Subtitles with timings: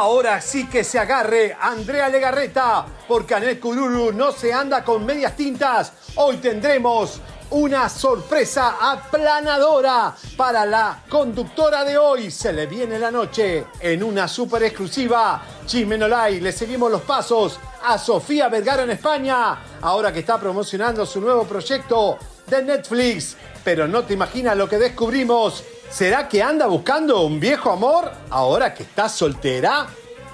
[0.00, 5.34] Ahora sí que se agarre Andrea Legarreta, porque Anet Cururu no se anda con medias
[5.34, 5.92] tintas.
[6.14, 12.30] Hoy tendremos una sorpresa aplanadora para la conductora de hoy.
[12.30, 15.42] Se le viene la noche en una super exclusiva.
[15.66, 21.20] Chismenolay, le seguimos los pasos a Sofía Vergara en España, ahora que está promocionando su
[21.20, 23.36] nuevo proyecto de Netflix.
[23.64, 25.64] Pero no te imaginas lo que descubrimos.
[25.90, 29.86] ¿Será que anda buscando un viejo amor ahora que está soltera?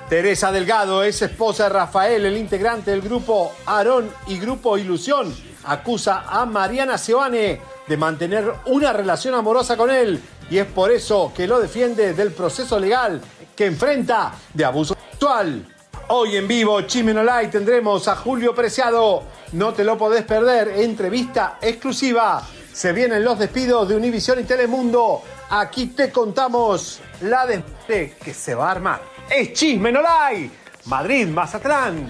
[0.08, 5.34] Teresa Delgado es esposa de Rafael, el integrante del grupo Aarón y Grupo Ilusión.
[5.64, 11.32] Acusa a Mariana Seoane de mantener una relación amorosa con él y es por eso
[11.34, 13.20] que lo defiende del proceso legal
[13.54, 15.64] que enfrenta de abuso sexual.
[16.08, 19.22] Hoy en vivo, Chimenolay, tendremos a Julio Preciado.
[19.52, 20.68] No te lo podés perder.
[20.80, 22.42] Entrevista exclusiva.
[22.72, 25.22] Se vienen los despidos de Univisión y Telemundo.
[25.50, 29.00] Aquí te contamos la de que se va a armar.
[29.30, 30.50] Es Chisme No Like.
[30.86, 32.08] Madrid, Mazatlán.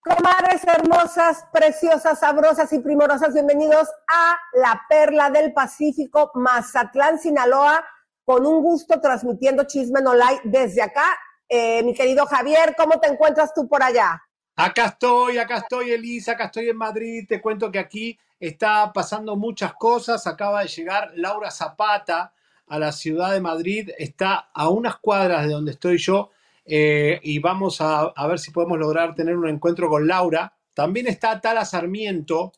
[0.00, 7.84] Comadres hermosas, preciosas, sabrosas y primorosas, bienvenidos a la Perla del Pacífico, Mazatlán, Sinaloa,
[8.24, 11.06] con un gusto transmitiendo Chisme No Like desde acá.
[11.48, 14.22] Eh, mi querido Javier, ¿cómo te encuentras tú por allá?
[14.56, 17.26] Acá estoy, acá estoy, Elisa, acá estoy en Madrid.
[17.28, 20.26] Te cuento que aquí está pasando muchas cosas.
[20.26, 22.32] Acaba de llegar Laura Zapata
[22.66, 23.90] a la ciudad de Madrid.
[23.98, 26.30] Está a unas cuadras de donde estoy yo
[26.64, 30.52] eh, y vamos a, ver si podemos lograr tener un encuentro con Laura.
[30.72, 32.52] También está Tala Sarmiento,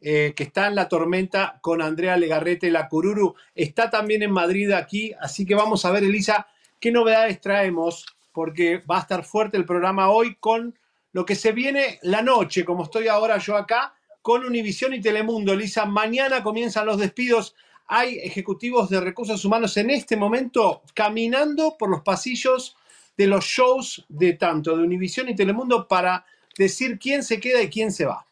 [0.00, 3.34] eh, que está en la tormenta con Andrea Legarrete, la Cururu.
[3.54, 6.46] Está también en Madrid aquí, así que vamos a ver, Elisa,
[6.80, 10.78] qué novedades traemos, porque va a estar fuerte el programa hoy con
[11.12, 15.52] lo que se viene la noche, como estoy ahora yo acá, con Univisión y Telemundo.
[15.52, 17.54] Elisa, mañana comienzan los despidos.
[17.86, 22.74] Hay ejecutivos de recursos humanos en este momento caminando por los pasillos
[23.18, 26.24] de los shows de tanto de Univisión y Telemundo para
[26.56, 28.26] decir quién se queda y quién se va.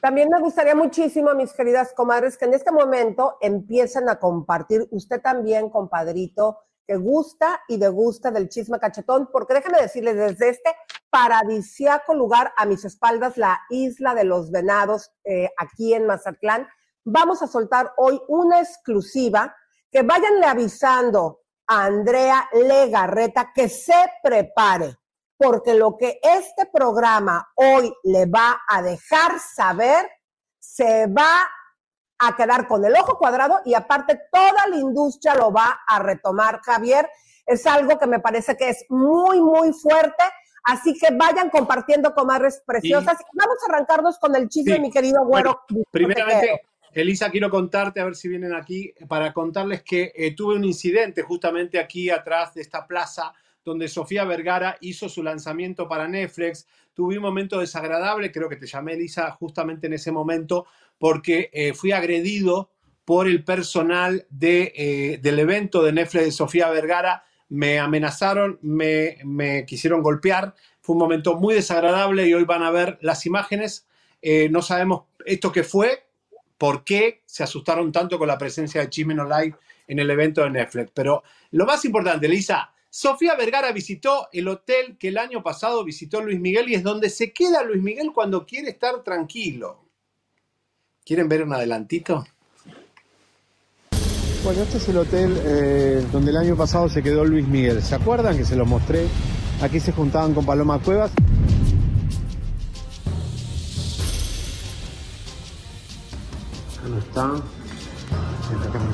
[0.00, 5.20] También me gustaría muchísimo, mis queridas comadres, que en este momento empiecen a compartir, usted
[5.20, 10.70] también, compadrito, que gusta y degusta del chisme cachetón, porque déjenme decirles, desde este
[11.14, 16.66] paradisiaco lugar a mis espaldas, la isla de los venados, eh, aquí en Mazatlán,
[17.04, 19.54] vamos a soltar hoy una exclusiva
[19.92, 24.96] que vayanle avisando a Andrea Legarreta que se prepare,
[25.38, 30.10] porque lo que este programa hoy le va a dejar saber
[30.58, 31.48] se va
[32.18, 36.60] a quedar con el ojo cuadrado y aparte toda la industria lo va a retomar,
[36.62, 37.08] Javier.
[37.46, 40.24] Es algo que me parece que es muy, muy fuerte.
[40.64, 43.18] Así que vayan compartiendo comadres preciosas.
[43.34, 44.80] Vamos a arrancarnos con el chisme, Sí.
[44.80, 45.60] mi querido güero.
[45.68, 50.56] Bueno, primeramente, Elisa, quiero contarte, a ver si vienen aquí, para contarles que eh, tuve
[50.56, 53.32] un incidente justamente aquí atrás de esta plaza
[53.64, 56.66] donde Sofía Vergara hizo su lanzamiento para Netflix.
[56.92, 60.66] Tuve un momento desagradable, creo que te llamé Elisa justamente en ese momento,
[60.98, 62.70] porque eh, fui agredido
[63.04, 67.24] por el personal de, eh, del evento de Netflix de Sofía Vergara.
[67.48, 70.54] Me amenazaron, me, me quisieron golpear.
[70.80, 73.86] Fue un momento muy desagradable y hoy van a ver las imágenes.
[74.22, 76.06] Eh, no sabemos esto qué fue,
[76.58, 79.54] por qué se asustaron tanto con la presencia de Chismen Online
[79.86, 80.90] en el evento de Netflix.
[80.94, 86.22] Pero lo más importante, Lisa, Sofía Vergara visitó el hotel que el año pasado visitó
[86.22, 89.84] Luis Miguel y es donde se queda Luis Miguel cuando quiere estar tranquilo.
[91.04, 92.24] ¿Quieren ver un adelantito?
[94.44, 97.82] Bueno, este es el hotel eh, donde el año pasado se quedó Luis Miguel.
[97.82, 99.06] ¿Se acuerdan que se los mostré?
[99.62, 101.10] Aquí se juntaban con Paloma Cuevas.
[106.78, 107.24] Acá no está.
[107.24, 107.40] Un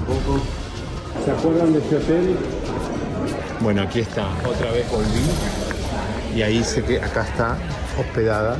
[0.06, 0.41] poco.
[1.25, 2.37] ¿Se acuerdan de este hotel?
[3.61, 4.29] Bueno, aquí está.
[4.49, 6.37] Otra vez volví.
[6.37, 7.58] Y ahí sé que acá está
[7.99, 8.56] hospedada.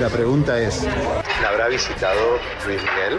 [0.00, 0.82] La pregunta es,
[1.42, 3.18] ¿la habrá visitado Luis Miguel?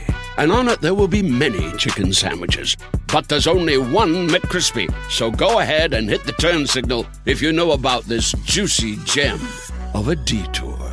[0.37, 2.77] and on it there will be many chicken sandwiches.
[3.11, 4.93] But there's only one McCrispy.
[5.09, 9.39] So go ahead and hit the turn signal if you know about this juicy gem
[9.93, 10.91] of a detour.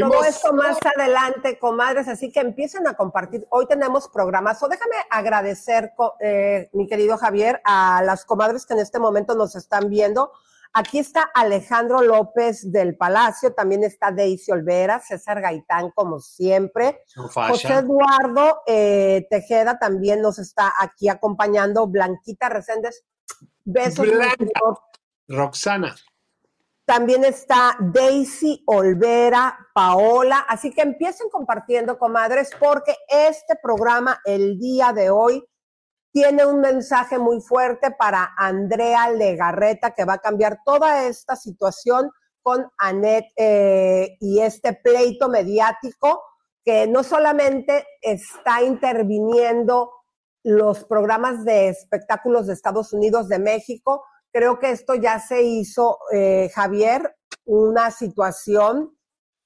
[0.00, 3.46] Todo esto más adelante, comadres, así que empiecen a compartir.
[3.50, 4.62] Hoy tenemos programas.
[4.62, 9.54] O déjame agradecer, eh, mi querido Javier, a las comadres que en este momento nos
[9.54, 10.32] están viendo.
[10.74, 17.02] Aquí está Alejandro López del Palacio, también está Daisy Olvera, César Gaitán, como siempre.
[17.14, 21.86] José Eduardo eh, Tejeda también nos está aquí acompañando.
[21.86, 23.04] Blanquita Reséndez,
[23.64, 24.06] besos.
[25.28, 25.94] Roxana.
[26.86, 30.38] También está Daisy Olvera, Paola.
[30.48, 35.44] Así que empiecen compartiendo, comadres, porque este programa el día de hoy
[36.12, 42.10] tiene un mensaje muy fuerte para Andrea Legarreta, que va a cambiar toda esta situación
[42.42, 46.22] con Anet eh, y este pleito mediático
[46.64, 49.90] que no solamente está interviniendo
[50.44, 55.98] los programas de espectáculos de Estados Unidos, de México, creo que esto ya se hizo,
[56.12, 58.96] eh, Javier, una situación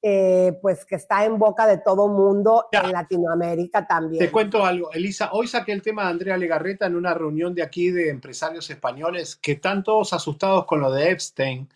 [0.09, 4.25] eh, pues que está en boca de todo mundo en Latinoamérica también.
[4.25, 7.65] Te cuento algo, Elisa, hoy saqué el tema de Andrea Legarreta en una reunión de
[7.65, 11.69] aquí de empresarios españoles que están todos asustados con lo de Epstein.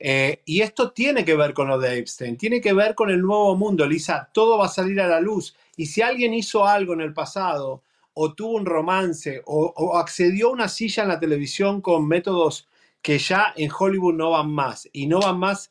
[0.00, 3.22] Eh, y esto tiene que ver con lo de Epstein, tiene que ver con el
[3.22, 5.54] nuevo mundo, Elisa, todo va a salir a la luz.
[5.76, 7.84] Y si alguien hizo algo en el pasado
[8.14, 12.66] o tuvo un romance o, accedió a una silla en la televisión con métodos
[13.00, 15.70] que ya en Hollywood no van más y no van más,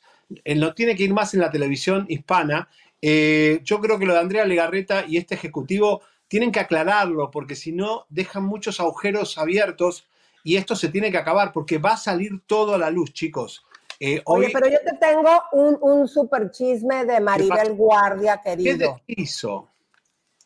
[0.56, 2.69] no tiene que ir más en la televisión hispana.
[3.01, 7.56] Eh, yo creo que lo de Andrea Legarreta y este ejecutivo tienen que aclararlo porque
[7.56, 10.07] si no dejan muchos agujeros abiertos
[10.44, 13.66] y esto se tiene que acabar porque va a salir todo a la luz, chicos.
[14.00, 19.01] Eh, Oye, pero yo te tengo un, un super chisme de Maribel Guardia, querido.
[19.07, 19.69] ¿Qué hizo?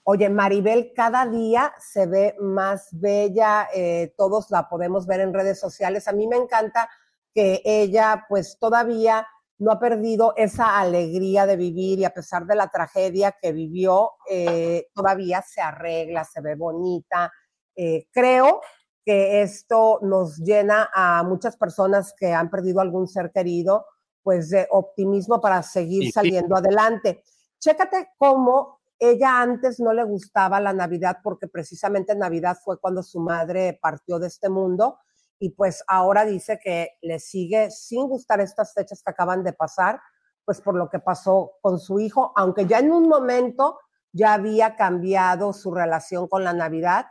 [0.03, 5.59] Oye, Maribel cada día se ve más bella, eh, todos la podemos ver en redes
[5.59, 6.07] sociales.
[6.07, 6.89] A mí me encanta
[7.33, 9.27] que ella pues todavía
[9.59, 14.11] no ha perdido esa alegría de vivir y a pesar de la tragedia que vivió,
[14.29, 17.31] eh, todavía se arregla, se ve bonita.
[17.75, 18.61] Eh, creo
[19.05, 23.85] que esto nos llena a muchas personas que han perdido algún ser querido,
[24.23, 27.23] pues de optimismo para seguir saliendo adelante.
[27.59, 33.19] Chécate cómo ella antes no le gustaba la Navidad porque precisamente Navidad fue cuando su
[33.19, 34.99] madre partió de este mundo
[35.39, 39.99] y pues ahora dice que le sigue sin gustar estas fechas que acaban de pasar,
[40.45, 43.79] pues por lo que pasó con su hijo, aunque ya en un momento
[44.11, 47.05] ya había cambiado su relación con la Navidad,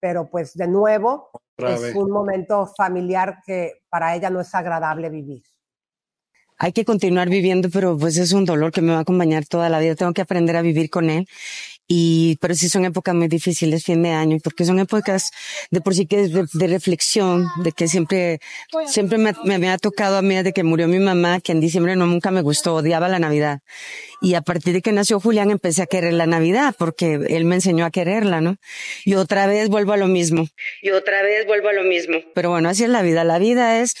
[0.00, 5.42] pero pues de nuevo es un momento familiar que para ella no es agradable vivir
[6.62, 9.68] hay que continuar viviendo, pero pues es un dolor que me va a acompañar toda
[9.68, 9.96] la vida.
[9.96, 11.26] Tengo que aprender a vivir con él.
[11.88, 15.32] Y, pero sí son épocas muy difíciles, fin de año, porque son épocas
[15.72, 18.38] de por sí que de, de reflexión, de que siempre,
[18.86, 21.96] siempre me, me había tocado a mí de que murió mi mamá, que en diciembre
[21.96, 23.58] no nunca me gustó, odiaba la Navidad.
[24.20, 27.56] Y a partir de que nació Julián empecé a querer la Navidad, porque él me
[27.56, 28.56] enseñó a quererla, ¿no?
[29.04, 30.46] Y otra vez vuelvo a lo mismo.
[30.80, 32.18] Y otra vez vuelvo a lo mismo.
[32.34, 33.24] Pero bueno, así es la vida.
[33.24, 33.96] La vida es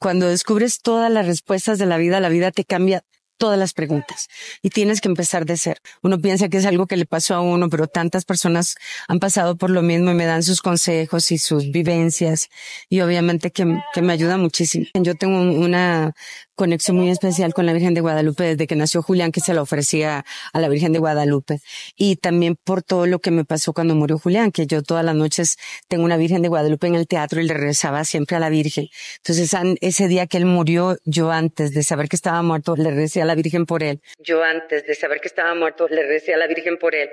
[0.00, 3.04] cuando descubres todas las respuestas de la vida, la vida te cambia
[3.36, 4.28] todas las preguntas
[4.62, 5.78] y tienes que empezar de ser.
[6.02, 8.76] Uno piensa que es algo que le pasó a uno, pero tantas personas
[9.08, 12.48] han pasado por lo mismo y me dan sus consejos y sus vivencias
[12.88, 14.86] y obviamente que, que me ayuda muchísimo.
[14.94, 16.14] Yo tengo una
[16.60, 19.62] conexión muy especial con la Virgen de Guadalupe desde que nació Julián, que se la
[19.62, 21.60] ofrecía a la Virgen de Guadalupe.
[21.96, 25.14] Y también por todo lo que me pasó cuando murió Julián, que yo todas las
[25.14, 25.56] noches
[25.88, 28.88] tengo una Virgen de Guadalupe en el teatro y le rezaba siempre a la Virgen.
[29.24, 33.22] Entonces, ese día que él murió, yo antes de saber que estaba muerto, le recé
[33.22, 34.02] a la Virgen por él.
[34.18, 37.08] Yo antes de saber que estaba muerto, le recé a la Virgen por él.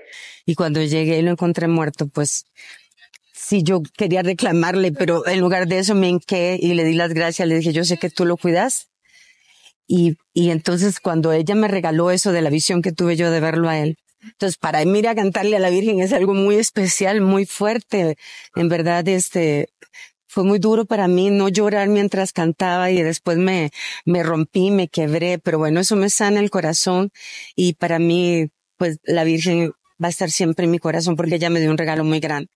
[0.46, 2.44] Y cuando llegué y lo encontré muerto, pues
[3.32, 7.14] sí yo quería reclamarle, pero en lugar de eso me hinqué y le di las
[7.14, 8.90] gracias, le dije, yo sé que tú lo cuidas.
[9.88, 13.40] Y, y entonces cuando ella me regaló eso de la visión que tuve yo de
[13.40, 16.56] verlo a él, entonces para mí ir a cantarle a la Virgen es algo muy
[16.56, 18.18] especial, muy fuerte.
[18.56, 19.70] En verdad, este,
[20.28, 23.72] fue muy duro para mí no llorar mientras cantaba y después me,
[24.06, 27.12] me rompí, me quebré, pero bueno, eso me sana el corazón
[27.56, 29.72] y para mí, pues la Virgen
[30.04, 32.50] va a estar siempre en mi corazón porque ella me dio un regalo muy grande.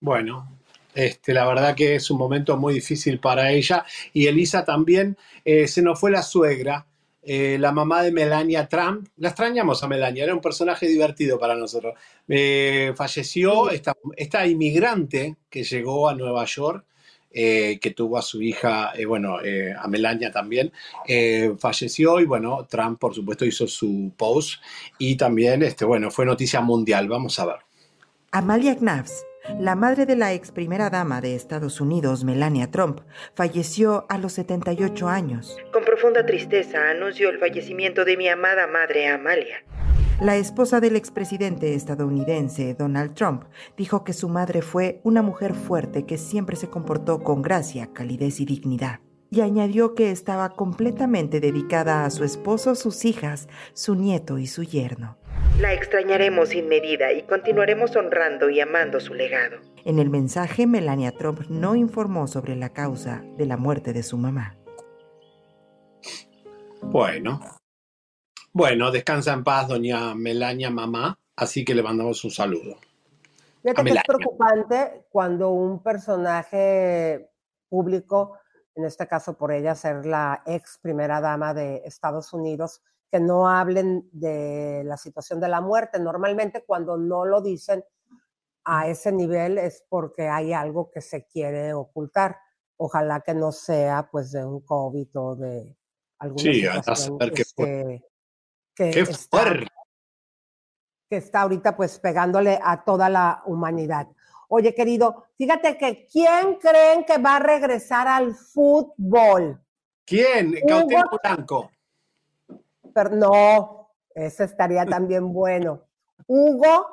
[0.00, 0.57] Bueno,
[0.94, 3.84] este, la verdad que es un momento muy difícil para ella.
[4.12, 6.86] Y Elisa también, eh, se nos fue la suegra,
[7.22, 9.08] eh, la mamá de Melania Trump.
[9.16, 11.94] La extrañamos a Melania, era un personaje divertido para nosotros.
[12.26, 16.84] Eh, falleció esta, esta, inmigrante que llegó a Nueva York.
[17.30, 20.72] que tuvo a su hija, bueno, a Melania también,
[21.58, 24.60] falleció y bueno, Trump por supuesto hizo su post
[24.98, 27.06] y también, este, bueno, fue noticia mundial.
[27.06, 27.56] Vamos a ver.
[28.32, 29.27] Amalia Knafs
[29.58, 33.00] la madre de la ex primera dama de Estados Unidos, Melania Trump,
[33.34, 35.56] falleció a los 78 años.
[35.72, 39.64] Con profunda tristeza anunció el fallecimiento de mi amada madre Amalia.
[40.20, 43.44] La esposa del expresidente estadounidense Donald Trump
[43.76, 48.40] dijo que su madre fue una mujer fuerte que siempre se comportó con gracia, calidez
[48.40, 49.00] y dignidad.
[49.30, 54.62] Y añadió que estaba completamente dedicada a su esposo, sus hijas, su nieto y su
[54.62, 55.17] yerno.
[55.60, 59.58] La extrañaremos sin medida y continuaremos honrando y amando su legado.
[59.84, 64.16] En el mensaje, Melania Trump no informó sobre la causa de la muerte de su
[64.18, 64.56] mamá.
[66.82, 67.40] Bueno.
[68.52, 72.76] Bueno, descansa en paz, doña Melania mamá, así que le mandamos un saludo.
[73.62, 77.30] Fíjate que es preocupante cuando un personaje
[77.68, 78.38] público,
[78.74, 82.80] en este caso por ella ser la ex primera dama de Estados Unidos,
[83.10, 85.98] que no hablen de la situación de la muerte.
[85.98, 87.84] Normalmente cuando no lo dicen
[88.64, 92.36] a ese nivel es porque hay algo que se quiere ocultar.
[92.76, 95.76] Ojalá que no sea pues de un COVID o de
[96.18, 97.44] alguna sí, situación que,
[98.74, 99.54] que, que, está,
[101.08, 104.06] que está ahorita pues pegándole a toda la humanidad.
[104.48, 109.60] Oye, querido, fíjate que ¿quién creen que va a regresar al fútbol?
[110.04, 110.54] ¿Quién?
[110.66, 111.70] Cautemo Blanco
[113.12, 115.82] no, ese estaría también bueno.
[116.26, 116.86] Hugo,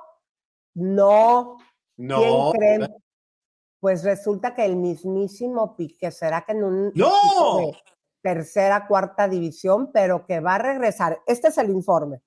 [0.75, 1.57] no.
[1.97, 2.19] No.
[2.19, 2.95] ¿Quién creen?
[3.79, 7.71] Pues resulta que el mismísimo Piqué será que en un ¡No!
[8.21, 11.21] tercera, cuarta división, pero que va a regresar.
[11.27, 12.23] Este es el informe.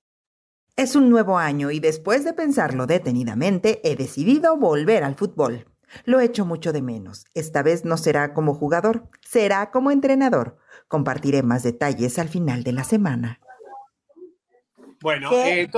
[0.77, 5.67] Es un nuevo año y después de pensarlo detenidamente, he decidido volver al fútbol.
[6.05, 7.25] Lo he hecho mucho de menos.
[7.35, 10.57] Esta vez no será como jugador, será como entrenador.
[10.87, 13.41] Compartiré más detalles al final de la semana.
[15.01, 15.69] Bueno, eh,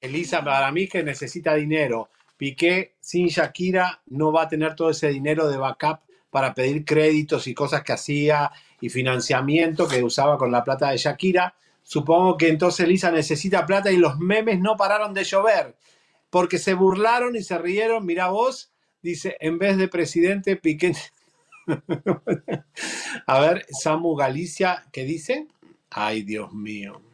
[0.00, 2.08] Elisa, para mí que necesita dinero.
[2.36, 7.46] Piqué sin Shakira no va a tener todo ese dinero de backup para pedir créditos
[7.46, 11.54] y cosas que hacía y financiamiento que usaba con la plata de Shakira.
[11.82, 15.74] Supongo que entonces Elisa necesita plata y los memes no pararon de llover
[16.30, 18.04] porque se burlaron y se rieron.
[18.04, 18.70] Mira vos,
[19.02, 20.94] dice, en vez de presidente, Piqué.
[23.26, 25.46] a ver, Samu Galicia, ¿qué dice?
[25.90, 27.05] Ay, Dios mío.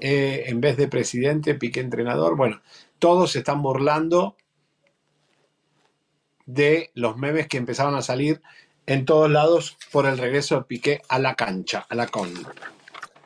[0.00, 2.36] Eh, en vez de presidente, Piqué entrenador.
[2.36, 2.60] Bueno,
[2.98, 4.36] todos se están burlando
[6.46, 8.40] de los memes que empezaron a salir
[8.86, 12.32] en todos lados por el regreso de Piqué a la cancha, a la con.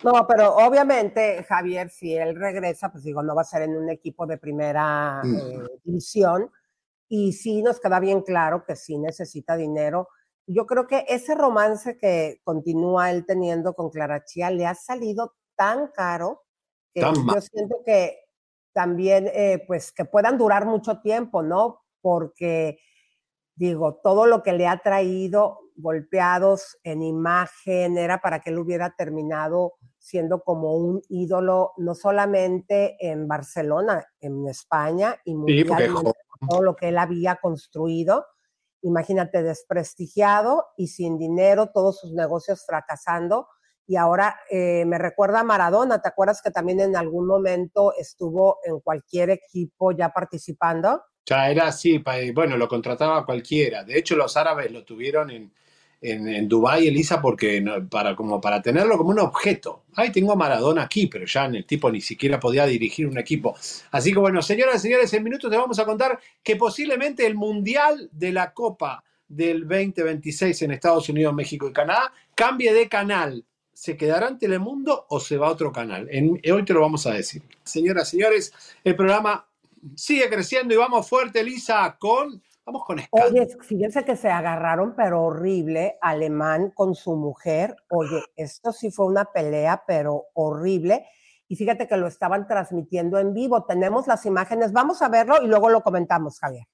[0.03, 3.89] No, pero obviamente, Javier, si él regresa, pues digo, no va a ser en un
[3.89, 5.37] equipo de primera mm.
[5.37, 6.51] eh, división.
[7.09, 10.09] Y sí nos queda bien claro que sí necesita dinero.
[10.47, 15.35] Yo creo que ese romance que continúa él teniendo con Clara Chía le ha salido
[15.55, 16.46] tan caro
[17.01, 18.21] yo siento que
[18.73, 21.83] también, eh, pues, que puedan durar mucho tiempo, ¿no?
[22.01, 22.79] Porque,
[23.55, 28.95] digo, todo lo que le ha traído golpeados en imagen era para que él hubiera
[28.95, 36.13] terminado siendo como un ídolo, no solamente en Barcelona, en España y mundialmente,
[36.49, 38.25] todo lo que él había construido.
[38.83, 43.49] Imagínate, desprestigiado y sin dinero, todos sus negocios fracasando
[43.87, 48.59] y ahora eh, me recuerda a Maradona, ¿te acuerdas que también en algún momento estuvo
[48.65, 51.03] en cualquier equipo ya participando?
[51.25, 52.03] Ya era así,
[52.35, 53.85] bueno, lo contrataba cualquiera.
[53.85, 55.53] De hecho, los árabes lo tuvieron en,
[56.01, 59.85] en, en Dubái, Elisa, porque para, como para tenerlo como un objeto.
[59.95, 63.57] Ay, tengo a Maradona aquí, pero ya el tipo ni siquiera podía dirigir un equipo.
[63.91, 67.35] Así que bueno, señoras y señores, en minutos te vamos a contar que posiblemente el
[67.35, 73.45] Mundial de la Copa del 2026 en Estados Unidos, México y Canadá cambie de canal.
[73.77, 76.09] ¿Se quedará en Telemundo o se va a otro canal?
[76.11, 77.43] En- hoy te lo vamos a decir.
[77.63, 78.51] Señoras señores,
[78.83, 79.47] el programa
[79.95, 82.43] sigue creciendo y vamos fuerte, Elisa, con...
[82.65, 83.33] Vamos con escándalo.
[83.35, 87.77] Oye, fíjense que se agarraron, pero horrible, alemán con su mujer.
[87.91, 91.07] Oye, esto sí fue una pelea, pero horrible.
[91.47, 93.65] Y fíjate que lo estaban transmitiendo en vivo.
[93.67, 96.67] Tenemos las imágenes, vamos a verlo y luego lo comentamos, Javier.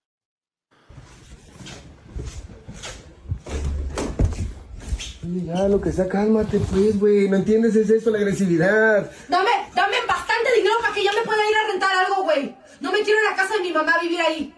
[5.22, 7.28] Ya, lo que sea, cálmate, pues, güey.
[7.28, 7.76] ¿No entiendes?
[7.76, 9.08] Es eso, la agresividad.
[9.28, 12.56] Dame, dame bastante dinero para que yo me pueda ir a rentar algo, güey.
[12.80, 14.54] No me quiero ir a la casa de mi mamá a vivir ahí.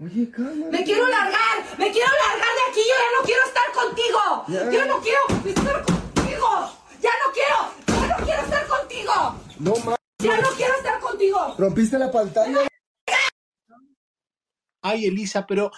[0.00, 0.70] Oye, cálmate.
[0.70, 2.80] Me quiero largar, me quiero largar de aquí.
[2.86, 4.44] Yo ya no quiero estar contigo.
[4.48, 4.70] Ya.
[4.70, 6.48] Yo no quiero estar contigo.
[7.02, 9.12] Ya no quiero, ya no quiero estar contigo.
[9.58, 9.96] No, ma.
[10.18, 11.54] Ya no quiero estar contigo.
[11.58, 12.68] Rompiste la pantalla.
[14.82, 15.72] Ay, Elisa, pero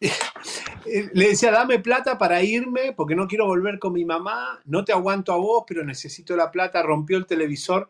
[1.14, 4.92] le decía, dame plata para irme porque no quiero volver con mi mamá, no te
[4.92, 7.88] aguanto a vos, pero necesito la plata, rompió el televisor,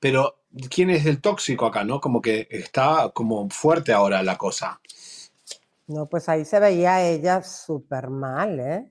[0.00, 0.38] pero
[0.70, 2.00] ¿quién es el tóxico acá, no?
[2.00, 4.80] Como que está como fuerte ahora la cosa.
[5.86, 8.86] No, pues ahí se veía ella súper mal, ¿eh?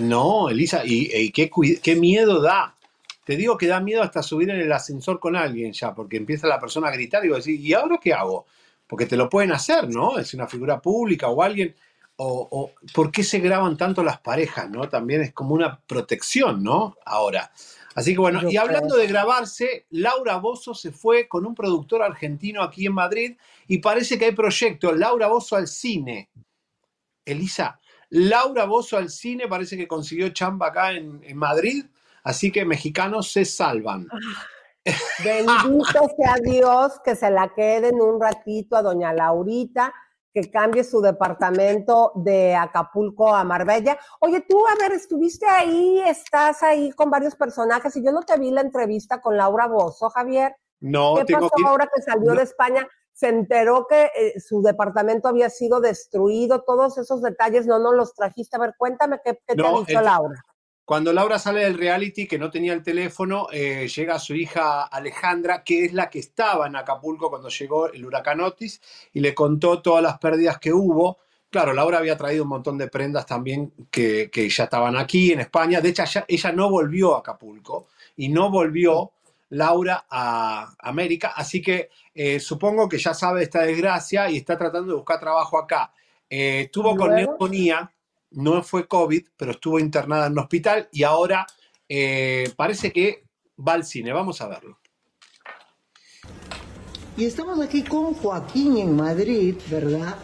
[0.00, 1.50] No, Elisa, y, y qué,
[1.82, 2.76] qué miedo da.
[3.24, 6.46] Te digo que da miedo hasta subir en el ascensor con alguien ya, porque empieza
[6.48, 8.46] la persona a gritar y vos decís, ¿y ahora qué hago?
[8.86, 10.18] Porque te lo pueden hacer, ¿no?
[10.18, 11.74] Es una figura pública o alguien.
[12.24, 14.88] O, o- ¿Por qué se graban tanto las parejas, no?
[14.88, 16.96] También es como una protección, ¿no?
[17.04, 17.50] Ahora.
[17.94, 22.62] Así que bueno, y hablando de grabarse, Laura Bozo se fue con un productor argentino
[22.62, 23.36] aquí en Madrid
[23.66, 26.30] y parece que hay proyecto, Laura Bozo al cine.
[27.24, 31.84] Elisa, Laura Bozo al cine parece que consiguió chamba acá en, en Madrid,
[32.24, 34.08] así que mexicanos se salvan.
[35.24, 39.92] Bendito sea Dios que se la queden un ratito a doña Laurita,
[40.32, 43.98] que cambie su departamento de Acapulco a Marbella.
[44.20, 48.38] Oye, tú, a ver, estuviste ahí, estás ahí con varios personajes y yo no te
[48.38, 50.56] vi la entrevista con Laura Bozo, Javier.
[50.80, 52.36] No, ¿Qué tengo pasó que ahora que salió no.
[52.36, 52.88] de España?
[53.12, 58.14] Se enteró que eh, su departamento había sido destruido, todos esos detalles no nos los
[58.14, 58.56] trajiste.
[58.56, 60.42] A ver, cuéntame qué, qué te ha dicho el- Laura.
[60.92, 65.64] Cuando Laura sale del reality, que no tenía el teléfono, eh, llega su hija Alejandra,
[65.64, 68.78] que es la que estaba en Acapulco cuando llegó el huracán Otis,
[69.14, 71.16] y le contó todas las pérdidas que hubo.
[71.48, 75.40] Claro, Laura había traído un montón de prendas también que, que ya estaban aquí en
[75.40, 75.80] España.
[75.80, 77.86] De hecho, ella, ella no volvió a Acapulco
[78.18, 79.12] y no volvió
[79.48, 84.92] Laura a América, así que eh, supongo que ya sabe esta desgracia y está tratando
[84.92, 85.90] de buscar trabajo acá.
[86.28, 87.90] Eh, tuvo ¿Y con neumonía,
[88.34, 91.46] no fue COVID, pero estuvo internada en un hospital y ahora
[91.88, 93.24] eh, parece que
[93.58, 94.12] va al cine.
[94.12, 94.78] Vamos a verlo.
[97.16, 100.16] Y estamos aquí con Joaquín en Madrid, ¿verdad?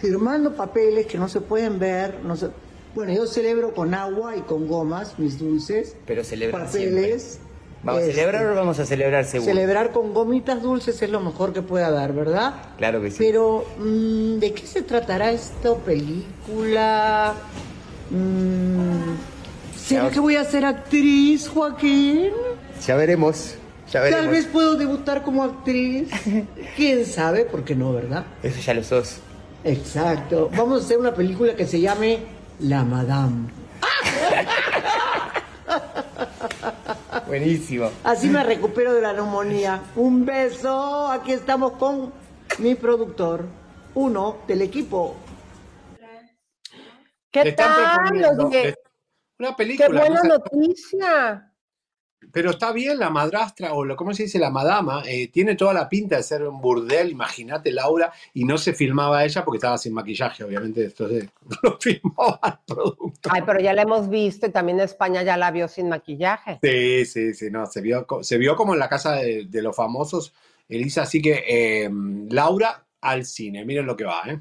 [0.00, 2.20] Firmando papeles que no se pueden ver.
[2.24, 2.50] No se-
[2.94, 5.96] Bueno, yo celebro con agua y con gomas mis dulces.
[6.06, 7.38] Pero celebran Papeles.
[7.84, 9.52] ¿Vamos a Este, celebrar o vamos a celebrar seguro?
[9.52, 12.54] Celebrar con gomitas dulces es lo mejor que puede haber, ¿verdad?
[12.78, 13.16] Claro que sí.
[13.18, 17.34] Pero, mm, ¿de qué se tratará esta película?
[18.10, 19.16] Mm,
[19.76, 22.30] ¿Será que voy a ser actriz, Joaquín?
[22.86, 23.56] Ya veremos.
[23.90, 26.08] Ya Tal vez puedo debutar como actriz.
[26.76, 27.44] ¿Quién sabe?
[27.44, 28.24] ¿Por qué no, verdad?
[28.42, 29.16] Eso ya lo sos.
[29.64, 30.50] Exacto.
[30.56, 32.20] Vamos a hacer una película que se llame
[32.60, 33.48] La Madame.
[37.32, 37.90] Buenísimo.
[38.04, 39.80] Así me recupero de la neumonía.
[39.96, 41.06] Un beso.
[41.10, 42.12] Aquí estamos con
[42.58, 43.46] mi productor,
[43.94, 45.16] uno del equipo.
[47.30, 48.12] ¿Qué tal?
[48.36, 48.84] Una qué
[49.56, 49.88] película.
[49.88, 51.51] buena no sé- noticia.
[52.30, 54.38] Pero está bien la madrastra, o lo, ¿cómo se dice?
[54.38, 55.02] La madama.
[55.06, 59.24] eh, tiene toda la pinta de ser un burdel, imagínate Laura, y no se filmaba
[59.24, 60.84] ella porque estaba sin maquillaje, obviamente.
[60.84, 61.28] Entonces
[61.62, 63.30] lo filmaba el producto.
[63.32, 66.58] Ay, pero ya la hemos visto y también España ya la vio sin maquillaje.
[66.62, 69.74] Sí, sí, sí, no, se vio, se vio como en la casa de, de los
[69.74, 70.32] famosos,
[70.68, 71.90] Elisa, así que eh,
[72.30, 74.40] Laura al cine, miren lo que va, ¿eh?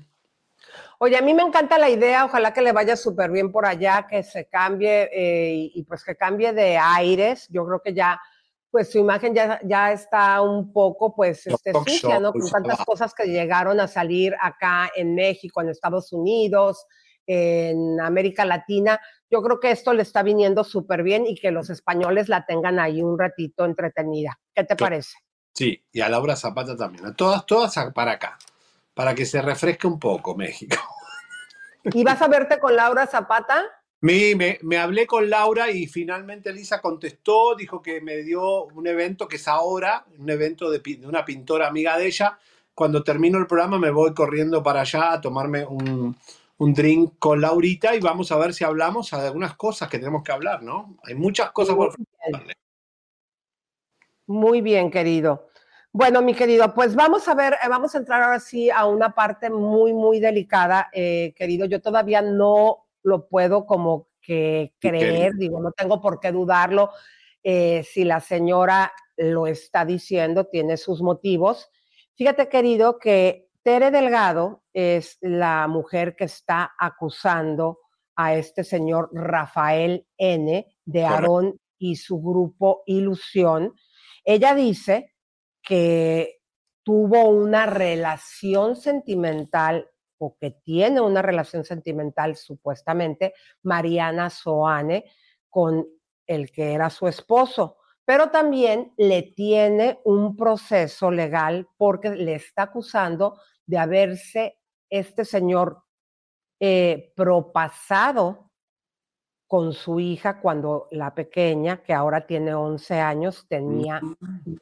[1.03, 4.05] Oye, a mí me encanta la idea, ojalá que le vaya súper bien por allá,
[4.07, 7.47] que se cambie eh, y, y pues que cambie de aires.
[7.49, 8.21] Yo creo que ya,
[8.69, 12.31] pues su imagen ya, ya está un poco, pues, este, sucia, ¿no?
[12.31, 16.85] Con tantas cosas que llegaron a salir acá en México, en Estados Unidos,
[17.25, 19.01] en América Latina.
[19.27, 22.79] Yo creo que esto le está viniendo súper bien y que los españoles la tengan
[22.79, 24.39] ahí un ratito entretenida.
[24.53, 25.17] ¿Qué te parece?
[25.55, 28.37] Sí, y a Laura Zapata también, a todas, todas para acá,
[29.01, 30.77] para que se refresque un poco México.
[31.85, 33.63] ¿Y vas a verte con Laura Zapata?
[34.01, 38.85] Me, me, me hablé con Laura y finalmente Elisa contestó, dijo que me dio un
[38.85, 42.37] evento que es ahora, un evento de, una pintora amiga de ella.
[42.75, 46.15] Cuando termino el programa me voy corriendo para allá a tomarme un,
[46.59, 50.21] un drink con Laurita y vamos a ver si hablamos de algunas cosas que tenemos
[50.21, 50.95] que hablar, ¿no?
[51.05, 51.95] Hay muchas cosas por
[54.27, 55.49] Muy bien, querido.
[55.93, 59.13] Bueno, mi querido, pues vamos a ver, eh, vamos a entrar ahora sí a una
[59.13, 61.65] parte muy, muy delicada, eh, querido.
[61.65, 66.91] Yo todavía no lo puedo como que creer, digo, no tengo por qué dudarlo.
[67.43, 71.69] eh, si la señora lo está diciendo, tiene sus motivos.
[72.15, 77.79] Fíjate, querido, que Tere Delgado es la mujer que está acusando
[78.15, 80.67] a este señor Rafael N.
[80.85, 81.05] de.
[81.05, 83.73] Aarón y su grupo Ilusión.
[84.23, 85.10] Ella dice
[85.71, 86.41] que
[86.83, 95.05] tuvo una relación sentimental o que tiene una relación sentimental supuestamente Mariana Soane
[95.49, 95.87] con
[96.27, 102.63] el que era su esposo, pero también le tiene un proceso legal porque le está
[102.63, 105.85] acusando de haberse este señor
[106.59, 108.51] eh, propasado
[109.47, 114.01] con su hija cuando la pequeña, que ahora tiene 11 años, tenía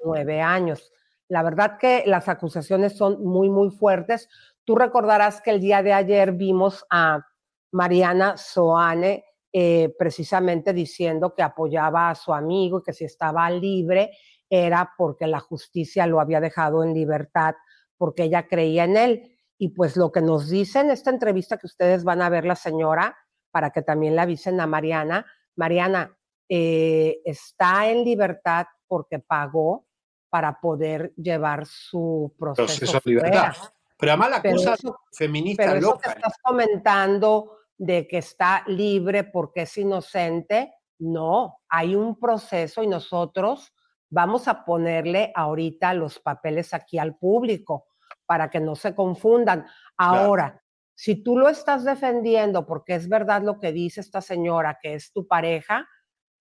[0.04, 0.94] 9 años.
[1.30, 4.28] La verdad que las acusaciones son muy, muy fuertes.
[4.66, 7.26] Tú recordarás que el día de ayer vimos a
[7.72, 14.12] Mariana Soane eh, precisamente diciendo que apoyaba a su amigo y que si estaba libre
[14.50, 17.56] era porque la justicia lo había dejado en libertad,
[17.98, 19.38] porque ella creía en él.
[19.58, 22.56] Y pues lo que nos dice en esta entrevista que ustedes van a ver la
[22.56, 23.16] señora,
[23.52, 26.16] para que también le avisen a Mariana, Mariana
[26.48, 29.86] eh, está en libertad porque pagó
[30.30, 33.54] para poder llevar su proceso, proceso de libertad.
[33.98, 36.10] Pero además la Pero acusa eso- feminista Pero eso que loca.
[36.12, 36.14] ¿eh?
[36.16, 43.74] estás comentando de que está libre porque es inocente, no, hay un proceso y nosotros
[44.10, 47.88] vamos a ponerle ahorita los papeles aquí al público
[48.26, 49.66] para que no se confundan.
[49.98, 50.62] Ahora,
[50.94, 55.12] si tú lo estás defendiendo porque es verdad lo que dice esta señora, que es
[55.14, 55.88] tu pareja,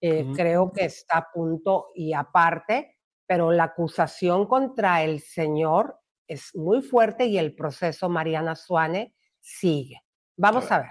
[0.01, 2.98] eh, creo que está a punto y aparte,
[3.29, 10.03] pero la acusación contra el señor es muy fuerte y el proceso Mariana Suane sigue.
[10.37, 10.91] Vamos a ver.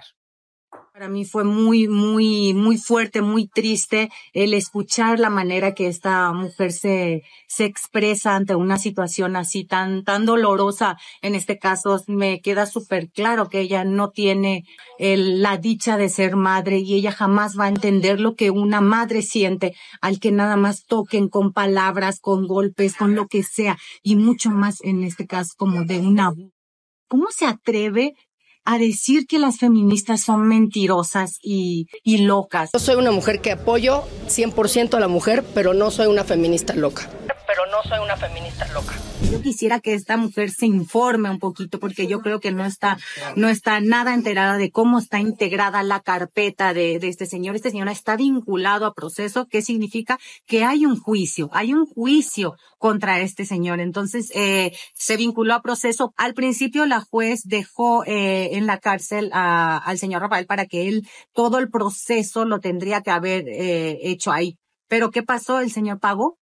[0.92, 6.32] Para mí fue muy, muy, muy fuerte, muy triste el escuchar la manera que esta
[6.32, 10.98] mujer se, se expresa ante una situación así tan, tan dolorosa.
[11.22, 14.64] En este caso, me queda súper claro que ella no tiene
[14.98, 19.22] la dicha de ser madre y ella jamás va a entender lo que una madre
[19.22, 24.16] siente al que nada más toquen con palabras, con golpes, con lo que sea y
[24.16, 26.34] mucho más en este caso como de una
[27.08, 28.14] ¿Cómo se atreve
[28.70, 32.70] a decir que las feministas son mentirosas y, y locas?
[32.74, 36.74] Yo soy una mujer que apoyo 100% a la mujer, pero no soy una feminista
[36.74, 37.08] loca.
[37.48, 38.94] Pero no soy una feminista loca.
[39.32, 42.98] Yo quisiera que esta mujer se informe un poquito porque yo creo que no está,
[43.34, 47.56] no está nada enterada de cómo está integrada la carpeta de, de este señor.
[47.56, 52.54] Este señor está vinculado a proceso, que significa que hay un juicio, hay un juicio
[52.78, 53.80] contra este señor.
[53.80, 56.12] Entonces, eh, se vinculó a proceso.
[56.16, 60.86] Al principio la juez dejó eh, en la cárcel a- al señor Rafael para que
[60.88, 64.58] él todo el proceso lo tendría que haber eh, hecho ahí.
[64.86, 65.60] Pero ¿qué pasó?
[65.60, 66.37] El señor pagó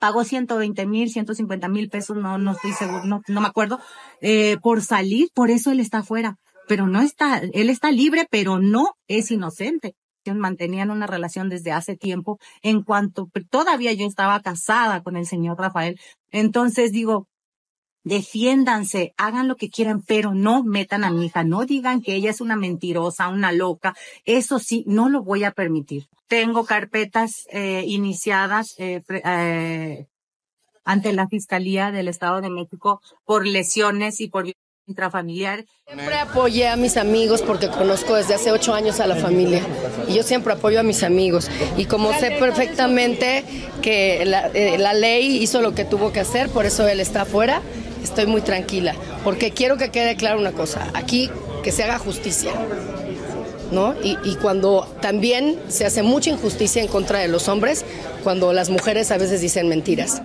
[0.00, 3.78] pagó 120 mil, 150 mil pesos, no, no estoy seguro, no, no me acuerdo,
[4.20, 6.36] eh, por salir, por eso él está afuera.
[6.66, 9.94] Pero no está, él está libre, pero no es inocente.
[10.24, 15.58] Mantenían una relación desde hace tiempo, en cuanto todavía yo estaba casada con el señor
[15.58, 15.98] Rafael.
[16.30, 17.26] Entonces digo,
[18.04, 22.30] defiéndanse, hagan lo que quieran, pero no metan a mi hija, no digan que ella
[22.30, 23.94] es una mentirosa, una loca.
[24.24, 26.08] Eso sí, no lo voy a permitir.
[26.26, 30.06] Tengo carpetas eh, iniciadas eh, eh,
[30.84, 34.46] ante la Fiscalía del Estado de México por lesiones y por
[34.90, 35.64] intrafamiliar.
[35.86, 39.62] Siempre apoyé a mis amigos porque conozco desde hace ocho años a la familia.
[40.08, 41.48] Y yo siempre apoyo a mis amigos.
[41.76, 43.44] Y como sé perfectamente
[43.82, 47.22] que la, eh, la ley hizo lo que tuvo que hacer, por eso él está
[47.22, 47.62] afuera,
[48.02, 48.94] estoy muy tranquila.
[49.24, 50.90] Porque quiero que quede claro una cosa.
[50.94, 51.30] Aquí
[51.62, 52.52] que se haga justicia.
[53.72, 53.94] ¿No?
[54.02, 57.84] Y, y cuando también se hace mucha injusticia en contra de los hombres,
[58.24, 60.22] cuando las mujeres a veces dicen mentiras.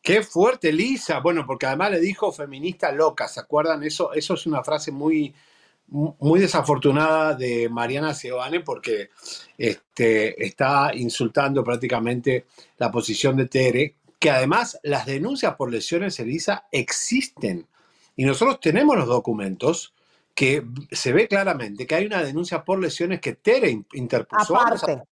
[0.00, 1.20] Qué fuerte, Lisa.
[1.20, 3.82] Bueno, porque además le dijo feminista loca, ¿se acuerdan?
[3.82, 5.34] Eso, eso es una frase muy,
[5.88, 9.10] muy desafortunada de Mariana Seoane porque
[9.56, 12.46] este, está insultando prácticamente
[12.78, 17.68] la posición de Tere, que además las denuncias por lesiones, Elisa, existen.
[18.16, 19.94] Y nosotros tenemos los documentos
[20.34, 24.56] que se ve claramente que hay una denuncia por lesiones que Tere in- interpuso.
[24.56, 25.02] Aparte,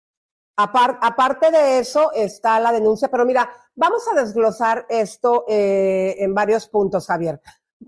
[0.57, 6.35] apar- aparte de eso está la denuncia, pero mira, vamos a desglosar esto eh, en
[6.35, 7.41] varios puntos, Javier.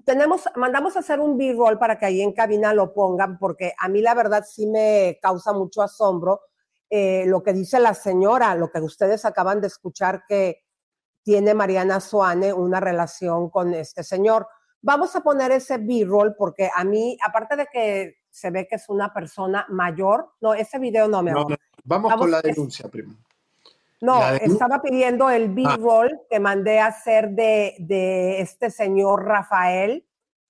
[0.05, 3.89] Tenemos, mandamos a hacer un B-roll para que ahí en cabina lo pongan, porque a
[3.89, 6.43] mí la verdad sí me causa mucho asombro
[6.91, 10.63] eh, lo que dice la señora, lo que ustedes acaban de escuchar que
[11.23, 14.47] tiene Mariana Suane una relación con este señor.
[14.81, 18.89] Vamos a poner ese B-roll porque a mí, aparte de que se ve que es
[18.89, 22.43] una persona mayor, no, ese video no me No, no, vamos, Vamos, con la es-
[22.55, 23.19] denuncia primero.
[24.01, 30.07] No, La estaba pidiendo el B-roll que mandé a hacer de, de este señor Rafael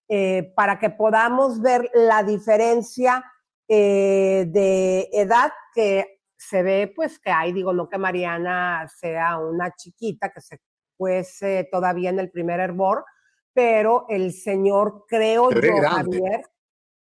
[0.07, 3.24] eh, para que podamos ver la diferencia
[3.66, 9.74] eh, de edad que se ve, pues que hay, digo, no que Mariana sea una
[9.74, 10.61] chiquita que se
[10.96, 13.05] fuese todavía en el primer hervor,
[13.53, 16.18] pero el señor, creo Se yo, grande.
[16.18, 16.42] Javier,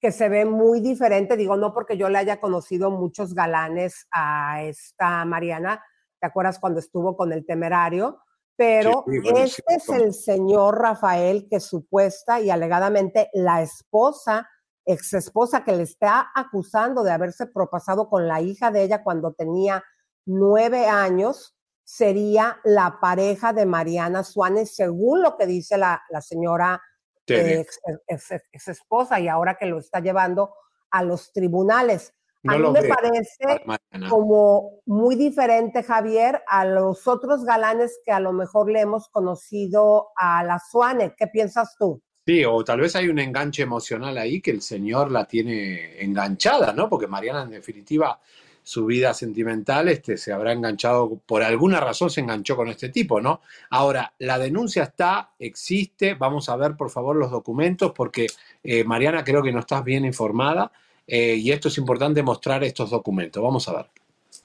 [0.00, 4.62] que se ve muy diferente, digo, no porque yo le haya conocido muchos galanes a
[4.62, 5.84] esta Mariana,
[6.18, 8.20] ¿te acuerdas cuando estuvo con el temerario?
[8.56, 14.48] Pero Sí, bueno, este sí, es el señor Rafael que supuesta y alegadamente la esposa,
[14.86, 19.32] ex esposa que le está acusando de haberse propasado con la hija de ella cuando
[19.32, 19.84] tenía
[20.24, 26.80] nueve años, sería la pareja de Mariana Suárez, según lo que dice la, la señora
[27.24, 27.60] Tere.
[27.60, 30.54] ex, ex- ex esposa y ahora que lo está llevando
[30.90, 32.12] a los tribunales.
[32.42, 34.08] No a mí me parece Mariana.
[34.08, 40.10] como muy diferente, Javier, a los otros galanes que a lo mejor le hemos conocido
[40.16, 41.14] a la Suane.
[41.16, 42.00] ¿Qué piensas tú?
[42.26, 46.72] Sí, o tal vez hay un enganche emocional ahí que el señor la tiene enganchada,
[46.72, 46.88] ¿no?
[46.88, 48.18] Porque Mariana, en definitiva,
[48.64, 53.20] su vida sentimental este, se habrá enganchado, por alguna razón se enganchó con este tipo,
[53.20, 53.42] ¿no?
[53.70, 58.26] Ahora, la denuncia está, existe, vamos a ver por favor los documentos, porque
[58.64, 60.72] eh, Mariana creo que no estás bien informada
[61.06, 63.40] eh, y esto es importante mostrar estos documentos.
[63.40, 63.86] Vamos a ver.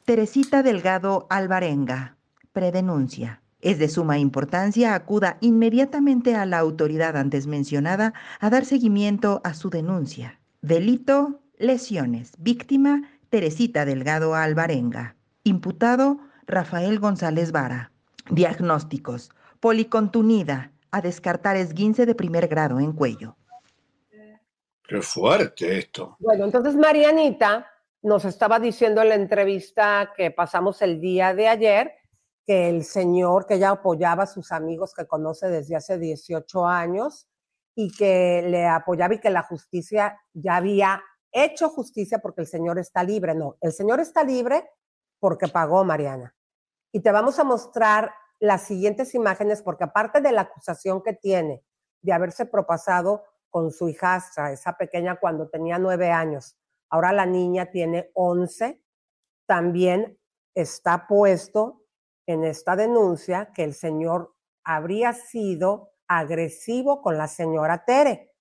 [0.05, 2.15] Teresita Delgado Alvarenga,
[2.53, 3.40] predenuncia.
[3.61, 9.53] Es de suma importancia acuda inmediatamente a la autoridad antes mencionada a dar seguimiento a
[9.53, 10.39] su denuncia.
[10.61, 12.33] Delito, lesiones.
[12.39, 15.15] Víctima, Teresita Delgado Alvarenga.
[15.43, 17.91] Imputado, Rafael González Vara.
[18.31, 23.35] Diagnósticos, policontunida, a descartar esguince de primer grado en cuello.
[24.87, 26.17] Qué fuerte esto.
[26.19, 27.67] Bueno, entonces Marianita
[28.01, 32.00] nos estaba diciendo en la entrevista que pasamos el día de ayer
[32.45, 37.27] que el señor, que ella apoyaba a sus amigos que conoce desde hace 18 años
[37.75, 41.01] y que le apoyaba y que la justicia ya había
[41.31, 43.33] hecho justicia porque el señor está libre.
[43.35, 44.69] No, el señor está libre
[45.19, 46.35] porque pagó Mariana.
[46.91, 51.63] Y te vamos a mostrar las siguientes imágenes porque aparte de la acusación que tiene
[52.01, 56.57] de haberse propasado con su hijastra, esa pequeña cuando tenía nueve años,
[56.89, 58.81] ahora la niña tiene once,
[59.45, 60.17] también
[60.55, 61.80] está puesto
[62.31, 68.31] en esta denuncia que el señor habría sido agresivo con la señora Tere.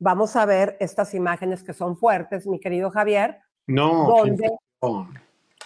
[0.00, 4.48] Vamos a ver estas imágenes que son fuertes, mi querido Javier, No, donde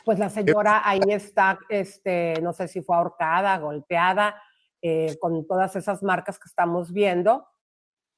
[0.05, 4.43] pues la señora ahí está, este, no sé si fue ahorcada, golpeada,
[4.81, 7.47] eh, con todas esas marcas que estamos viendo,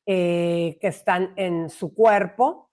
[0.07, 2.71] eh, que están en su cuerpo.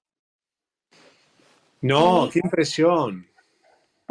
[1.82, 3.28] No, Y- qué impresión.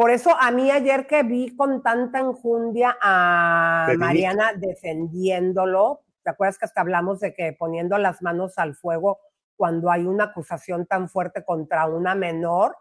[0.01, 3.87] Por eso a mí ayer que vi con tanta enjundia a.
[3.99, 9.21] Mariana defendiéndolo, ¿te acuerdas que hasta hablamos de que poniendo las manos al fuego
[9.57, 12.79] cuando hay una acusación tan fuerte contra una menor?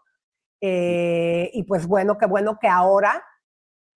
[0.62, 3.22] Eh, y pues bueno, qué bueno que ahora,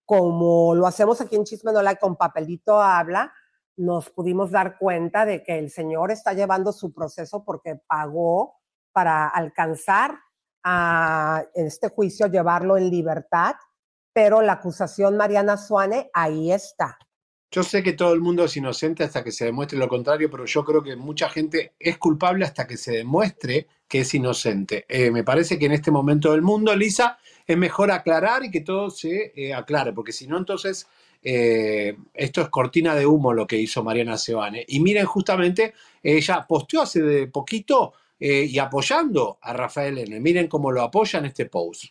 [0.04, 3.32] como lo hacemos aquí en Chisme No Like con papelito habla,
[3.78, 8.60] nos pudimos dar cuenta de que el señor está llevando su proceso porque pagó
[8.92, 10.18] para alcanzar
[10.64, 13.54] a este juicio llevarlo en libertad,
[14.12, 16.98] pero la acusación Mariana Suane ahí está.
[17.54, 20.44] Yo sé que todo el mundo es inocente hasta que se demuestre lo contrario, pero
[20.44, 24.84] yo creo que mucha gente es culpable hasta que se demuestre que es inocente.
[24.88, 28.62] Eh, me parece que en este momento del mundo, Lisa, es mejor aclarar y que
[28.62, 30.88] todo se eh, aclare, porque si no, entonces
[31.22, 34.64] eh, esto es cortina de humo lo que hizo Mariana Sebane.
[34.66, 40.20] Y miren, justamente ella posteó hace de poquito eh, y apoyando a Rafael N.
[40.20, 41.84] Miren cómo lo apoya en este post.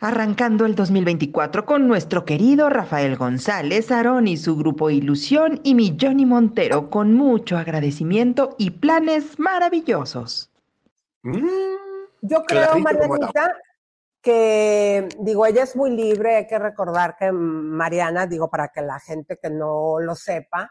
[0.00, 5.96] Arrancando el 2024 con nuestro querido Rafael González, Aarón y su grupo Ilusión y mi
[6.00, 10.50] Johnny Montero con mucho agradecimiento y planes maravillosos.
[11.22, 13.56] Yo creo, Marianita,
[14.20, 18.98] que, digo, ella es muy libre, hay que recordar que Mariana, digo, para que la
[18.98, 20.70] gente que no lo sepa,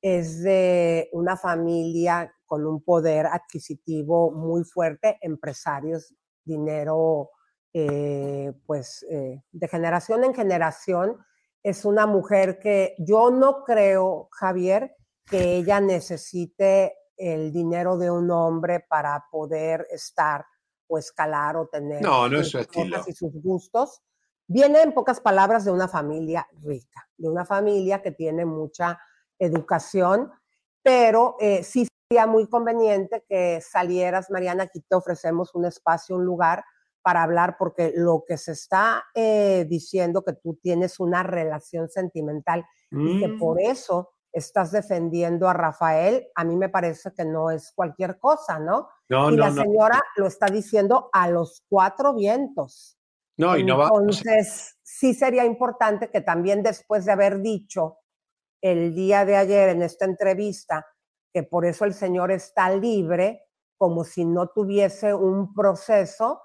[0.00, 7.30] es de una familia con un poder adquisitivo muy fuerte, empresarios, dinero,
[7.72, 11.18] eh, pues eh, de generación en generación.
[11.62, 18.30] Es una mujer que yo no creo, Javier, que ella necesite el dinero de un
[18.30, 20.46] hombre para poder estar
[20.86, 22.96] o escalar o tener No, no es sus su estilo.
[22.96, 24.00] cosas y sus gustos.
[24.46, 28.98] Viene en pocas palabras de una familia rica, de una familia que tiene mucha
[29.38, 30.32] educación,
[30.82, 36.24] pero eh, sí sería muy conveniente que salieras, Mariana, aquí te ofrecemos un espacio, un
[36.24, 36.64] lugar
[37.02, 42.64] para hablar, porque lo que se está eh, diciendo que tú tienes una relación sentimental
[42.90, 43.38] y que Mm.
[43.38, 48.58] por eso estás defendiendo a Rafael, a mí me parece que no es cualquier cosa,
[48.58, 48.88] ¿no?
[49.10, 49.62] No, y no, la no.
[49.62, 52.98] señora lo está diciendo a los cuatro vientos.
[53.36, 53.84] No, y no va.
[53.84, 57.98] Entonces, sí sería importante que también después de haber dicho
[58.62, 60.86] el día de ayer en esta entrevista
[61.32, 63.42] que por eso el señor está libre,
[63.76, 66.40] como si no tuviese un proceso,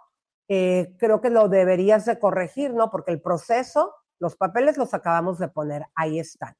[0.48, 2.90] eh, creo que lo deberías de corregir, ¿no?
[2.92, 6.56] Porque el proceso, los papeles los acabamos de poner, ahí están.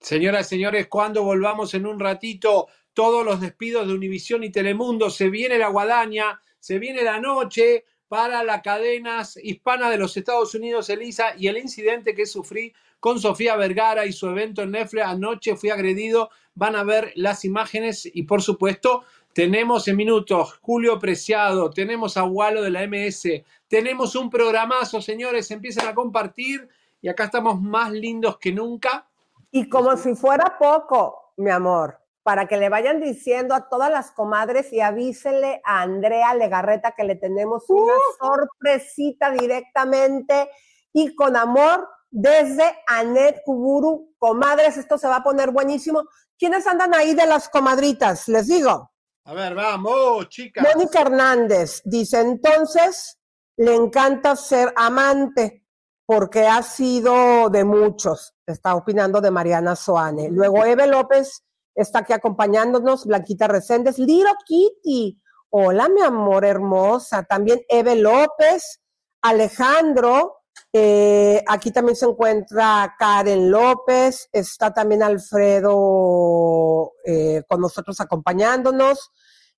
[0.00, 5.30] Señoras señores, cuando volvamos en un ratito, todos los despidos de Univisión y Telemundo, se
[5.30, 10.90] viene la guadaña, se viene la noche para las cadenas hispanas de los Estados Unidos,
[10.90, 15.04] Elisa, y el incidente que sufrí con Sofía Vergara y su evento en Netflix.
[15.04, 21.00] Anoche fui agredido, van a ver las imágenes y por supuesto tenemos en minutos Julio
[21.00, 26.68] Preciado, tenemos a Walo de la MS, tenemos un programazo, señores, empiezan a compartir
[27.00, 29.08] y acá estamos más lindos que nunca.
[29.50, 34.12] Y como si fuera poco, mi amor, para que le vayan diciendo a todas las
[34.12, 40.48] comadres y avísenle a Andrea Legarreta que le tenemos una sorpresita directamente
[40.92, 44.14] y con amor desde Anet Kuburu.
[44.18, 46.04] Comadres, esto se va a poner buenísimo.
[46.38, 48.28] ¿Quiénes andan ahí de las comadritas?
[48.28, 48.92] Les digo.
[49.24, 50.64] A ver, vamos, chicas.
[50.64, 53.18] Mónica Hernández dice, entonces
[53.56, 55.64] le encanta ser amante
[56.04, 58.34] porque ha sido de muchos.
[58.46, 60.30] Está opinando de Mariana Soane.
[60.30, 61.44] Luego Eve López
[61.74, 65.18] está aquí acompañándonos, Blanquita Reséndez, Little Kitty.
[65.50, 67.22] Hola, mi amor hermosa.
[67.22, 68.82] También Eve López,
[69.22, 70.41] Alejandro.
[70.72, 74.28] Eh, aquí también se encuentra Karen López.
[74.32, 79.10] Está también Alfredo eh, con nosotros acompañándonos.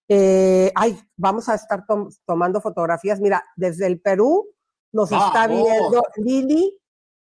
[0.09, 3.21] Eh, ay, vamos a estar tom- tomando fotografías.
[3.21, 4.47] Mira, desde el Perú
[4.93, 6.79] nos está viendo Lili.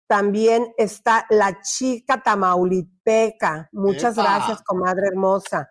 [0.08, 3.70] También está la chica tamaulipeca.
[3.72, 4.24] Muchas ¡Epa!
[4.24, 5.70] gracias, comadre hermosa.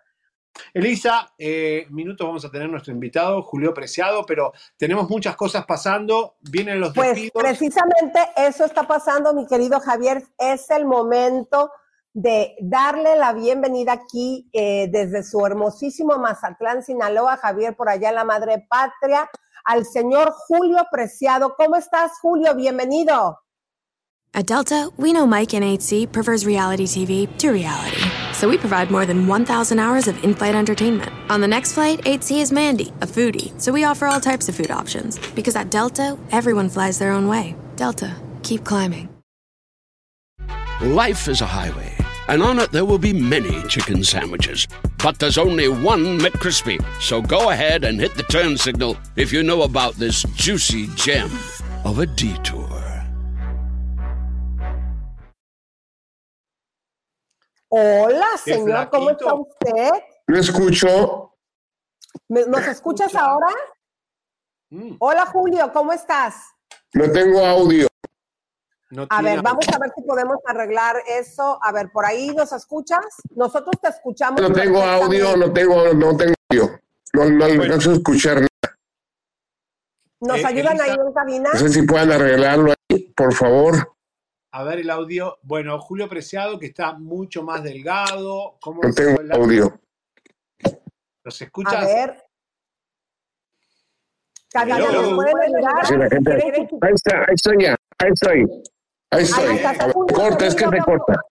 [0.73, 6.35] Elisa, eh, minutos vamos a tener nuestro invitado, Julio Preciado, pero tenemos muchas cosas pasando,
[6.41, 7.43] vienen los Pues despidos.
[7.43, 10.23] precisamente eso está pasando, mi querido Javier.
[10.37, 11.71] Es el momento
[12.13, 18.15] de darle la bienvenida aquí eh, desde su hermosísimo Mazatlán, Sinaloa, Javier, por allá en
[18.15, 19.29] la madre patria,
[19.63, 21.55] al señor Julio Preciado.
[21.55, 22.55] ¿Cómo estás, Julio?
[22.55, 23.39] Bienvenido.
[24.33, 28.20] At Delta, we know Mike in 8C prefers reality TV to reality.
[28.41, 31.11] So we provide more than 1,000 hours of in flight entertainment.
[31.29, 33.53] On the next flight, 8C is Mandy, a foodie.
[33.61, 35.19] So we offer all types of food options.
[35.35, 37.55] Because at Delta, everyone flies their own way.
[37.75, 39.09] Delta, keep climbing.
[40.81, 41.95] Life is a highway,
[42.29, 44.67] and on it there will be many chicken sandwiches.
[45.03, 46.83] But there's only one McCrispy.
[46.99, 51.29] So go ahead and hit the turn signal if you know about this juicy gem
[51.85, 52.70] of a detour.
[57.73, 59.91] Hola, señor, ¿cómo está usted?
[60.27, 61.33] No escucho.
[62.27, 63.47] ¿Me- ¿Nos escuchas ahora?
[64.69, 66.35] Mm, Hola, Julio, ¿cómo estás?
[66.93, 67.87] No tengo audio.
[68.89, 71.59] no A ver, vamos a ver si podemos arreglar eso.
[71.63, 72.99] A ver, por ahí nos escuchas.
[73.37, 74.41] Nosotros te escuchamos.
[74.41, 76.79] No tengo audio, no tengo, no tengo audio.
[77.13, 78.77] No, no alcanzo a escuchar nada.
[80.19, 80.83] ¿Nos Eh, ayudan Elisa.
[80.83, 81.49] ahí en cabina?
[81.53, 83.95] No sé si puedan arreglarlo ahí, por favor.
[84.53, 85.37] A ver el audio.
[85.43, 88.57] Bueno, Julio Preciado, que está mucho más delgado.
[88.59, 89.79] ¿Cómo No tengo la- audio.
[91.23, 91.85] ¿Los A escuchas?
[91.85, 92.23] ver.
[94.51, 94.77] ¿Quieren
[96.67, 97.75] que- Ahí está, ahí estoy ya.
[97.99, 98.45] Ahí estoy.
[99.11, 99.45] Ahí estoy.
[99.47, 101.21] Ahí está, corta, es que se corta.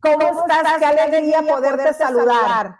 [0.00, 0.78] ¿Cómo estás?
[0.78, 2.76] Qué alegría poderte saludar.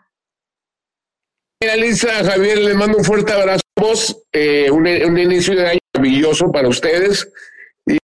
[1.61, 4.23] Mira, Lisa, Javier, les mando un fuerte abrazo a vos.
[4.33, 7.31] Eh, un, un inicio de año maravilloso para ustedes.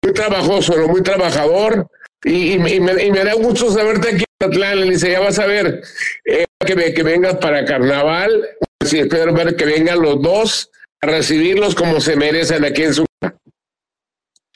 [0.03, 0.87] Muy trabajoso, ¿no?
[0.87, 1.87] muy trabajador.
[2.23, 5.07] Y, y me, y me- y me da gusto saberte aquí en Atlanta, Lisa.
[5.09, 5.81] Ya vas a ver
[6.25, 8.47] eh, que, me- que vengas para carnaval.
[8.85, 10.71] Sí, espero ver que vengan los dos
[11.01, 13.05] a recibirlos como se merecen aquí en su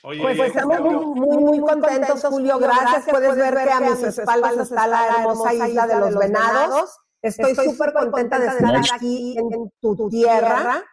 [0.02, 2.58] Oye, Pues estamos muy, muy, muy contentos, Julio.
[2.58, 3.04] Gracias.
[3.10, 6.90] Puedes ver que a mis espaldas está la hermosa isla de los venados.
[7.22, 10.84] Estoy súper contenta de estar aquí en tu tierra.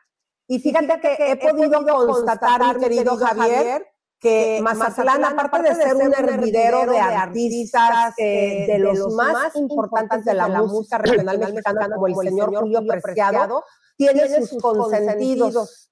[0.48, 3.86] Y fíjate que he podido constatar, mi querido Javier,
[4.24, 10.34] que Mazatlán, aparte de ser un hervidero de artistas eh, de los más importantes de
[10.34, 13.66] la música regional mexicana, como el señor Julio Preciado,
[13.98, 15.90] tiene sus consentidos.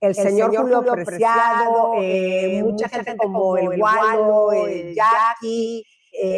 [0.00, 5.84] El señor Julio Preciado, eh, mucha gente como el Gualo, el Jackie,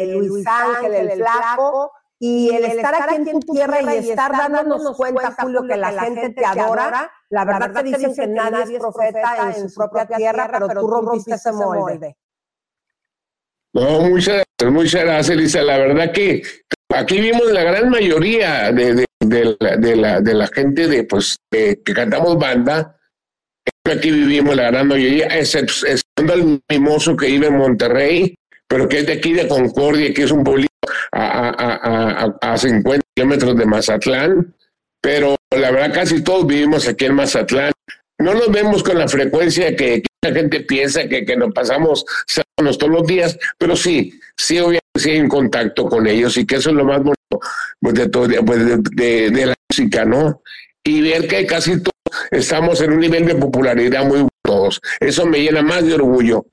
[0.07, 5.35] Luis Ángel, el Flaco, y el, estar aquí en tu tierra y estar dándonos cuenta,
[5.37, 9.69] Julio, que la gente te adora, la verdad que dicen que nadie es profeta en
[9.69, 12.15] su propia tierra, pero tú rompiste ese molde.
[13.73, 15.61] No, muchas gracias, muchas gracias, Elisa.
[15.61, 16.41] La verdad que
[16.93, 21.03] aquí vimos la gran mayoría de, de, de, la, de la, de la gente de,
[21.03, 22.97] pues, que cantamos banda.
[23.83, 25.85] Aquí vivimos la gran mayoría, excepto
[26.33, 28.35] el mimoso que vive en Monterrey,
[28.67, 30.69] pero que es de aquí de Concordia, que es un pueblito
[31.11, 34.55] a, a, a, a 50 kilómetros de Mazatlán,
[35.01, 37.71] pero la verdad casi todos vivimos aquí en Mazatlán.
[38.17, 42.05] No nos vemos con la frecuencia que, la gente piensa que, que nos pasamos
[42.55, 46.55] todos los días, pero sí, sí, obviamente sí hay un contacto con ellos y que
[46.55, 47.39] eso es lo más bonito
[47.79, 50.41] pues, de, todo, pues, de, de, de, la música, ¿no?
[50.83, 54.81] Y ver que casi todos estamos en un nivel de popularidad muy todos.
[54.99, 56.45] Eso me llena más de orgullo.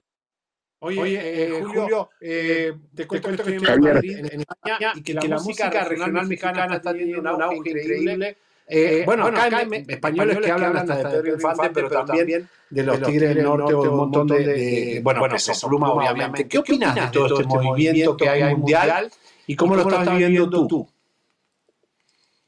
[0.84, 5.14] Oye, Oye eh, Julio, eh, te cuento que estoy en Madrid, en España, y que
[5.14, 8.36] la, que la música regional mexicana está teniendo un auge increíble.
[8.66, 12.82] Eh, bueno, acá, acá hay españoles que hablan hasta de Pedro Infante, pero también de
[12.82, 16.48] los Tigres del Norte o un montón de, de bueno, bueno Peso Pluma, obviamente.
[16.48, 19.08] ¿Qué opinas de todo este movimiento que hay mundial
[19.46, 20.88] y cómo lo estás viviendo tú?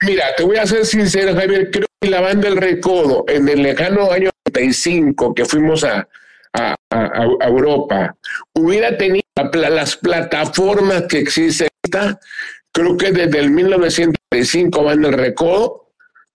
[0.01, 3.63] Mira, te voy a ser sincero, Javier, creo que la banda El Recodo, en el
[3.63, 6.09] lejano año 95, que fuimos a,
[6.55, 8.17] a, a, a Europa,
[8.55, 11.69] hubiera tenido las plataformas que existen,
[12.73, 15.91] creo que desde el 1935 van el recodo,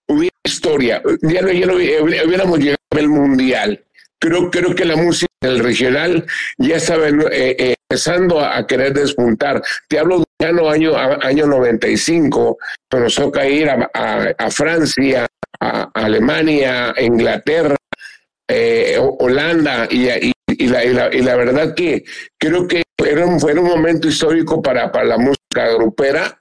[0.07, 3.83] hubiera historia, ya no, ya no hubiéramos llegado al mundial.
[4.21, 6.25] Creo, creo que la música del regional
[6.57, 9.61] ya estaba eh, eh, empezando a, a, querer despuntar.
[9.87, 12.57] Te hablo de año, año 95,
[12.89, 15.25] pero nos toca ir a, a, a Francia,
[15.61, 17.77] a Alemania, a Inglaterra,
[18.49, 22.03] eh, Holanda y, y, y, la, y, la, y, la, verdad que
[22.37, 26.39] creo que era un, fue un momento histórico para, para la música grupera,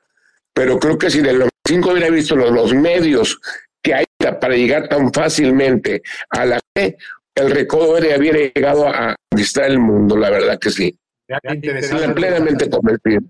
[0.52, 3.38] pero creo que si del 95 hubiera visto los, los medios
[3.82, 4.04] que hay
[4.40, 6.96] para llegar tan fácilmente a la fe,
[7.34, 10.98] el recodo hubiera llegado a conquistar el mundo, la verdad que sí.
[11.28, 13.20] Estoy plenamente convencido.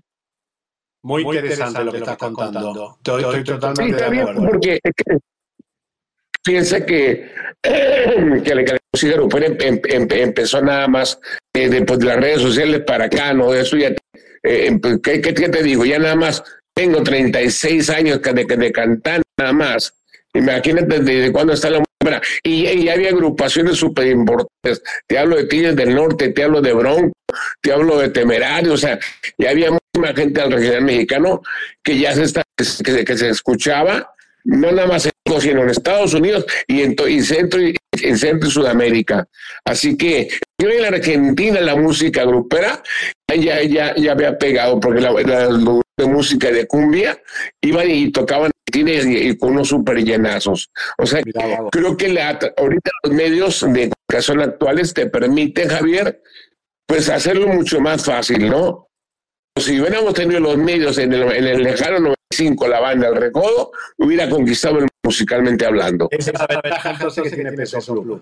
[1.01, 2.59] Muy, Muy interesante, interesante lo que estás contando.
[2.59, 2.95] contando.
[2.97, 4.41] Estoy, estoy, estoy totalmente sí, de acuerdo.
[4.49, 5.28] Porque piensa que,
[6.43, 11.19] que la, que la grupera em, em, em, empezó nada más
[11.53, 13.53] eh, de, pues, de, las redes sociales para acá, ¿no?
[13.53, 13.93] Eso ya,
[14.43, 15.85] eh, ¿qué, qué, ¿qué, te digo?
[15.85, 19.93] Ya nada más tengo 36 años de, de, cantar nada más.
[20.33, 22.21] Imagínate desde cuándo está la música.
[22.43, 24.81] Y, y había agrupaciones súper importantes.
[25.07, 27.11] Te hablo de Tigres del Norte, te hablo de Bronco,
[27.61, 28.97] te hablo de Temerario, o sea,
[29.37, 31.41] ya había mucha gente al regional mexicano
[31.83, 34.13] que ya se, está, que, que se escuchaba
[34.45, 38.47] no nada más en sino en Estados Unidos y en, y Centro, y, en Centro
[38.47, 39.27] y Sudamérica.
[39.65, 42.81] Así que yo en la Argentina la música grupera
[43.27, 47.21] ya, ya, ya había pegado, porque la, la, la de música de cumbia
[47.61, 50.69] iban y tocaban y, y con unos super llenazos.
[50.97, 56.21] O sea, Mira, creo que la, ahorita los medios de comunicación actuales te permiten, Javier,
[56.87, 58.87] pues hacerlo mucho más fácil, ¿no?
[59.59, 63.71] Si hubiéramos tenido los medios en el, en el lejano 95, la banda El Recodo,
[63.97, 66.07] hubiera conquistado el musicalmente hablando.
[66.11, 68.21] Esa es la ventaja entonces que tiene Peso Pluma.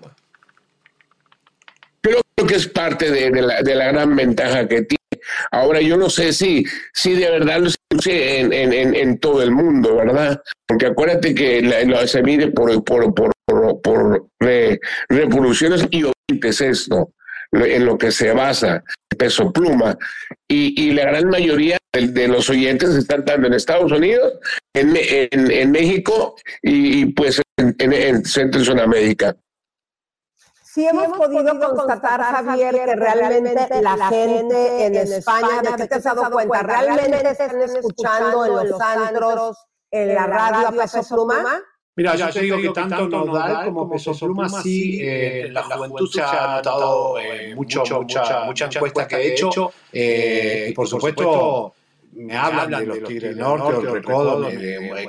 [2.00, 4.98] Creo que es parte de, de, la, de, la, gran ventaja que tiene.
[5.50, 9.50] Ahora, yo no sé si, si de verdad lo escuché en, en, en, todo el
[9.50, 10.40] mundo, ¿verdad?
[10.66, 16.04] Porque acuérdate que la, la, se mide por, por, por, por, por re, revoluciones y
[16.04, 17.12] oyentes esto
[17.52, 18.84] en lo que se basa
[19.18, 19.98] peso pluma
[20.46, 24.34] y, y la gran mayoría de, de, los oyentes están tanto en Estados Unidos,
[24.72, 29.36] en, en, en México y, y pues en, en, Centro y Sudamérica.
[30.62, 35.76] Sí hemos, hemos podido, podido constatar, Javier, que realmente la, la gente en España, ¿de
[35.76, 36.62] qué te has dado cuenta?
[36.62, 39.58] ¿Realmente están escuchando en los antros,
[39.90, 41.62] en la radio a peso pluma?
[41.98, 45.66] Mira, yo, yo te digo, digo que tanto Nodal como Peso Pluma sí, eh, la,
[45.66, 49.72] la juventud se ha notado eh, mucho, mucha, mucha encuesta que he hecho.
[49.92, 51.74] Eh, y por supuesto,
[52.12, 54.48] me hablan de los Tigres del Norte o el Recodo,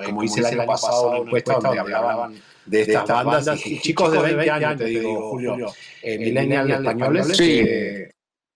[0.04, 3.68] como hice el año pasado una encuesta donde hablaban de estas bandas.
[3.68, 5.72] Y chicos de 20 años, te digo, Julio,
[6.04, 7.38] millennials españoles.
[7.38, 7.66] Sí.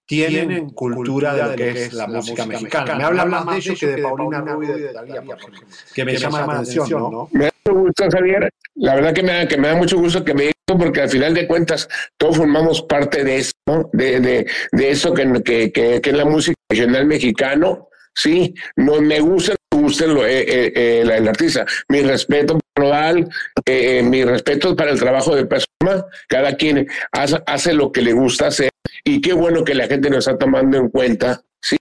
[0.07, 2.95] tienen cultura de lo que es la música mexicana.
[2.95, 6.03] Me habla más de ellos que de Paulina Rubio y de Talía, por ejemplo, que
[6.03, 7.29] me llama la atención, ¿no?
[7.66, 8.49] Mucho gusto, Javier.
[8.76, 11.45] La verdad que me que me da mucho gusto que me porque al final de
[11.47, 11.88] cuentas
[12.18, 13.53] todos formamos parte de eso,
[13.91, 17.89] de, de, de eso que, que, que, que es la música regional mexicano.
[18.16, 21.66] Sí, no me gusta, me gusta lo, eh, eh, eh, el artista.
[21.89, 23.30] Mi respeto para Nodal,
[23.66, 26.05] eh, mi respeto para el trabajo de persona.
[26.28, 28.70] Cada quien hace, hace lo que le gusta hacer
[29.03, 31.41] y qué bueno que la gente nos está tomando en cuenta.
[31.61, 31.76] Sí,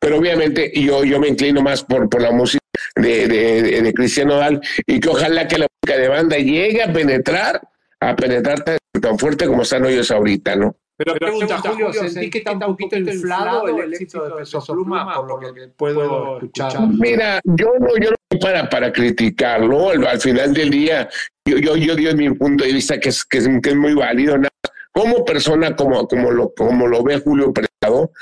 [0.00, 2.63] pero obviamente yo, yo me inclino más por, por la música
[2.94, 6.82] de, de, de, de Cristian Nodal y que ojalá que la música de banda llegue
[6.82, 7.60] a penetrar,
[8.00, 10.76] a penetrar tan, tan fuerte como están ellos ahorita, ¿no?
[10.96, 15.12] Pero, Pero pregunta, Julio, ¿sentí que está un poquito inflado el éxito de Peso Pluma,
[15.12, 16.72] por lo que puedo escuchar?
[16.88, 21.08] Mira, yo no, yo no para, para criticarlo, al, al final del día,
[21.44, 23.94] yo, yo, yo doy mi punto de vista que es, que es, que es muy
[23.94, 24.50] válido, nada
[24.92, 28.12] como persona, como, como, lo, como lo ve Julio Preciado,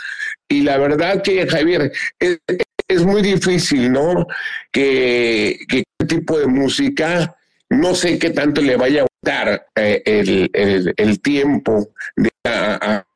[0.48, 2.58] y la verdad que, Javier, es, es
[3.00, 4.26] muy difícil, ¿no?
[4.70, 7.34] Que, que este tipo de música,
[7.70, 12.98] no sé qué tanto le vaya a gustar eh, el, el, el, tiempo de a,
[12.98, 13.06] a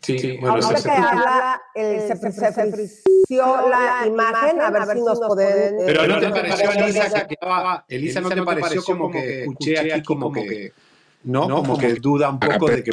[0.00, 4.70] Sí, sí, bueno, Ahora se, que habla, el, se, se, se frició la imagen, a
[4.70, 5.76] ver si nos pueden...
[5.86, 10.02] Pero no te pareció, Elisa, que quedaba, Elisa, ¿no te pareció como que escuché aquí
[10.02, 10.72] como que,
[11.22, 12.90] no, como que duda un poco de que...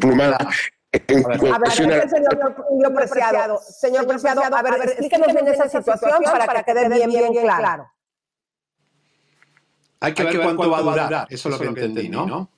[0.92, 6.64] Pluma, a ver, señor, señor Preciado, señor Preciado, a ver, explíquenos bien esa situación para
[6.64, 7.92] que quede bien, bien claro.
[10.00, 12.50] Hay que ver cuánto va a durar, eso es lo que entendí, ¿no?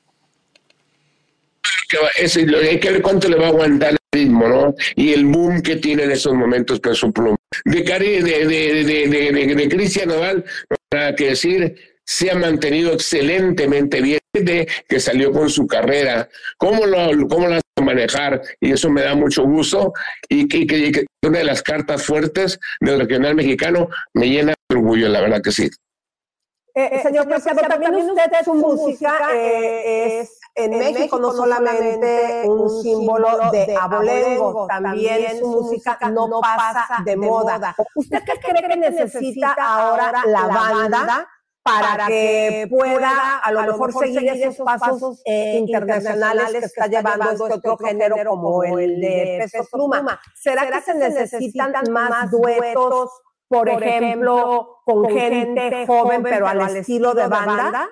[2.17, 4.75] Es, hay que ver cuánto le va a aguantar el ritmo, ¿no?
[4.95, 7.35] Y el boom que tiene en esos momentos Peso Pluma.
[7.65, 10.45] De, Cari, de, de, de, de, de Cristian Nodal,
[10.93, 16.85] nada que decir, se ha mantenido excelentemente bien de que salió con su carrera, cómo
[16.85, 16.97] lo,
[17.29, 19.93] cómo lo hace manejar, y eso me da mucho gusto,
[20.27, 24.75] y que, que, que una de las cartas fuertes del regional mexicano me llena de
[24.75, 25.69] orgullo, la verdad que sí.
[26.75, 32.43] Eh, señor Preciado, también usted su música eh, es en, en México, México, no solamente
[32.45, 37.73] un símbolo de abolengo, también su música no pasa de moda.
[37.95, 41.27] ¿Usted qué cree que necesita ahora la banda
[41.63, 47.53] para que pueda a lo mejor seguir esos pasos eh, internacionales que está llevando este
[47.53, 50.19] otro género como el de peso pluma?
[50.35, 53.11] ¿Será que se necesitan más duetos?
[53.51, 57.89] por ejemplo, con gente joven, pero al estilo de banda?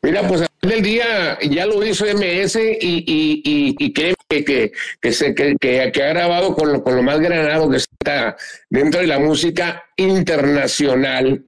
[0.00, 4.72] Mira, pues al del día ya lo hizo MS y, y, y, y que, que,
[4.98, 8.34] que, se, que, que, ha grabado con lo, con lo más granado que está
[8.70, 11.44] dentro de la música internacional.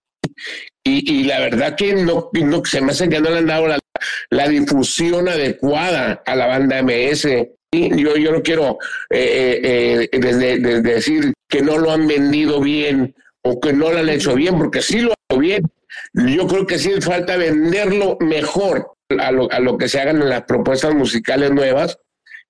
[0.84, 3.68] Y, y la verdad que no, no se me hace que no le han dado
[3.68, 3.78] la,
[4.30, 7.26] la difusión adecuada a la banda MS.
[7.72, 8.78] Yo, yo no quiero
[9.10, 13.98] eh, eh, eh, desde decir que no lo han vendido bien o que no lo
[13.98, 15.62] han hecho bien, porque sí lo han hecho bien.
[16.14, 20.28] Yo creo que sí falta venderlo mejor a lo, a lo que se hagan en
[20.28, 21.98] las propuestas musicales nuevas,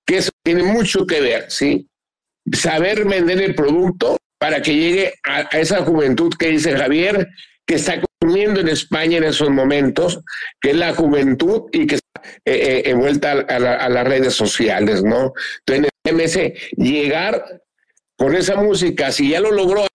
[0.05, 1.87] que eso tiene mucho que ver, ¿sí?
[2.51, 7.27] Saber vender el producto para que llegue a, a esa juventud que dice Javier,
[7.69, 10.21] que está consumiendo en España en esos momentos,
[10.59, 15.03] que es la juventud y que está eh, eh, envuelta a, la, las redes sociales,
[15.03, 15.33] ¿no?
[15.67, 17.61] Entonces, en MS, llegar
[18.17, 19.85] con esa música, si ya lo logró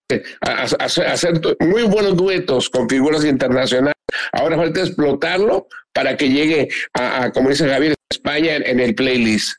[0.79, 4.01] hacer, muy buenos duetos con figuras internacionales,
[4.31, 9.57] ahora falta explotarlo para que llegue a, como dice Javier, España en el playlist.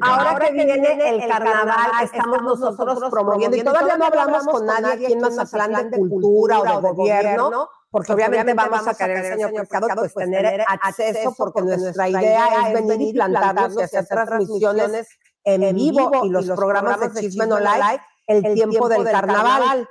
[0.00, 5.12] Ahora que viene el carnaval, estamos nosotros promoviendo, y todavía no hablamos con nadie aquí
[5.12, 10.12] en Mazatlán de cultura o de gobierno, porque obviamente vamos a querer, señor Pescado, pues,
[10.14, 15.08] pues tener acceso, porque nuestra idea es venir y plantarnos y hacer transmisiones
[15.44, 19.86] en vivo y los programas de Chisme No Like el tiempo del carnaval.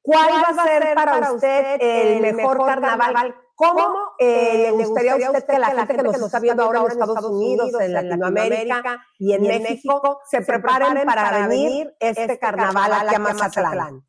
[0.00, 3.34] ¿Cuál va a ser para usted el mejor carnaval?
[3.58, 6.92] ¿Cómo eh, le gustaría a usted que la gente que nos está viendo ahora en
[6.92, 13.18] Estados Unidos, en Latinoamérica y en México se preparen para venir este carnaval aquí a
[13.18, 14.04] Mazatlán?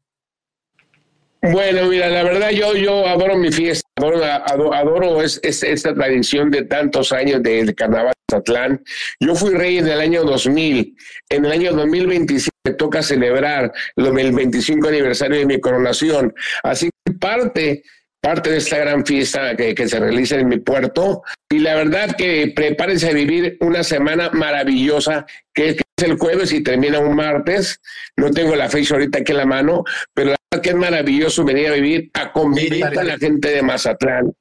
[1.41, 5.95] Bueno, mira, la verdad yo, yo adoro mi fiesta, adoro, adoro, adoro es, es, esta
[5.95, 8.83] tradición de tantos años del de carnaval de Mazatlán.
[9.19, 10.95] Yo fui rey en el año 2000,
[11.29, 17.13] en el año 2027 me toca celebrar el 25 aniversario de mi coronación, así que
[17.13, 17.83] parte
[18.21, 21.23] parte de esta gran fiesta que, que, se realiza en mi puerto.
[21.49, 26.51] Y la verdad que prepárense a vivir una semana maravillosa, que, que es el jueves
[26.51, 27.81] y termina un martes.
[28.17, 31.43] No tengo la fecha ahorita aquí en la mano, pero la verdad que es maravilloso
[31.43, 34.33] venir a vivir, a convivir con la gente de Mazatlán.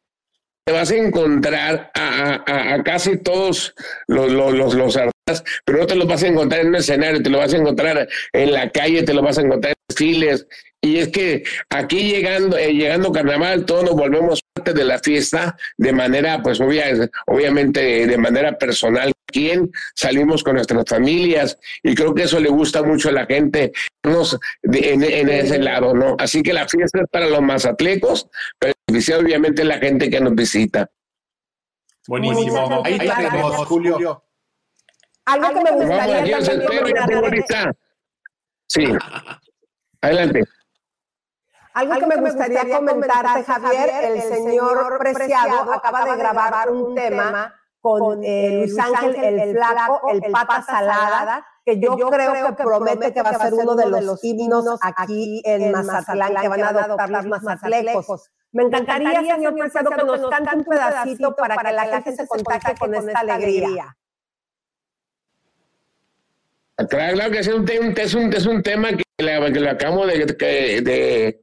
[0.68, 3.74] Te vas a encontrar a, a- casi todos
[4.06, 7.22] los, los, los, los artistas, pero no te los vas a encontrar en un escenario,
[7.22, 10.46] te lo vas a encontrar en la calle, te lo vas a encontrar en desfiles.
[10.82, 15.56] Y es que aquí llegando, eh, llegando carnaval, todos nos volvemos parte de la fiesta
[15.78, 16.84] de manera, pues obvia,
[17.26, 19.10] obviamente de manera personal.
[19.30, 21.58] ¿Quién salimos con nuestras familias?
[21.82, 23.72] Y creo que eso le gusta mucho a la gente
[24.04, 26.14] en, en ese lado, ¿no?
[26.18, 28.74] Así que la fiesta es para los mazatlecos, pero
[29.16, 30.90] obviamente la gente que nos visita.
[32.06, 32.82] Buenísimo.
[32.84, 33.66] Ahí tenemos.
[33.66, 34.24] Julio.
[35.26, 37.72] Algo que me gustaría los también espero.
[38.66, 38.84] Sí.
[40.00, 40.44] Adelante.
[41.74, 48.24] Algo que me gustaría comentarte, Javier, el señor Preciado acaba de grabar un tema con
[48.24, 53.30] eh, Luis Ángel el Flaco, el Pata Salada, que yo, creo que promete que va
[53.30, 58.30] a ser uno de los himnos aquí en Mazatlán, que van a adoptar los mazatlecos.
[58.52, 62.74] Me encantaría, señor Preciado, que nos cante un pedacito para que la gente se contagie
[62.78, 63.96] con esta alegría.
[66.88, 69.60] Claro, claro que es un, te- un- es un, es un tema que, le- que
[69.60, 71.40] lo acabamos de,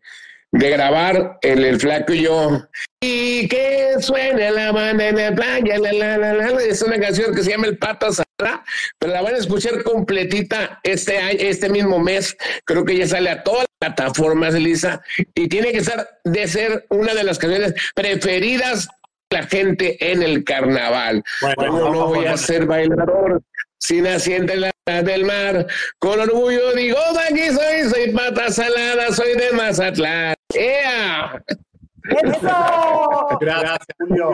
[0.55, 2.61] de grabar el, el flaco y yo.
[3.01, 6.63] Y que suene la banda en la playa, la, la, la, la, la.
[6.63, 8.63] es una canción que se llama El Pata Sara,
[8.97, 12.35] pero la van a escuchar completita este año, este mismo mes.
[12.63, 15.01] Creo que ya sale a todas las plataformas, Elisa,
[15.35, 18.87] y tiene que ser de ser una de las canciones preferidas
[19.29, 21.23] de la gente en el carnaval.
[21.41, 23.41] Bueno, ¿Cómo vamos no voy a ser bailador?
[23.77, 24.71] Si nací entre las
[25.03, 25.67] del mar,
[25.99, 26.97] con orgullo digo,
[27.29, 30.34] aquí soy, soy pata salada, soy de Mazatlán.
[30.55, 31.41] ¡Ea!
[32.23, 33.37] ¡Eso!
[33.39, 34.29] Gracias, Julio.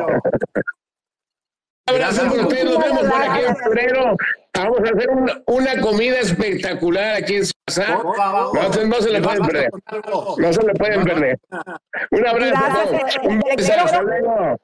[1.88, 4.16] Un abrazo por ustedes, nos vemos por aquí en febrero.
[4.54, 8.04] Vamos a hacer una, una comida espectacular aquí en Suazá.
[8.04, 9.70] No, se- no se le pueden perder.
[10.38, 11.40] No se le pueden perder.
[12.12, 12.54] Un abrazo.
[12.92, 13.18] Gracias.
[13.24, 13.68] Un Le beso.
[13.72, 14.58] quiero- Hasta luego.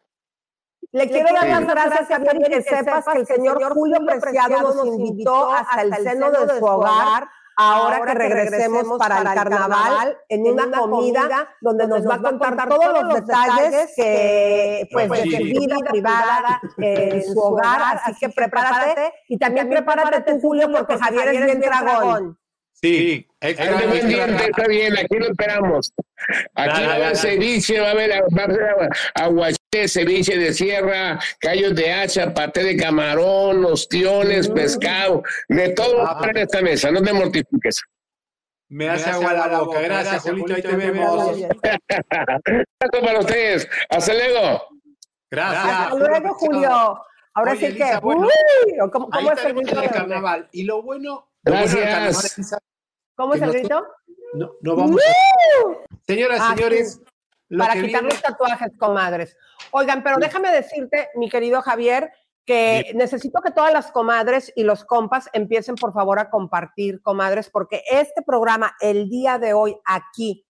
[0.94, 5.52] Le quiero dar las gracias, y que sepas que el señor Julio Preciado nos invitó
[5.52, 7.28] hasta el seno de su hogar
[7.58, 13.04] ahora que regresemos para el carnaval en una comida donde nos va a contar todos
[13.04, 18.00] los detalles que, pues, de su vida privada en su hogar.
[18.04, 22.38] Así que prepárate y también prepárate tú, Julio, porque Javier es bien dragón.
[22.80, 25.92] Sí, buen diente, está bien, aquí lo esperamos.
[26.54, 31.20] Aquí va a haber ceviche, va a haber, va a haber aguachete, ceviche de sierra,
[31.40, 37.02] callos de hacha, paté de camarón, ostiones, pescado, de todo va a esta mesa, no
[37.02, 37.82] te mortifiques.
[38.70, 39.80] Me hace agua la boca.
[39.80, 40.54] Gracias, Julito.
[40.54, 41.38] Ahí te vemos.
[41.38, 43.68] Esto para ustedes.
[43.90, 44.68] Hasta luego.
[45.32, 45.66] Gracias.
[45.66, 47.02] Hasta luego, Julio.
[47.34, 50.50] Ahora Oye, sí que, bueno, uy, ¿cómo, Ahí es el el de- carnaval.
[50.52, 52.56] Y lo bueno, bueno Gracias.
[53.16, 53.86] ¿Cómo es el grito?
[54.34, 55.98] no, no vamos a...
[56.06, 57.06] Señoras Ah, y señores, sí.
[57.50, 59.38] lo para que quitar viene- los tatuajes, comadres.
[59.72, 62.12] Oigan, pero déjame decirte, mi querido Javier,
[62.46, 67.50] que necesito que todas las comadres y los compas empiecen, por favor, a compartir, comadres,
[67.50, 70.46] porque este programa, el día de hoy, aquí,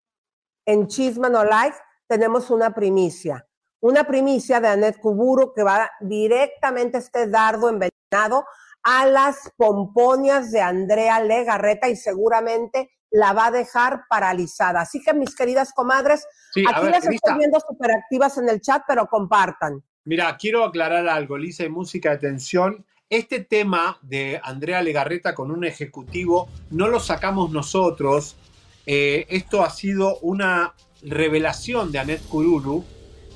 [0.65, 1.75] en Chismano Live,
[2.07, 3.47] tenemos una primicia.
[3.79, 8.45] Una primicia de Anet Kuburu que va directamente este dardo envenenado
[8.89, 14.79] a las pomponias de Andrea Legarreta y seguramente la va a dejar paralizada.
[14.79, 18.61] Así que, mis queridas comadres, Sí, aquí ver, las estoy viendo súper activas en el
[18.61, 19.83] chat, pero compartan.
[20.05, 22.85] Mira, quiero aclarar algo, Lisa, y música de tensión.
[23.09, 28.37] Este tema de Andrea Legarreta con un ejecutivo no lo sacamos nosotros.
[28.85, 32.85] Eh, esto ha sido una revelación de Anet Kururu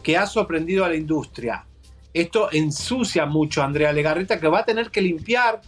[0.01, 1.65] que ha sorprendido a la industria.
[2.13, 5.61] Esto ensucia mucho a Andrea Legarreta que va a tener que limpiar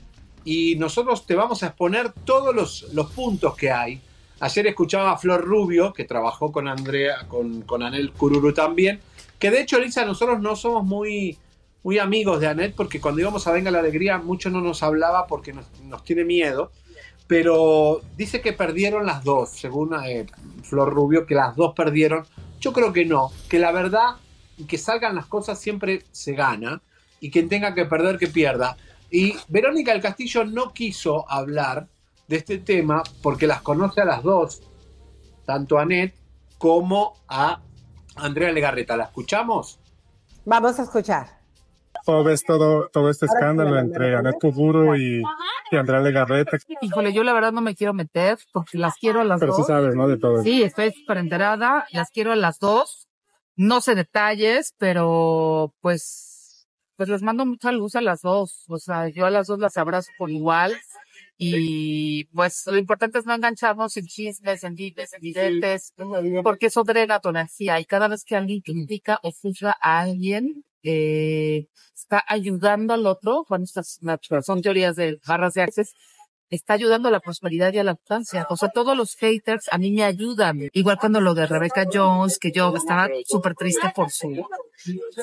[0.43, 4.01] y nosotros te vamos a exponer todos los, los puntos que hay.
[4.39, 8.99] Ayer escuchaba a Flor Rubio, que trabajó con Andrea, con, con Anel Kururu también,
[9.39, 11.37] que de hecho, Elisa, nosotros no somos muy,
[11.83, 15.27] muy amigos de Anet, porque cuando íbamos a Venga la Alegría, mucho no nos hablaba
[15.27, 16.71] porque nos, nos tiene miedo,
[17.27, 20.25] pero dice que perdieron las dos, según eh,
[20.63, 22.25] Flor Rubio, que las dos perdieron.
[22.59, 24.15] Yo creo que no, que la verdad,
[24.57, 26.81] y que salgan las cosas siempre se gana,
[27.19, 28.75] y quien tenga que perder, que pierda.
[29.09, 31.87] Y Verónica del Castillo no quiso hablar
[32.27, 34.61] de este tema porque las conoce a las dos,
[35.45, 36.15] tanto a Anet
[36.57, 37.61] como a
[38.15, 38.97] Andrea Legarreta.
[38.97, 39.79] ¿La escuchamos?
[40.45, 41.41] Vamos a escuchar.
[42.05, 45.21] ¿Cómo ves todo, todo este escándalo entre Anet Kuburu y,
[45.71, 46.57] y Andrea Legarreta?
[46.81, 49.61] Híjole, yo la verdad no me quiero meter porque las quiero a las Pero sí
[49.61, 49.67] dos.
[49.67, 50.07] sabes, ¿no?
[50.07, 50.41] De todo.
[50.43, 53.07] Sí, estoy súper enterada, las quiero a las dos.
[53.55, 58.65] No sé detalles, pero pues, pues les mando mucha luz a las dos.
[58.67, 60.75] O sea, yo a las dos las abrazo por igual.
[61.37, 65.93] Y pues lo importante es no engancharnos en chismes, en dimes, en videntes,
[66.43, 67.79] porque eso drena tu energía.
[67.79, 73.45] Y cada vez que alguien critica o juzga a alguien, eh, está ayudando al otro,
[73.49, 73.99] bueno, estas
[74.43, 75.93] son teorías de barras de acceso,
[76.49, 78.45] está ayudando a la prosperidad y a la abundancia.
[78.49, 80.59] O sea, todos los haters a mí me ayudan.
[80.73, 84.45] Igual cuando lo de Rebecca Jones, que yo estaba súper triste por su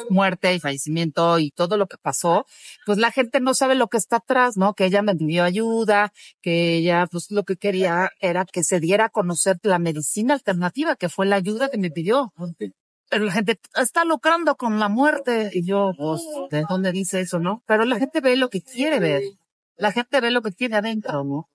[0.09, 2.47] muerte y fallecimiento y todo lo que pasó,
[2.87, 4.75] pues la gente no sabe lo que está atrás, ¿no?
[4.75, 9.07] Que ella me pidió ayuda, que ella, pues lo que quería era que se diera
[9.07, 12.33] a conocer la medicina alternativa, que fue la ayuda que me pidió.
[13.09, 15.51] Pero la gente está lucrando con la muerte.
[15.53, 17.63] Y yo, pues, ¿de dónde dice eso, no?
[17.67, 19.23] Pero la gente ve lo que quiere ver
[19.81, 21.49] la gente ve lo que tiene adentro, ¿no?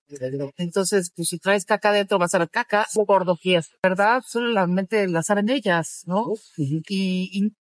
[0.56, 4.22] Entonces, pues si traes caca adentro, vas a ver caca o gordojías, ¿verdad?
[4.26, 6.34] Solamente la saben ellas, ¿no?
[6.56, 7.52] y, y,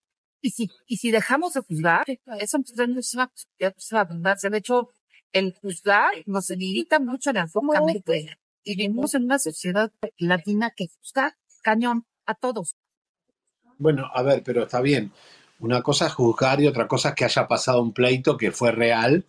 [0.41, 2.05] y, si, y si dejamos de juzgar,
[2.39, 2.57] eso
[2.88, 3.32] no se va,
[3.78, 4.49] se va a abundancia.
[4.49, 4.89] De hecho,
[5.32, 7.47] el juzgar nos limita mucho en el
[7.86, 8.38] mente.
[8.63, 12.76] Y vivimos en una sociedad latina que juzga cañón a todos.
[13.78, 15.11] Bueno, a ver, pero está bien.
[15.59, 18.72] Una cosa es juzgar y otra cosa es que haya pasado un pleito que fue
[18.72, 19.26] real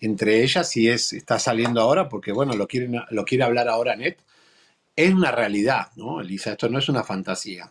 [0.00, 3.96] entre ellas y es, está saliendo ahora porque, bueno, lo, quieren, lo quiere hablar ahora
[3.96, 4.18] Net.
[4.96, 6.52] Es una realidad, ¿no, Elisa?
[6.52, 7.70] Esto no es una fantasía.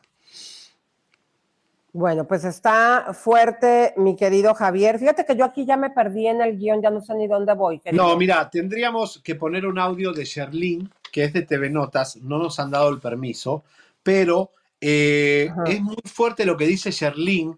[1.94, 4.98] Bueno, pues está fuerte, mi querido Javier.
[4.98, 7.54] Fíjate que yo aquí ya me perdí en el guion, ya no sé ni dónde
[7.54, 7.80] voy.
[7.92, 12.40] No, mira, tendríamos que poner un audio de Sherlyn, que es de TV Notas, no
[12.40, 13.64] nos han dado el permiso,
[14.02, 14.50] pero
[14.82, 17.56] eh, es muy fuerte lo que dice Sherlyn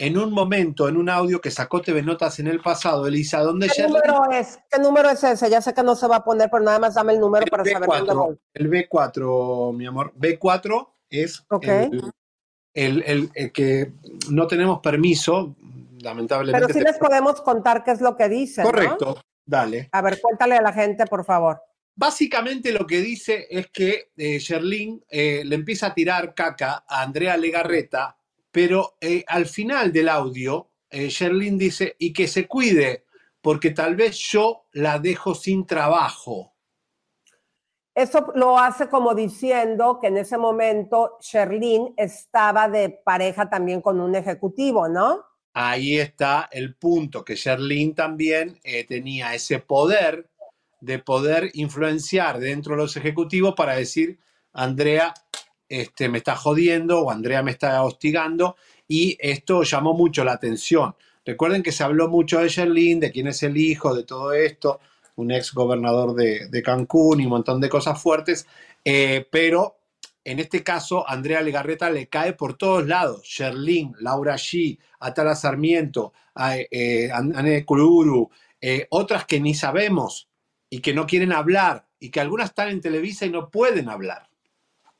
[0.00, 3.68] en un momento, en un audio que sacó TV Notas en el pasado, Elisa, donde
[3.68, 4.58] ¿Qué número es?
[4.70, 5.50] ¿Qué número es ese?
[5.50, 7.66] Ya sé que no se va a poner, pero nada más dame el número para
[7.66, 8.38] saber dónde voy.
[8.54, 10.14] El B4, mi amor.
[10.18, 11.44] B4 es
[12.72, 13.92] el, el, que
[14.30, 15.54] no tenemos permiso,
[16.00, 16.66] lamentablemente.
[16.66, 18.62] Pero sí les podemos contar qué es lo que dice.
[18.62, 19.90] Correcto, dale.
[19.92, 21.60] A ver, cuéntale a la gente, por favor.
[21.94, 27.02] Básicamente lo que dice es que eh, Sherlyn eh, le empieza a tirar caca a
[27.02, 28.16] Andrea Legarreta
[28.50, 33.04] pero eh, al final del audio, eh, Sherlyn dice, y que se cuide,
[33.40, 36.54] porque tal vez yo la dejo sin trabajo.
[37.94, 44.00] Eso lo hace como diciendo que en ese momento Sherlyn estaba de pareja también con
[44.00, 45.24] un ejecutivo, ¿no?
[45.52, 50.30] Ahí está el punto, que Sherlyn también eh, tenía ese poder
[50.80, 54.18] de poder influenciar dentro de los ejecutivos para decir,
[54.52, 55.12] Andrea,
[55.70, 58.56] este, me está jodiendo o Andrea me está hostigando
[58.88, 60.96] y esto llamó mucho la atención.
[61.24, 64.80] Recuerden que se habló mucho de Sherlyn, de quién es el hijo, de todo esto,
[65.14, 68.48] un ex gobernador de, Cancún y un montón de cosas fuertes,
[68.84, 69.78] eh, pero
[70.24, 73.22] en este caso Andrea Legarreta le cae por todos lados.
[73.24, 76.12] Sherlyn, Laura G, Atala Sarmiento,
[76.70, 77.64] eh, Anne
[78.60, 80.28] eh, otras que ni sabemos
[80.68, 84.29] y que no quieren hablar y que algunas están en Televisa y no pueden hablar.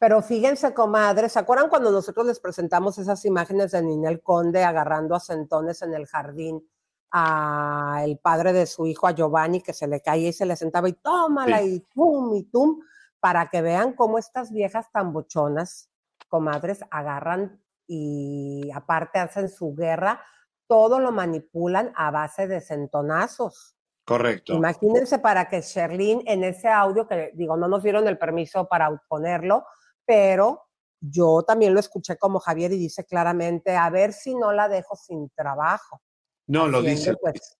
[0.00, 5.14] Pero fíjense, comadres, ¿se acuerdan cuando nosotros les presentamos esas imágenes de Ninel Conde agarrando
[5.14, 6.66] a centones en el jardín
[7.12, 10.56] a el padre de su hijo, a Giovanni, que se le caía y se le
[10.56, 12.80] sentaba y tómala y tum y tum,
[13.18, 15.90] para que vean cómo estas viejas tan bochonas,
[16.28, 20.24] comadres, agarran y aparte hacen su guerra,
[20.66, 23.76] todo lo manipulan a base de centonazos.
[24.06, 24.54] Correcto.
[24.54, 28.96] Imagínense para que Sherlyn en ese audio, que digo, no nos dieron el permiso para
[29.08, 29.66] ponerlo,
[30.10, 30.66] pero
[31.00, 34.96] yo también lo escuché como Javier y dice claramente, a ver si no la dejo
[34.96, 36.02] sin trabajo.
[36.48, 37.14] No, lo dice.
[37.14, 37.56] Pues,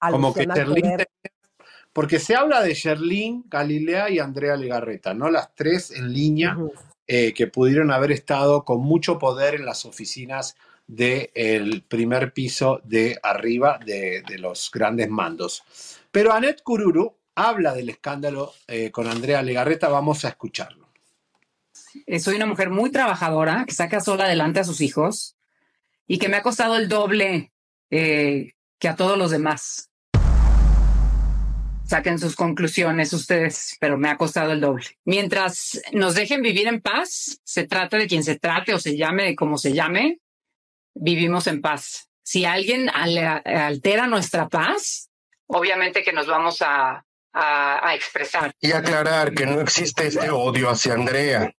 [0.00, 0.96] como que Sherlyn,
[1.92, 5.30] porque se habla de Sherlyn, Galilea y Andrea Legarreta, ¿no?
[5.30, 6.58] Las tres en línea
[7.06, 10.56] eh, que pudieron haber estado con mucho poder en las oficinas
[10.88, 15.62] del primer piso de arriba de, los grandes mandos.
[16.10, 20.81] Pero Anet Kururu habla del escándalo eh, con Andrea Legarreta, vamos a escucharlo.
[22.06, 25.36] Eh, soy una mujer muy trabajadora, que saca sola adelante a sus hijos
[26.06, 27.52] y que me ha costado el doble
[27.90, 29.90] eh, que a todos los demás.
[31.86, 34.86] Saquen sus conclusiones ustedes, pero me ha costado el doble.
[35.04, 39.36] Mientras nos dejen vivir en paz, se trate de quien se trate o se llame
[39.36, 40.20] como se llame,
[40.94, 42.08] vivimos en paz.
[42.22, 45.10] Si alguien altera nuestra paz,
[45.46, 48.54] obviamente que nos vamos a, a, expresar.
[48.60, 51.52] Y aclarar que no existe ese odio hacia Andrea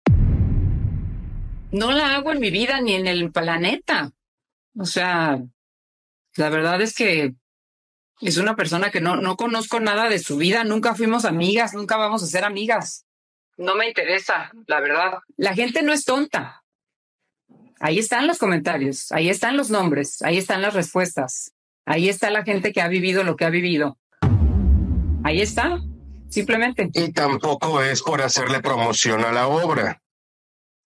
[1.72, 4.12] no la hago en mi vida ni en el planeta.
[4.78, 5.40] O sea,
[6.36, 7.34] la verdad es que
[8.20, 11.96] es una persona que no, no conozco nada de su vida, nunca fuimos amigas, nunca
[11.96, 13.04] vamos a ser amigas.
[13.56, 15.18] No me interesa, la verdad.
[15.36, 16.62] La gente no es tonta.
[17.80, 21.52] Ahí están los comentarios, ahí están los nombres, ahí están las respuestas,
[21.84, 23.98] ahí está la gente que ha vivido lo que ha vivido.
[25.24, 25.80] Ahí está.
[26.28, 26.90] simplemente.
[26.94, 30.01] Y tampoco es por hacerle promoción a la obra.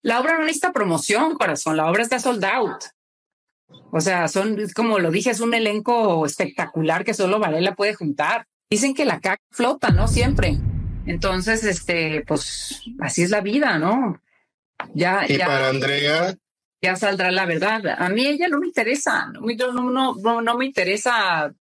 [0.03, 2.83] La obra no necesita promoción, corazón, la obra está sold out.
[3.89, 8.45] O sea, son, como lo dije, es un elenco espectacular que solo Varela puede juntar.
[8.69, 10.09] Dicen que la caca flota, ¿no?
[10.09, 10.57] Siempre.
[11.05, 14.21] Entonces, este, pues así es la vida, ¿no?
[14.93, 15.45] Ya, y ya.
[15.45, 16.35] para Andrea,
[16.81, 17.95] ya saldrá la verdad.
[17.97, 21.53] A mí ella no me interesa, no, no, no me interesa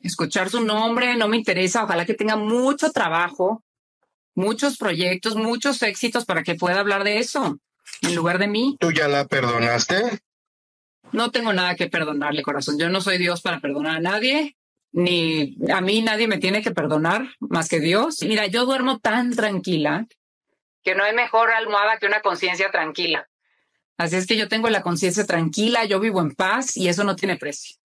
[0.00, 3.62] escuchar su nombre, no me interesa, ojalá que tenga mucho trabajo,
[4.34, 7.58] muchos proyectos, muchos éxitos para que pueda hablar de eso
[8.00, 8.76] en lugar de mí.
[8.80, 10.20] ¿tú ya la perdonaste?
[11.12, 12.78] No tengo nada que perdonarle, corazón.
[12.78, 14.56] Yo no soy Dios para perdonar a nadie,
[14.92, 18.22] ni a mí nadie me tiene que perdonar más que Dios.
[18.22, 20.06] Mira, yo duermo tan tranquila
[20.82, 23.28] que no hay mejor almohada que una conciencia tranquila.
[23.98, 27.14] Así es que yo tengo la conciencia tranquila, yo vivo en paz y eso no
[27.14, 27.76] tiene precio.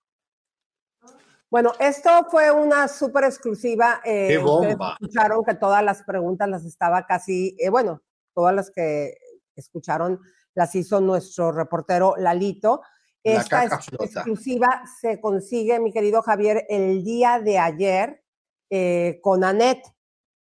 [1.50, 4.02] Bueno, esto fue una súper exclusiva.
[4.04, 4.98] eh, ¡Qué bomba!
[5.00, 8.02] escucharon que todas las preguntas las estaba casi, eh, bueno,
[8.34, 9.16] todas las que
[9.62, 10.20] escucharon
[10.54, 12.82] las hizo nuestro reportero Lalito.
[13.24, 18.24] La Esta exclusiva se consigue, mi querido Javier, el día de ayer
[18.70, 19.84] eh, con Anet.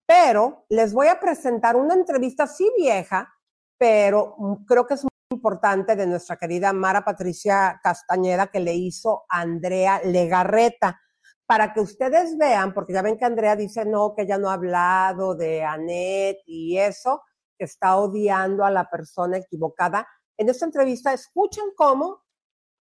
[0.07, 3.29] Pero les voy a presentar una entrevista, sí vieja,
[3.77, 4.37] pero
[4.67, 9.41] creo que es muy importante de nuestra querida Mara Patricia Castañeda que le hizo a
[9.41, 11.01] Andrea Legarreta
[11.47, 14.55] para que ustedes vean, porque ya ven que Andrea dice no, que ella no ha
[14.55, 17.23] hablado de Anet y eso,
[17.65, 20.07] está odiando a la persona equivocada.
[20.37, 22.23] En esta entrevista escuchen cómo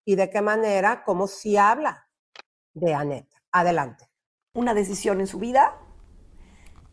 [0.06, 2.08] y de qué manera, cómo sí habla
[2.74, 3.28] de Anet.
[3.52, 4.10] Adelante.
[4.54, 5.76] Una decisión en su vida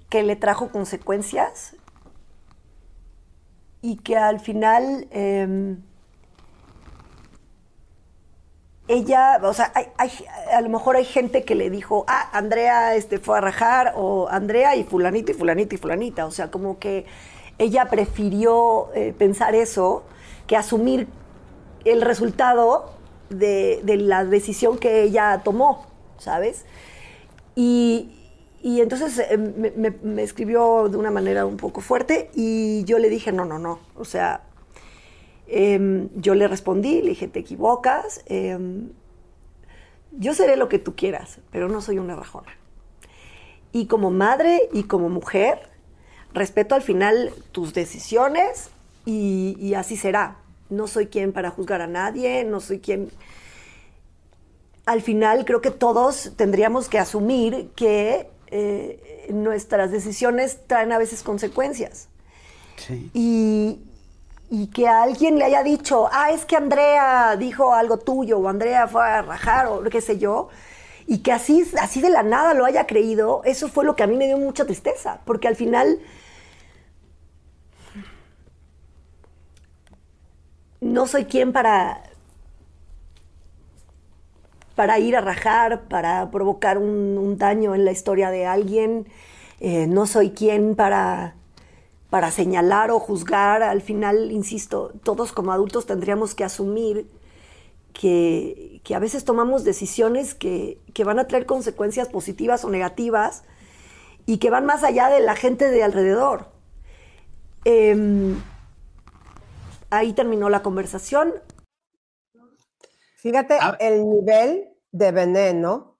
[0.08, 1.76] que le trajo consecuencias
[3.82, 5.76] y que al final eh,
[8.88, 12.94] ella, o sea, hay, hay- a lo mejor hay gente que le dijo, ah, Andrea
[12.94, 16.78] este, fue a rajar, o Andrea y fulanito y fulanito y fulanita, o sea, como
[16.78, 17.04] que
[17.58, 20.02] ella prefirió eh, pensar eso
[20.46, 21.08] que asumir
[21.84, 22.92] el resultado
[23.30, 25.86] de, de la decisión que ella tomó,
[26.18, 26.64] ¿sabes?
[27.54, 28.10] Y,
[28.62, 33.08] y entonces eh, me, me- escribió de una manera un poco fuerte y yo le
[33.08, 34.42] dije, no, no, no, o sea,
[35.48, 38.90] em, yo le respondí, le dije, te equivocas, em,
[40.12, 42.52] yo seré lo que tú quieras, pero no soy una rajona.
[43.72, 45.68] Y como madre y como mujer,
[46.36, 48.70] respeto al final tus decisiones
[49.04, 50.36] y, y así será.
[50.70, 53.10] No soy quien para juzgar a nadie, no soy quien...
[54.84, 61.22] Al final creo que todos tendríamos que asumir que eh, nuestras decisiones traen a veces
[61.22, 62.08] consecuencias.
[63.14, 63.80] Y,
[64.50, 68.48] y que a alguien le haya dicho, ah, es que Andrea dijo algo tuyo, o
[68.48, 70.48] Andrea fue a rajar, o qué sé yo,
[71.06, 74.06] y que así, así de la nada lo haya creído, eso fue lo que a
[74.06, 75.98] mí me dio mucha tristeza, porque al final
[80.92, 82.02] no soy quien para,
[84.74, 89.06] para ir a rajar, para provocar un, un daño en la historia de alguien,
[89.60, 91.34] eh, no soy quien para
[92.10, 93.62] para señalar o juzgar.
[93.62, 97.06] Al final, insisto, todos como adultos tendríamos que asumir
[97.92, 103.44] que, que a veces tomamos decisiones que, que van a traer consecuencias positivas o negativas
[104.26, 106.48] y que van más allá de la gente de alrededor.
[107.64, 108.36] Em,
[109.90, 111.34] ahí terminó la conversación.
[113.16, 115.98] Fíjate el nivel de veneno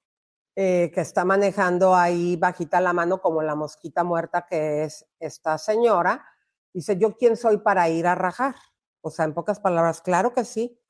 [0.54, 5.58] eh, que está manejando ahí bajita la mano como la mosquita muerta que es esta
[5.58, 6.26] señora.
[6.72, 8.54] Dice, ¿yo quién soy para ir a rajar?
[9.00, 10.80] O sea, en pocas palabras, claro que sí.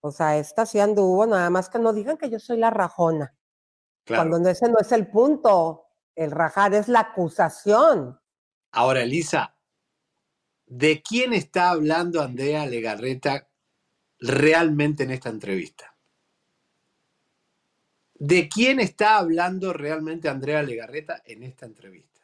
[0.00, 3.34] O sea, esta sí anduvo, nada más que no digan que yo soy la rajona.
[4.04, 4.30] Claro.
[4.30, 5.86] Cuando ese no es el punto.
[6.14, 8.20] El rajar es la acusación.
[8.72, 9.51] Ahora, Elisa,
[10.74, 13.46] ¿de quién está hablando Andrea Legarreta
[14.18, 15.94] realmente en esta entrevista?
[18.14, 22.22] ¿De quién está hablando realmente Andrea Legarreta en esta entrevista?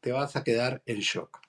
[0.00, 1.42] Te vas a quedar en shock.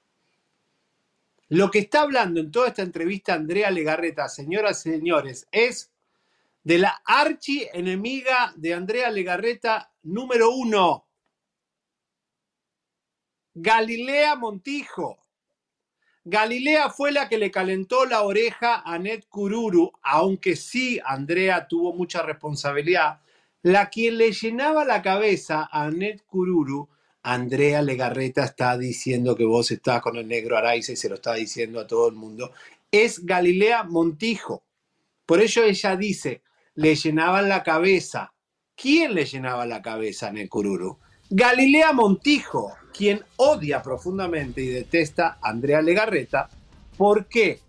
[1.47, 5.93] Lo que está hablando en toda esta entrevista Andrea Legarreta, señoras y señores, es
[6.63, 11.07] de la archi enemiga de Andrea Legarreta número uno,
[13.53, 15.26] Galilea Montijo.
[16.29, 21.93] Galilea fue la que le calentó la oreja a Ned Cururu, aunque sí Andrea tuvo
[21.93, 23.21] mucha responsabilidad.
[23.61, 26.89] La quien le llenaba la cabeza a Ned Cururu,
[27.23, 31.33] Andrea Legarreta está diciendo que vos estás con el negro Araiza y se lo está
[31.35, 32.51] diciendo a todo el mundo,
[32.91, 34.65] es Galilea Montijo.
[35.25, 36.41] Por ello ella dice,
[36.75, 38.33] le llenaban la cabeza.
[38.75, 40.99] ¿Quién le llenaba la cabeza a Ned Cururu?
[41.29, 42.75] Galilea Montijo.
[42.97, 46.49] Quien odia profundamente y detesta a Andrea Legarreta.
[46.97, 47.59] ¿Por qué?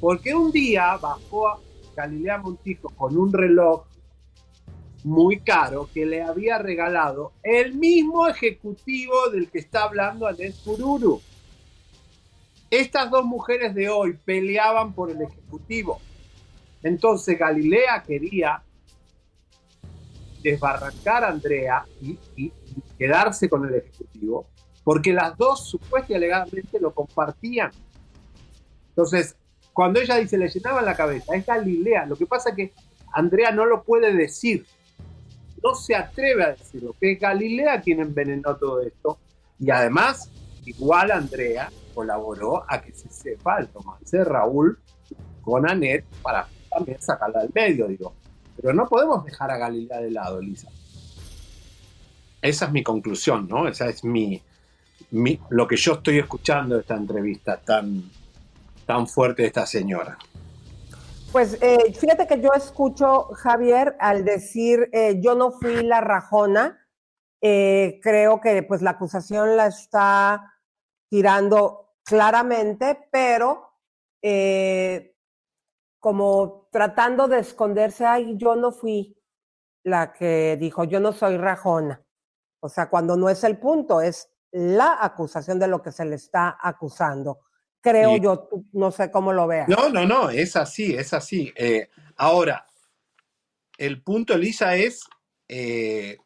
[0.00, 1.60] Porque un día bajó a
[1.94, 3.84] Galilea Montijo con un reloj
[5.04, 11.20] muy caro que le había regalado el mismo ejecutivo del que está hablando Alex Kururu.
[12.70, 16.00] Estas dos mujeres de hoy peleaban por el ejecutivo.
[16.82, 18.62] Entonces Galilea quería
[20.42, 22.52] desbarrancar a Andrea y, y
[22.98, 24.48] quedarse con el ejecutivo,
[24.84, 27.70] porque las dos supuestamente alegadamente lo compartían.
[28.90, 29.36] Entonces,
[29.72, 32.06] cuando ella dice le llenaban la cabeza, es Galilea.
[32.06, 32.72] Lo que pasa es que
[33.12, 34.66] Andrea no lo puede decir,
[35.62, 39.18] no se atreve a decirlo, que es Galilea quien envenenó todo esto.
[39.58, 40.30] Y además,
[40.64, 44.78] igual Andrea colaboró a que se sepa el romance de Raúl
[45.42, 48.14] con Anet para también sacarla del medio, digo.
[48.56, 50.68] Pero no podemos dejar a Galilea de lado, Elisa.
[52.40, 53.66] Esa es mi conclusión, ¿no?
[53.66, 54.42] Esa es mi,
[55.10, 58.04] mi lo que yo estoy escuchando de esta entrevista tan,
[58.86, 60.16] tan fuerte de esta señora.
[61.32, 66.86] Pues eh, fíjate que yo escucho, Javier, al decir eh, yo no fui la rajona,
[67.42, 70.54] eh, creo que pues la acusación la está
[71.10, 73.66] tirando claramente, pero
[76.00, 79.16] como tratando de esconderse, ay, yo no fui
[79.84, 82.02] la que dijo, yo no soy rajona.
[82.60, 86.16] O sea, cuando no es el punto, es la acusación de lo que se le
[86.16, 87.40] está acusando.
[87.80, 89.68] Creo Y- yo, tú- no sé cómo lo veas.
[89.68, 91.52] No, no, no, es así, es así.
[91.56, 92.66] Eh, ahora,
[93.76, 95.04] el punto, Elisa, es,
[95.46, 96.16] eh,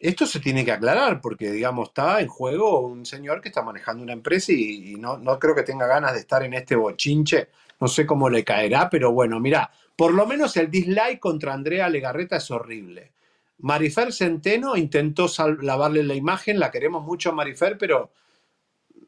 [0.00, 4.02] esto se tiene que aclarar porque, digamos, está en juego un señor que está manejando
[4.02, 7.48] una empresa y, y no, no creo que tenga ganas de estar en este bochinche.
[7.80, 11.88] No sé cómo le caerá, pero bueno, mira, por lo menos el dislike contra Andrea
[11.88, 13.12] Legarreta es horrible.
[13.58, 18.12] Marifer Centeno intentó sal- lavarle la imagen, la queremos mucho a Marifer, pero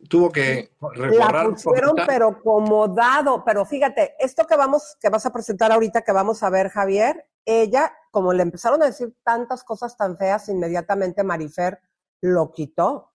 [0.08, 3.44] tuvo que La pusieron, pero como dado.
[3.44, 7.26] Pero fíjate, esto que vamos, que vas a presentar ahorita, que vamos a ver, Javier,
[7.44, 11.80] ella, como le empezaron a decir tantas cosas tan feas, inmediatamente Marifer
[12.20, 13.12] lo quitó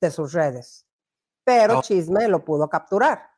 [0.00, 0.86] de sus redes.
[1.44, 1.82] Pero No.
[1.82, 3.30] Chisme lo pudo capturar.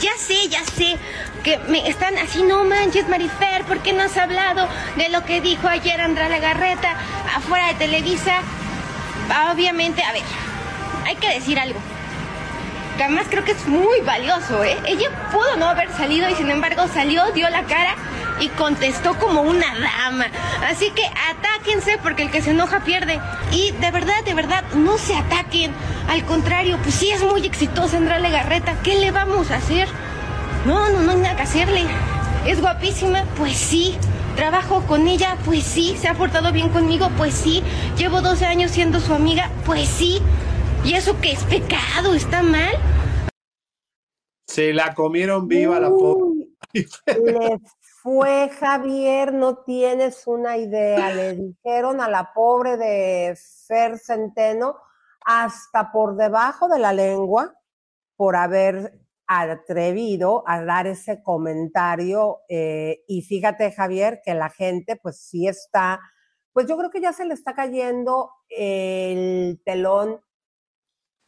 [0.00, 0.96] Ya sé, ya sé,
[1.42, 5.42] que me están así, no manches, Marifer, ¿por qué no has hablado de lo que
[5.42, 6.96] dijo ayer Andrea Legarreta
[7.36, 8.40] afuera de Televisa?
[9.52, 10.22] Obviamente, a ver,
[11.04, 11.80] hay que decir algo.
[13.00, 14.76] Que además creo que es muy valioso, ¿eh?
[14.86, 17.94] Ella pudo no haber salido y sin embargo salió, dio la cara
[18.40, 20.26] y contestó como una dama.
[20.68, 23.18] Así que atáquense porque el que se enoja pierde.
[23.52, 25.72] Y de verdad, de verdad, no se ataquen.
[26.10, 28.74] Al contrario, pues sí es muy exitosa Andrea Legarreta.
[28.82, 29.88] ¿Qué le vamos a hacer?
[30.66, 31.86] No, no, no hay nada que hacerle.
[32.44, 33.24] ¿Es guapísima?
[33.38, 33.96] Pues sí.
[34.36, 35.38] ¿Trabajo con ella?
[35.46, 35.96] Pues sí.
[35.98, 37.08] ¿Se ha portado bien conmigo?
[37.16, 37.62] Pues sí.
[37.96, 39.48] ¿Llevo 12 años siendo su amiga?
[39.64, 40.20] Pues sí.
[40.82, 42.14] ¿Y eso qué es pecado?
[42.14, 42.74] ¿Está mal?
[44.46, 46.48] Se la comieron viva la pobre.
[46.72, 47.60] Le
[48.02, 51.14] fue Javier, no tienes una idea.
[51.14, 54.76] Le dijeron a la pobre de Fer Centeno
[55.26, 57.54] hasta por debajo de la lengua
[58.16, 62.38] por haber atrevido a dar ese comentario.
[62.48, 66.00] eh, y fíjate, Javier, que la gente pues sí está,
[66.54, 70.20] pues yo creo que ya se le está cayendo el telón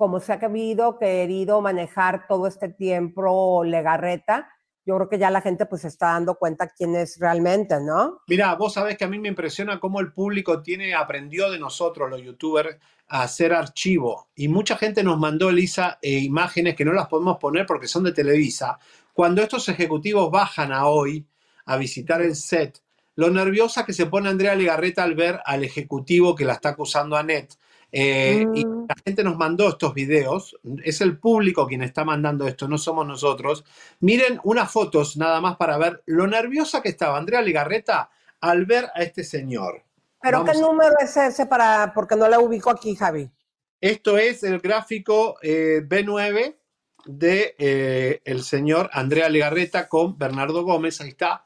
[0.02, 4.50] como se ha querido, querido manejar todo este tiempo Legarreta,
[4.84, 8.18] yo creo que ya la gente pues está dando cuenta quién es realmente, ¿no?
[8.26, 12.10] Mira, vos sabés que a mí me impresiona cómo el público tiene, aprendió de nosotros,
[12.10, 14.28] los youtubers, a hacer archivo.
[14.34, 18.02] Y mucha gente nos mandó, Elisa, eh, imágenes que no las podemos poner porque son
[18.02, 18.80] de Televisa.
[19.12, 21.28] Cuando estos ejecutivos bajan a hoy
[21.66, 22.82] a visitar el set,
[23.14, 27.16] lo nerviosa que se pone Andrea Legarreta al ver al ejecutivo que la está acusando
[27.16, 27.52] a Net.
[27.94, 32.66] Eh, Y la gente nos mandó estos videos, es el público quien está mandando esto,
[32.66, 33.64] no somos nosotros.
[34.00, 38.86] Miren unas fotos nada más para ver lo nerviosa que estaba Andrea Legarreta al ver
[38.94, 39.84] a este señor.
[40.22, 43.30] Pero Vamos ¿qué número es ese para, porque no la ubico aquí, Javi?
[43.80, 46.56] Esto es el gráfico eh, B9
[47.04, 51.00] de eh, el señor Andrea Legarreta con Bernardo Gómez.
[51.00, 51.44] Ahí está.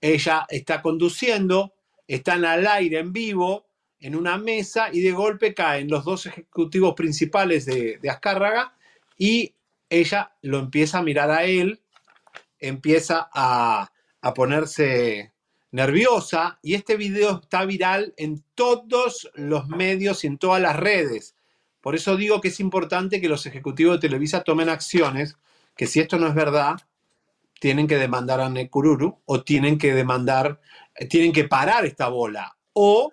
[0.00, 1.74] Ella está conduciendo,
[2.06, 3.67] están al aire en vivo
[4.00, 8.74] en una mesa y de golpe caen los dos ejecutivos principales de, de Azcárraga
[9.16, 9.54] y
[9.90, 11.80] ella lo empieza a mirar a él,
[12.58, 13.90] empieza a,
[14.20, 15.32] a ponerse
[15.70, 21.34] nerviosa y este video está viral en todos los medios y en todas las redes.
[21.80, 25.36] Por eso digo que es importante que los ejecutivos de Televisa tomen acciones,
[25.76, 26.76] que si esto no es verdad,
[27.60, 30.60] tienen que demandar a Nekururu o tienen que demandar,
[30.94, 32.56] eh, tienen que parar esta bola.
[32.72, 33.12] O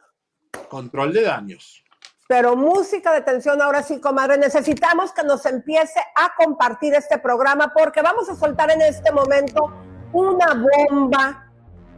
[0.69, 1.83] Control de daños.
[2.27, 4.37] Pero música de tensión, ahora sí, comadre.
[4.37, 9.71] Necesitamos que nos empiece a compartir este programa porque vamos a soltar en este momento
[10.11, 11.51] una bomba,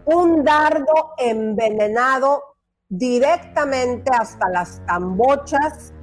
[0.05, 2.43] un dardo envenenado
[2.89, 5.93] directamente hasta las cambochas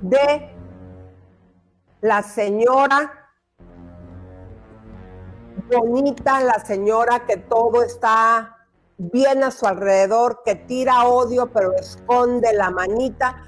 [0.00, 0.50] de
[2.00, 3.24] la señora
[5.70, 8.53] bonita, la señora que todo está
[8.98, 13.42] bien a su alrededor, que tira odio pero esconde la manita.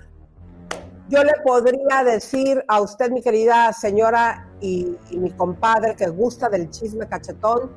[1.09, 6.49] Yo le podría decir a usted, mi querida señora y, y mi compadre que gusta
[6.49, 7.70] del chisme cachetón,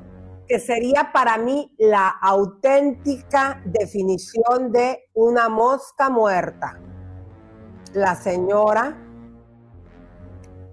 [0.48, 6.78] que sería para mí la auténtica definición de una mosca muerta.
[7.94, 8.96] La señora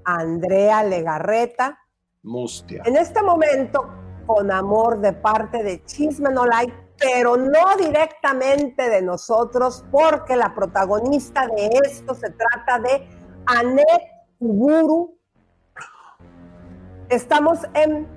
[0.08, 1.78] Andrea Legarreta,
[2.24, 2.82] Mustia.
[2.86, 3.90] en este momento,
[4.26, 10.54] con amor de parte de Chisme No Like, pero no directamente de nosotros, porque la
[10.54, 13.08] protagonista de esto se trata de
[13.46, 14.02] Anet
[14.40, 15.18] Kuburu.
[17.10, 18.08] Estamos en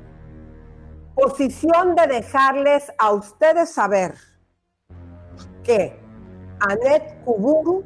[1.14, 4.14] posición de dejarles a ustedes saber
[5.62, 6.00] que
[6.60, 7.84] Anet Kuburu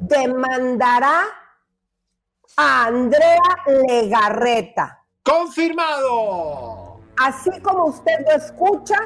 [0.00, 1.22] demandará
[2.56, 3.40] a Andrea
[3.88, 5.02] Legarreta.
[5.22, 7.00] ¡Confirmado!
[7.18, 8.96] Así como usted lo escucha,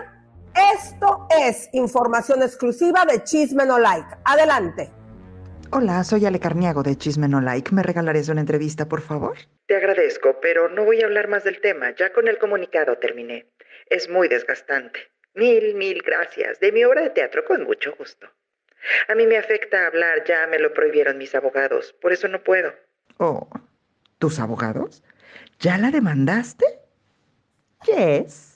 [0.55, 4.09] esto es información exclusiva de Chisme No Like.
[4.25, 4.91] Adelante.
[5.73, 7.73] Hola, soy Ale Carniago de Chisme No Like.
[7.75, 9.39] ¿Me regalarías una entrevista, por favor?
[9.67, 11.95] Te agradezco, pero no voy a hablar más del tema.
[11.95, 13.47] Ya con el comunicado terminé.
[13.87, 15.01] Es muy desgastante.
[15.35, 16.59] Mil, mil gracias.
[16.59, 18.27] De mi obra de teatro con mucho gusto.
[19.09, 21.95] A mí me afecta hablar, ya me lo prohibieron mis abogados.
[22.01, 22.73] Por eso no puedo.
[23.19, 23.49] Oh,
[24.19, 25.03] ¿tus abogados?
[25.61, 26.65] ¿Ya la demandaste?
[27.87, 28.50] Yes.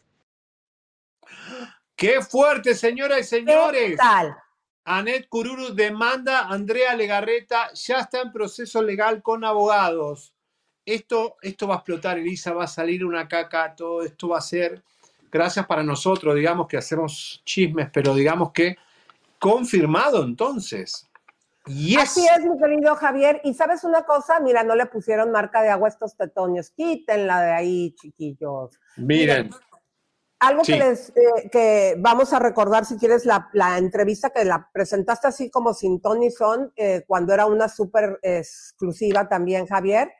[1.96, 3.90] ¡Qué fuerte, señoras y señores!
[3.90, 4.36] ¿Qué tal?
[4.84, 10.34] Anet Cururu demanda a Andrea Legarreta, ya está en proceso legal con abogados.
[10.84, 14.42] Esto, esto va a explotar, Elisa, va a salir una caca, todo esto va a
[14.42, 14.82] ser,
[15.32, 18.76] gracias para nosotros, digamos que hacemos chismes, pero digamos que
[19.38, 21.08] confirmado entonces.
[21.66, 21.98] Yes.
[21.98, 23.40] Así es, mi querido Javier.
[23.42, 26.70] Y sabes una cosa, mira, no le pusieron marca de agua a estos tetones.
[26.70, 28.78] Quítenla de ahí, chiquillos.
[28.96, 29.50] Miren.
[30.40, 30.72] Algo Sí.
[30.72, 35.28] que les eh, que vamos a recordar, si quieres, la, la entrevista que la presentaste
[35.28, 40.12] así como sin Tony Son, eh, cuando era una súper exclusiva también, Javier,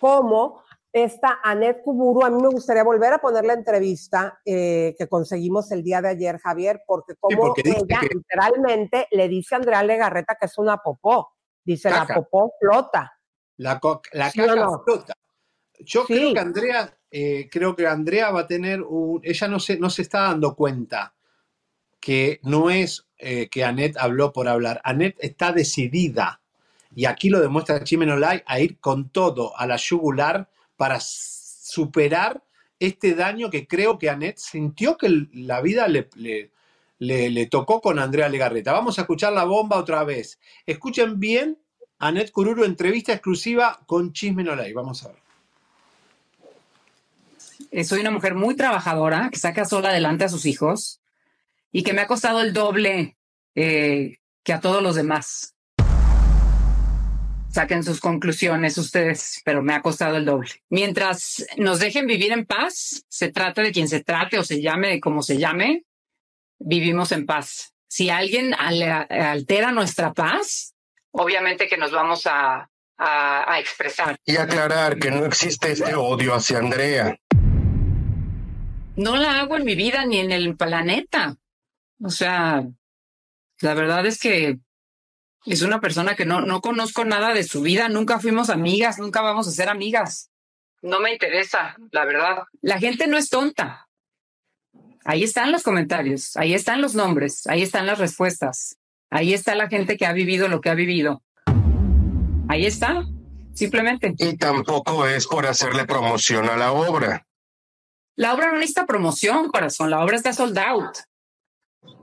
[0.00, 5.08] como esta Anet Kuburu, a mí me gustaría volver a poner la entrevista eh, que
[5.08, 9.58] conseguimos el día de ayer, Javier, porque como porque ella que- literalmente le dice a
[9.58, 11.28] Andrea Legarreta que es una popó.
[11.64, 12.06] Dice, Caca.
[12.08, 13.12] la popó flota.
[13.58, 13.78] La,
[14.12, 14.82] la ¿Sí caca no?
[14.82, 15.12] flota.
[15.78, 16.14] Yo Sí.
[16.14, 19.20] creo que Andrea, eh, creo que Andrea va a tener un.
[19.24, 21.14] Ella no se, no se está dando cuenta
[22.00, 24.80] que no es eh, que Anet habló por hablar.
[24.84, 26.40] Anet está decidida.
[26.94, 32.42] Y aquí lo demuestra Chimeno Lai a ir con todo a la yugular para superar
[32.80, 36.08] este daño que creo que Anet sintió que la vida le,
[36.98, 38.72] le- tocó con Andrea Legarreta.
[38.72, 40.40] Vamos a escuchar la bomba otra vez.
[40.66, 41.58] Escuchen bien,
[41.98, 44.72] Anet Cururu, entrevista exclusiva con Chisme No Lai.
[44.72, 45.18] Vamos a ver.
[47.72, 51.00] Eh, soy una mujer muy trabajadora que saca sola adelante a sus hijos
[51.70, 53.16] y que me ha costado el doble
[53.54, 55.54] eh, que a todos los demás.
[57.52, 60.50] Saquen sus conclusiones ustedes, pero me ha costado el doble.
[60.68, 65.00] Mientras nos dejen vivir en paz, se trate de quien se trate o se llame
[65.00, 65.84] como se llame,
[66.58, 67.72] vivimos en paz.
[67.88, 70.74] Si alguien altera nuestra paz,
[71.10, 72.68] obviamente que nos vamos a
[73.58, 74.16] expresar.
[74.24, 77.16] Y aclarar que no existe este odio hacia Andrea.
[79.00, 81.36] No la hago en mi vida ni en el planeta.
[82.02, 82.66] O sea,
[83.60, 84.58] la verdad es que
[85.46, 89.22] es una persona que no, no conozco nada de su vida, nunca fuimos amigas, nunca
[89.22, 90.30] vamos a ser amigas.
[90.82, 92.42] No me interesa, la verdad.
[92.60, 93.88] La gente no es tonta.
[95.06, 98.76] Ahí están los comentarios, ahí están los nombres, ahí están las respuestas,
[99.08, 101.22] ahí está la gente que ha vivido lo que ha vivido.
[102.50, 103.06] Ahí está,
[103.54, 104.14] simplemente.
[104.18, 107.26] Y tampoco es por hacerle promoción a la obra.
[108.20, 109.88] La obra no necesita promoción, corazón.
[109.88, 110.94] La obra está sold out.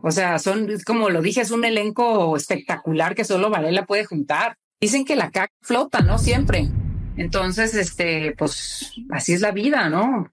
[0.01, 4.57] O sea, son, como lo dije, es un elenco espectacular que solo Varela puede juntar.
[4.81, 6.17] Dicen que la caca flota, ¿no?
[6.17, 6.69] Siempre.
[7.17, 10.31] Entonces, este, pues, así es la vida, ¿no?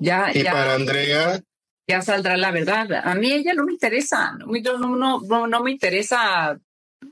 [0.00, 1.42] Ya, Y ya, para Andrea,
[1.86, 2.90] ya saldrá la verdad.
[3.04, 4.32] A mí ella no me interesa.
[4.38, 6.58] No, no me interesa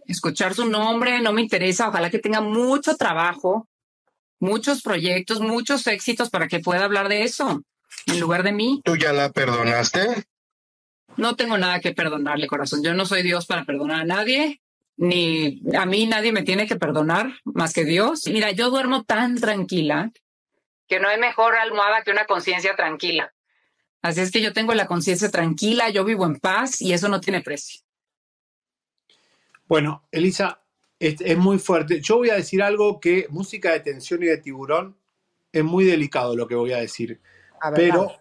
[0.07, 1.91] escuchar su nombre, no me interesa.
[1.91, 3.69] Ojalá que tenga mucho trabajo,
[4.39, 7.63] muchos proyectos, muchos éxitos para que pueda hablar de eso
[8.07, 8.81] en lugar de mí.
[8.85, 10.25] ¿tú ya la perdonaste?
[11.17, 12.83] no tengo nada que perdonarle, corazón.
[12.83, 14.61] Yo no soy Dios para perdonar a nadie,
[14.97, 18.27] ni a mí nadie me tiene que perdonar más que Dios.
[18.27, 20.11] Mira, yo duermo tan tranquila
[20.89, 23.33] que no hay mejor almohada que una conciencia tranquila.
[24.03, 27.21] Así es que yo tengo la conciencia tranquila, yo vivo en paz y eso no
[27.21, 27.81] tiene precio.
[29.67, 30.63] Bueno, Elisa,
[30.99, 32.01] es, es muy fuerte.
[32.01, 34.97] Yo voy a decir algo que música de tensión y de tiburón
[35.53, 37.21] es muy delicado lo que voy a decir.
[37.61, 38.21] A ver, Pero vamos.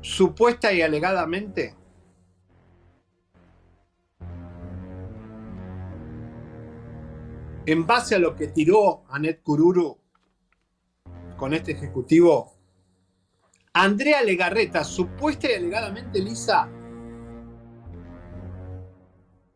[0.00, 1.74] supuesta y alegadamente
[7.66, 9.96] en base a lo que tiró Anet Kururu
[11.36, 12.52] con este ejecutivo,
[13.72, 16.68] Andrea Legarreta, supuesta y alegadamente Lisa,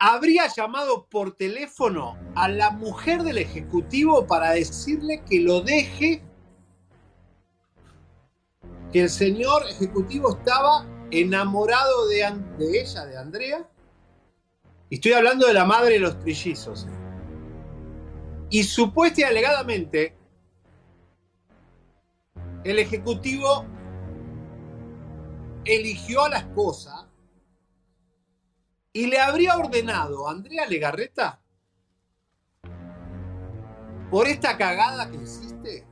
[0.07, 6.23] habría llamado por teléfono a la mujer del ejecutivo para decirle que lo deje,
[8.93, 12.19] que el señor ejecutivo estaba enamorado de,
[12.59, 13.67] ella, de Andrea.
[14.91, 16.87] Y estoy hablando de la madre de los trillizos.
[18.51, 20.15] Y supuesta y alegadamente,
[22.63, 23.65] el ejecutivo
[25.65, 27.04] eligió a la esposa
[28.97, 31.43] y le habría ordenado a Andrea Legarreta
[34.09, 35.85] por esta cagada que hiciste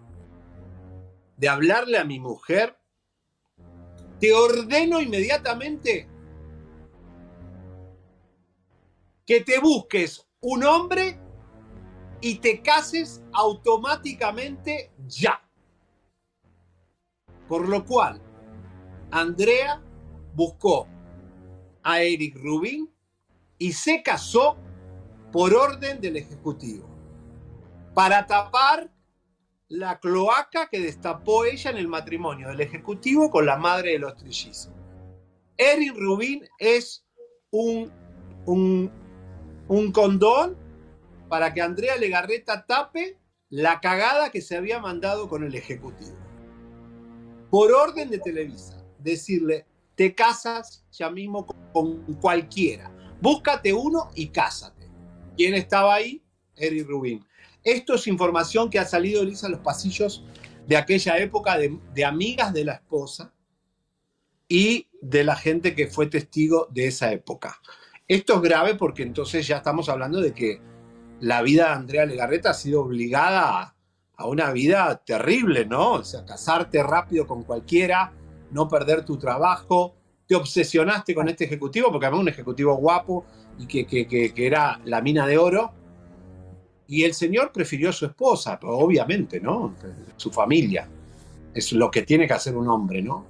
[1.37, 2.79] de hablarle a mi mujer,
[4.21, 6.09] te ordeno inmediatamente
[9.27, 11.19] que te busques un hombre
[12.21, 15.43] y te cases automáticamente ya.
[17.49, 18.23] Por lo cual,
[19.11, 19.83] Andrea
[20.37, 20.87] buscó
[21.83, 22.92] a Eric Rubin
[23.63, 24.57] y se casó
[25.31, 26.85] por orden del Ejecutivo
[27.95, 28.91] para tapar
[29.69, 34.15] la cloaca que destapó ella en el matrimonio del Ejecutivo con la madre de los.
[35.57, 37.07] Eric Rubin es
[37.53, 37.93] un,
[38.47, 38.91] un,
[39.69, 40.57] un condón
[41.29, 43.17] para que Andrea Legarreta tape
[43.49, 46.19] la cagada que se había mandado con el Ejecutivo.
[47.49, 52.93] Por orden de Televisa, decirle, te casas ya mismo con cualquiera.
[53.23, 54.89] Búscate uno y cásate.
[55.37, 56.21] ¿Quién estaba ahí?
[56.57, 57.25] Eric Rubin.
[57.63, 60.25] Esto es información que ha salido, Elisa, a los pasillos
[60.67, 63.33] de aquella época de, de amigas de la esposa
[64.49, 67.61] y de la gente que fue testigo de esa época.
[68.09, 70.61] Esto es grave porque entonces ya estamos hablando de que
[71.21, 73.77] la vida de Andrea Legarreta ha sido obligada a,
[74.17, 75.93] a una vida terrible, ¿no?
[75.93, 78.13] O sea, casarte rápido con cualquiera,
[78.51, 79.95] no perder tu trabajo,
[80.33, 83.25] te obsesionaste con este ejecutivo, porque además un ejecutivo guapo
[83.59, 85.73] y que, que- que- que era la mina de oro,
[86.87, 89.75] y el señor prefirió a su esposa, obviamente, ¿no?
[90.17, 90.89] Su familia.
[91.55, 93.27] Es lo que tiene que hacer un hombre, ¿no?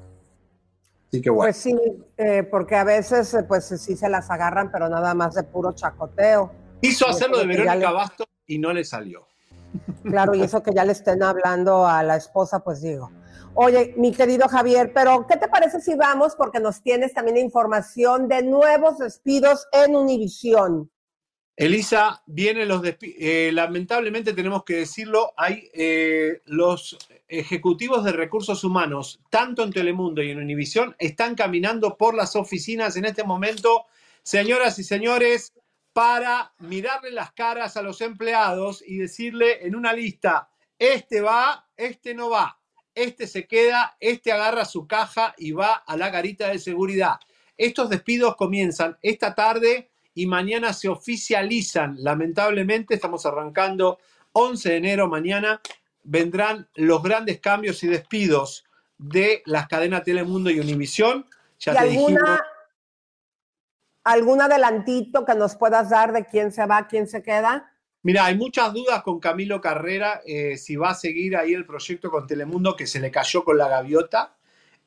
[1.08, 1.46] Así que bueno.
[1.46, 1.76] Pues sí,
[2.16, 5.72] eh, porque a veces eh, pues sí se las agarran, pero nada más de puro
[5.72, 6.52] chacoteo.
[6.80, 9.26] Quiso Y hacerlo de Verónica le- Bastos y no le salió.
[10.04, 13.10] Claro, y eso que ya le estén hablando a la esposa, pues digo.
[13.54, 16.34] Oye, mi querido Javier, pero ¿qué te parece si vamos?
[16.36, 20.90] Porque nos tienes también información de nuevos despidos en Univisión.
[21.54, 23.52] Elisa, vienen los despidos.
[23.52, 26.96] lamentablemente tenemos que decirlo, hay eh, los
[27.28, 32.96] ejecutivos de recursos humanos, tanto en Telemundo y en Univisión, están caminando por las oficinas
[32.96, 33.84] en este momento,
[34.22, 35.52] señoras y señores,
[35.92, 40.48] para mirarle las caras a los empleados y decirle en una lista,
[40.78, 42.61] este va, este no va,
[42.94, 47.16] este se queda, este agarra su caja y va a la garita de seguridad.
[47.56, 51.97] Estos despidos comienzan esta tarde y mañana se oficializan.
[51.98, 53.98] Lamentablemente estamos arrancando
[54.32, 55.60] 11 de enero, mañana
[56.05, 58.64] vendrán los grandes cambios y despidos
[58.98, 61.27] de las cadenas Telemundo y Univisión.
[61.59, 62.44] Ya ¿Y te dijimos, alguna,
[64.05, 67.72] algún adelantito que nos puedas dar de quién se va, quién se queda?
[68.04, 72.10] Mira, hay muchas dudas con Camilo Carrera, eh, si va a seguir ahí el proyecto
[72.10, 74.36] con Telemundo que se le cayó con la gaviota.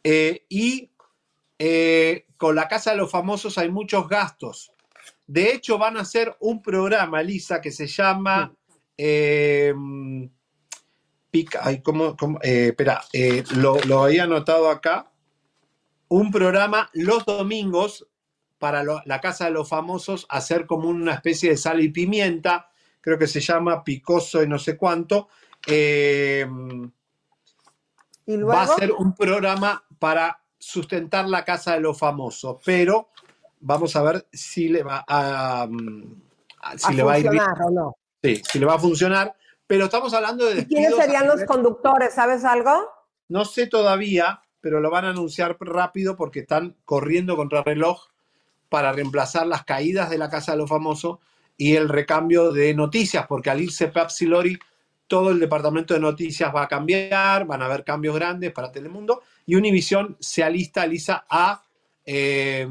[0.03, 0.91] Eh, y
[1.57, 4.71] eh, con la Casa de los Famosos hay muchos gastos.
[5.25, 8.53] De hecho, van a hacer un programa, Lisa, que se llama...
[11.31, 12.39] pica, ay, ¿cómo- cómo?
[12.41, 13.01] Espera,
[13.55, 15.11] lo, lo había anotado acá.
[16.07, 18.07] Un programa los domingos
[18.59, 22.69] para lo- la Casa de los Famosos, hacer como una especie de sal y pimienta,
[23.05, 25.27] creo que se llama Picoso y no sé cuánto.
[25.67, 26.43] Eh,
[28.25, 33.09] Y va a ser un programa para sustentar la Casa de los Famosos, pero
[33.59, 36.21] vamos a ver si le va a, mm,
[36.77, 37.43] si a le va a ir bien.
[37.43, 37.95] funcionar o no.
[38.23, 39.35] Sí, si le va a funcionar.
[39.67, 42.15] Pero estamos hablando de ¿Y quiénes serían los conductores?
[42.15, 42.89] ¿Sabes algo?
[43.27, 48.07] No sé todavía, pero lo van a anunciar rápido porque están corriendo contra reloj
[48.69, 51.19] para reemplazar las caídas de la Casa de los Famosos
[51.57, 54.57] y el recambio de noticias, porque al irse Pepsi Lori,
[55.07, 59.21] todo el departamento de noticias va a cambiar, van a haber cambios grandes para Telemundo
[59.45, 61.61] y Univision se alista, Elisa, a
[62.05, 62.67] eh,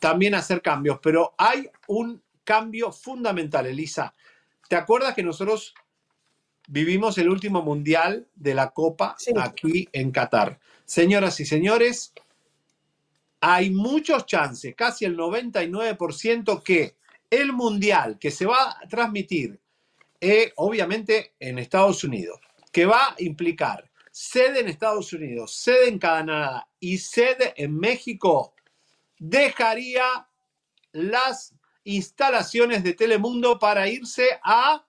[0.00, 0.98] también hacer cambios.
[1.02, 4.14] Pero hay un cambio fundamental, Elisa.
[4.68, 5.74] ¿Te acuerdas que nosotros
[6.68, 10.58] vivimos el último mundial de la Copa aquí en Qatar?
[10.84, 12.12] Señoras y señores,
[13.40, 16.95] hay muchos chances, casi el 99%, que
[17.30, 19.60] el mundial que se va a transmitir,
[20.20, 22.40] eh, obviamente en Estados Unidos,
[22.72, 28.54] que va a implicar sede en Estados Unidos, sede en Canadá y sede en México,
[29.18, 30.26] dejaría
[30.92, 31.54] las
[31.84, 34.86] instalaciones de Telemundo para irse a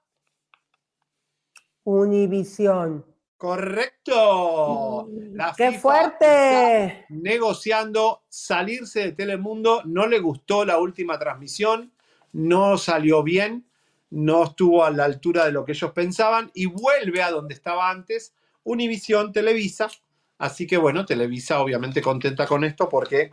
[1.83, 3.05] Univisión.
[3.37, 5.07] Correcto.
[5.33, 7.05] La ¡Qué FIFA fuerte!
[7.09, 9.83] negociando salirse de Telemundo.
[9.85, 11.93] No le gustó la última transmisión,
[12.37, 13.65] no salió bien,
[14.11, 17.89] no estuvo a la altura de lo que ellos pensaban y vuelve a donde estaba
[17.89, 18.31] antes,
[18.63, 19.89] Univisión Televisa.
[20.37, 23.31] Así que bueno, Televisa obviamente contenta con esto porque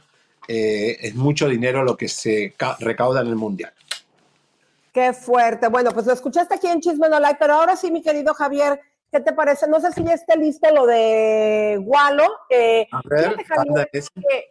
[0.48, 3.74] eh, es mucho dinero lo que se ca- recauda en el Mundial.
[4.92, 5.68] Qué fuerte.
[5.68, 8.80] Bueno, pues lo escuchaste aquí en Chisme No Like, pero ahora sí, mi querido Javier,
[9.12, 9.68] ¿qué te parece?
[9.68, 12.24] No sé si ya esté listo lo de Gualo.
[12.48, 14.44] eh, A ver, fíjate, Javier, que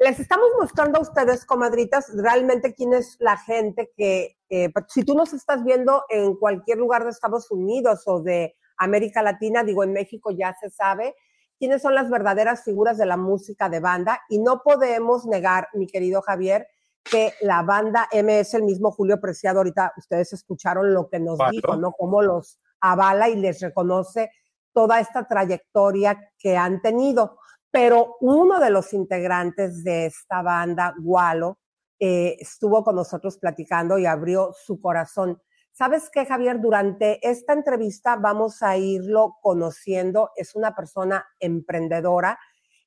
[0.00, 5.14] les estamos mostrando a ustedes, comadritas, realmente quién es la gente que, eh, si tú
[5.14, 9.92] nos estás viendo en cualquier lugar de Estados Unidos o de América Latina, digo, en
[9.92, 11.14] México ya se sabe
[11.58, 15.86] quiénes son las verdaderas figuras de la música de banda y no podemos negar, mi
[15.86, 16.66] querido Javier,
[17.04, 21.76] que la banda MS, el mismo Julio Preciado, ahorita ustedes escucharon lo que nos dijo,
[21.76, 21.92] ¿no?
[21.92, 24.30] Cómo los avala y les reconoce
[24.72, 27.38] toda esta trayectoria que han tenido.
[27.70, 31.58] Pero uno de los integrantes de esta banda, Gualo,
[31.98, 35.40] eh, estuvo con nosotros platicando y abrió su corazón.
[35.70, 36.60] ¿Sabes qué, Javier?
[36.60, 40.30] Durante esta entrevista vamos a irlo conociendo.
[40.34, 42.38] Es una persona emprendedora,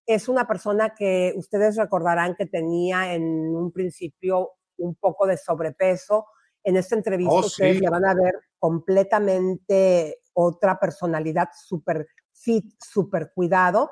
[0.06, 6.26] es una persona que ustedes recordarán que tenía en un principio un poco de sobrepeso.
[6.64, 7.84] En esta entrevista Oh, ustedes sí.
[7.84, 13.92] le van a ver completamente otra personalidad súper fit, súper cuidado.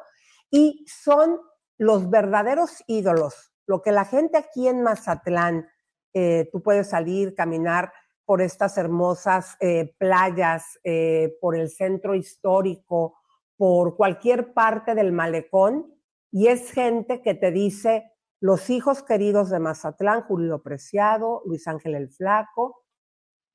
[0.51, 1.39] Y son
[1.77, 5.67] los verdaderos ídolos, lo que la gente aquí en Mazatlán,
[6.13, 7.93] eh, tú puedes salir, caminar
[8.25, 13.17] por estas hermosas eh, playas, eh, por el centro histórico,
[13.55, 15.95] por cualquier parte del malecón,
[16.31, 18.11] y es gente que te dice
[18.41, 22.83] los hijos queridos de Mazatlán, Julio Preciado, Luis Ángel el Flaco,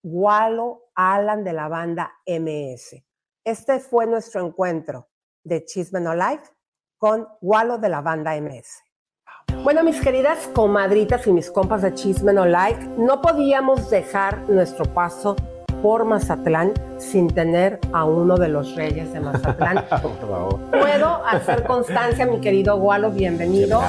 [0.03, 3.05] Gualo, Alan de la banda MS.
[3.45, 5.09] Este fue nuestro encuentro
[5.45, 6.56] de Chisme No Life
[6.99, 8.83] con Gualo de la banda MS.
[9.63, 14.85] Bueno, mis queridas comadritas y mis compas de Chisme No Like, no podíamos dejar nuestro
[14.85, 15.37] paso
[15.83, 19.85] por Mazatlán sin tener a uno de los reyes de Mazatlán.
[20.03, 20.61] Por favor.
[20.71, 23.81] Puedo hacer constancia, mi querido Gualo, bienvenido.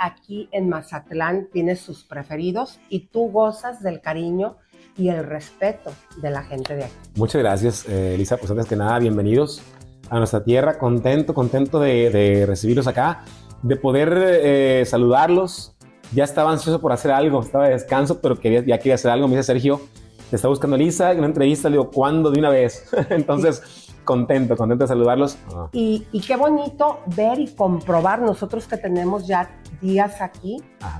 [0.00, 4.56] Aquí en Mazatlán tiene sus preferidos y tú gozas del cariño
[4.96, 5.90] y el respeto
[6.20, 6.94] de la gente de aquí.
[7.16, 8.36] Muchas gracias, eh, Elisa.
[8.36, 9.62] Pues antes que nada, bienvenidos
[10.10, 10.78] a nuestra tierra.
[10.78, 13.24] Contento, contento de, de recibirlos acá,
[13.62, 15.74] de poder eh, saludarlos.
[16.14, 19.28] Ya estaba ansioso por hacer algo, estaba de descanso, pero quería, ya quería hacer algo.
[19.28, 19.80] Me dice Sergio,
[20.28, 21.68] te está buscando Elisa, en una entrevista.
[21.70, 22.30] Le digo, ¿cuándo?
[22.30, 22.86] De una vez.
[23.10, 23.62] Entonces,
[24.04, 25.38] contento, contento de saludarlos.
[25.54, 29.50] Ah, Y, y qué bonito ver y comprobar nosotros que tenemos ya
[29.80, 30.58] días aquí,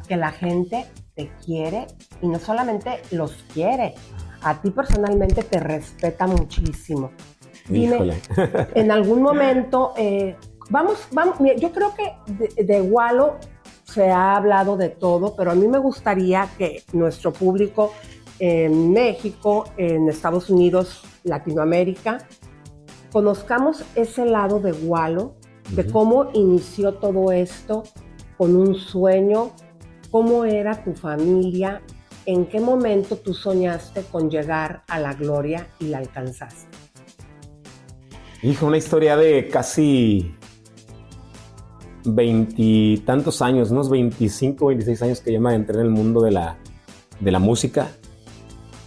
[0.08, 1.86] que la gente te quiere
[2.20, 3.94] y no solamente los quiere,
[4.42, 7.10] a ti personalmente te respeta muchísimo.
[7.68, 8.22] Dime, Híjole.
[8.74, 10.36] en algún momento, eh,
[10.70, 13.36] vamos, vamos, mira, yo creo que de, de Gualo
[13.84, 17.92] se ha hablado de todo, pero a mí me gustaría que nuestro público
[18.38, 22.18] en México, en Estados Unidos, Latinoamérica,
[23.12, 25.34] conozcamos ese lado de Gualo,
[25.70, 27.84] de cómo inició todo esto
[28.39, 29.52] con un sueño,
[30.10, 31.82] cómo era tu familia,
[32.26, 36.68] en qué momento tú soñaste con llegar a la gloria y la alcanzaste.
[38.43, 40.34] Hijo, una historia de casi
[42.05, 46.59] veintitantos años, unos 25, 26 años que ya me entré en el mundo de la,
[47.20, 47.89] de la música.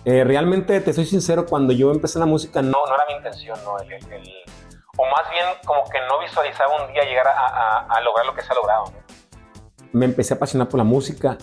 [0.06, 3.58] Eh, realmente, te soy sincero, cuando yo empecé la música no, no era mi intención,
[3.66, 4.34] no, el- el- el-
[4.98, 8.52] o más bien como que no visualizaba un día llegar a, lograr lo que se
[8.52, 8.86] ha logrado.
[9.92, 11.38] me empecé a apasionar por la música.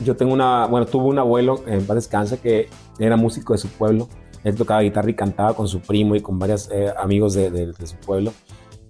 [0.00, 2.68] Yo tengo una, bueno, tuve un abuelo, en paz descanse, que
[2.98, 4.08] era músico de su pueblo.
[4.42, 7.96] Él tocaba guitarra y cantaba con su primo y con varios eh, amigos de su
[7.96, 8.32] pueblo.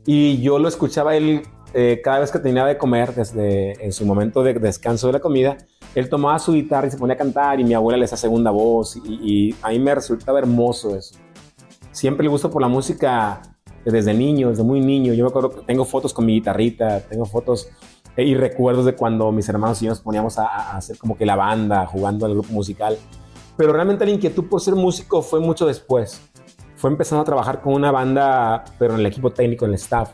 [0.05, 1.43] Y yo lo escuchaba él
[1.75, 5.21] eh, cada vez que tenía de comer, desde en su momento de descanso de la
[5.21, 5.57] comida,
[5.95, 8.51] él tomaba su guitarra y se ponía a cantar y mi abuela le hacía segunda
[8.51, 11.17] voz y, a mí me resultaba hermoso eso.
[11.93, 13.41] Siempre el gusto por la música
[13.85, 15.15] desde niño, desde muy niño.
[15.15, 17.69] Yo me acuerdo que tengo fotos con mi guitarrita, tengo fotos
[18.17, 21.17] eh, y recuerdos de cuando mis hermanos y yo nos poníamos a, a hacer como
[21.17, 22.99] que la banda, jugando al grupo musical.
[23.57, 26.21] Pero realmente la inquietud por ser músico fue mucho después.
[26.75, 30.11] Fue empezando a trabajar con una banda, pero en el equipo técnico, en el staff.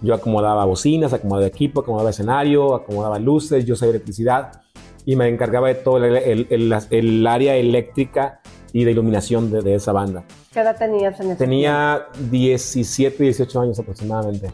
[0.00, 4.63] Yo acomodaba bocinas, acomodaba equipo, acomodaba escenario, acomodaba luces, yo sabía electricidad
[5.04, 8.40] y me encargaba de todo el, el- el- el área eléctrica
[8.72, 10.24] y de iluminación de, de esa banda.
[10.52, 14.50] ¿Qué edad tenías en ese Tenía 17, 18 años aproximadamente.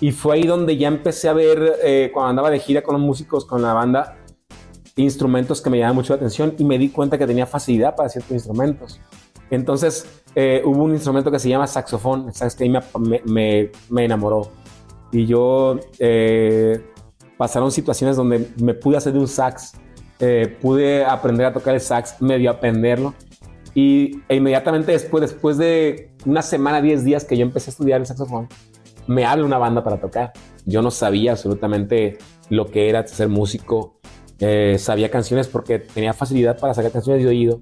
[0.00, 3.02] Y fue ahí donde ya empecé a ver, eh, cuando andaba de gira con los
[3.02, 4.16] músicos, con la banda,
[4.96, 8.08] instrumentos que me llamaban mucho la atención y me di cuenta que tenía facilidad para
[8.08, 9.00] ciertos instrumentos.
[9.50, 13.70] Entonces eh, hubo un instrumento que se llama saxofón, sax que ahí me, me- me-
[13.90, 14.50] me enamoró.
[15.12, 16.82] Y yo eh,
[17.38, 19.72] pasaron situaciones donde me pude hacer de un sax,
[20.22, 23.12] eh, pude aprender a tocar el sax, medio aprenderlo.
[23.74, 28.00] Y e inmediatamente después, después de una semana, 10 días que yo empecé a estudiar
[28.00, 28.48] el saxofón,
[29.06, 30.32] me habla una banda para tocar.
[30.64, 32.18] Yo no sabía absolutamente
[32.50, 33.98] lo que era ser músico.
[34.38, 37.60] Eh, sabía canciones porque tenía facilidad para sacar canciones de oído.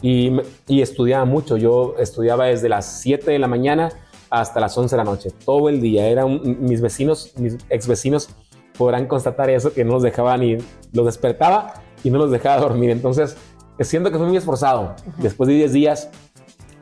[0.00, 0.32] Y,
[0.68, 1.56] y estudiaba mucho.
[1.58, 3.90] Yo estudiaba desde las 7 de la mañana
[4.30, 5.30] hasta las 11 de la noche.
[5.44, 6.06] Todo el día.
[6.06, 8.30] Era un- mis vecinos, mis ex vecinos
[8.78, 10.56] podrán constatar eso, que no los dejaba ni...
[10.92, 12.90] Los despertaba y no los dejaba dormir.
[12.90, 13.36] Entonces,
[13.80, 14.94] siento que fui muy esforzado.
[15.18, 16.10] Después de 10 días,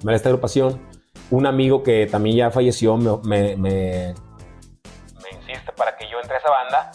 [0.05, 0.81] me da esta agrupación.
[1.31, 4.15] Un amigo que también ya falleció me, me, me,
[5.23, 6.93] me insiste para que yo entre a esa banda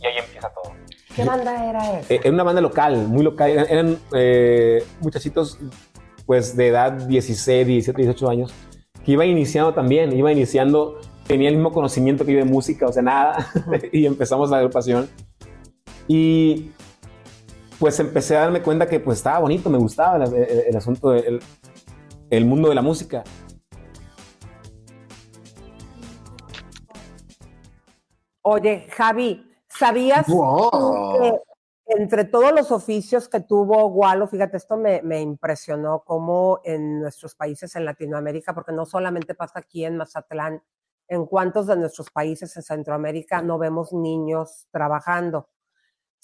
[0.00, 0.72] y ahí empieza todo.
[1.14, 2.14] ¿Qué banda era esa?
[2.14, 3.50] Eh, Era una banda local, muy local.
[3.50, 5.58] Eran, eran, eh, muchachitos
[6.26, 8.54] pues de edad 16, 17, 18 años
[9.04, 12.92] que iba iniciando también, iba iniciando, tenía el mismo conocimiento que yo de música, o
[12.92, 13.46] sea, nada,
[13.92, 15.08] y empezamos la agrupación.
[16.08, 16.70] Y
[17.78, 21.10] pues empecé a darme cuenta que pues estaba bonito, me gustaba el, el- el asunto
[21.10, 21.40] del
[22.30, 23.22] el mundo de la música.
[28.42, 31.20] Oye, Javi, ¿sabías Wow.
[31.20, 31.40] que
[31.86, 37.34] entre todos los oficios que tuvo Walo, fíjate, esto me, me impresionó como en nuestros
[37.34, 40.62] países en Latinoamérica, porque no solamente pasa aquí en Mazatlán,
[41.08, 45.48] en cuántos de nuestros países en Centroamérica no vemos niños trabajando.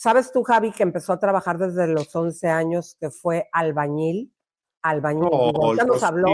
[0.02, 4.34] ¿Sabes tú, Javi, que empezó a trabajar desde los 11 años, que fue albañil?
[4.80, 5.28] Albañil.
[5.30, 6.26] Oh, ahorita nos habló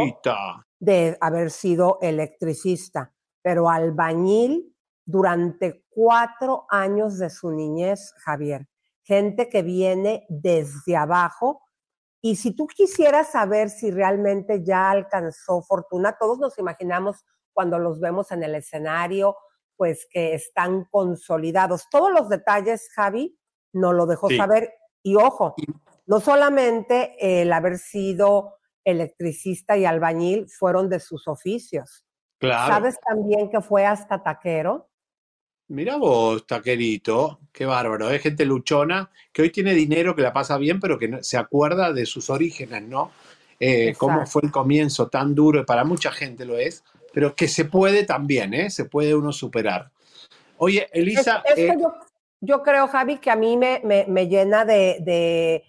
[0.79, 3.13] de haber sido electricista,
[3.43, 4.73] pero albañil
[5.05, 8.69] durante cuatro años de su niñez, Javier.
[9.03, 11.63] Gente que viene desde abajo.
[12.21, 17.99] Y si tú quisieras saber si realmente ya alcanzó fortuna, todos nos imaginamos cuando los
[17.99, 19.37] vemos en el escenario,
[19.75, 21.89] pues que están consolidados.
[21.91, 23.37] Todos los detalles, Javi,
[23.73, 24.37] nos lo dejó Sí.
[24.37, 24.73] saber.
[25.03, 25.55] Y ojo,
[26.07, 32.05] no solamente el haber sido electricista y albañil fueron de sus oficios.
[32.39, 32.73] Claro.
[32.73, 34.89] ¿Sabes también que fue hasta taquero?
[35.69, 38.09] Mira vos, taquerito, qué bárbaro.
[38.11, 41.37] Es gente luchona que hoy tiene dinero, que la pasa bien, pero que no- se
[41.37, 43.11] acuerda de sus orígenes, ¿no?
[43.59, 47.65] Eh, cómo fue el comienzo tan duro, para mucha gente lo es, pero que se
[47.65, 48.71] puede también, ¿eh?
[48.71, 49.91] Se puede uno superar.
[50.59, 51.95] Oye, Elisa, Es- esto eh, yo,
[52.41, 55.65] yo creo, Javi, que a mí me, me- me llena de, de,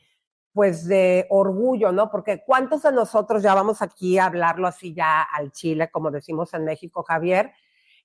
[0.54, 2.10] pues de orgullo, ¿no?
[2.12, 6.54] Porque cuántos de nosotros ya vamos aquí a hablarlo así ya al Chile, como decimos
[6.54, 7.52] en México, Javier.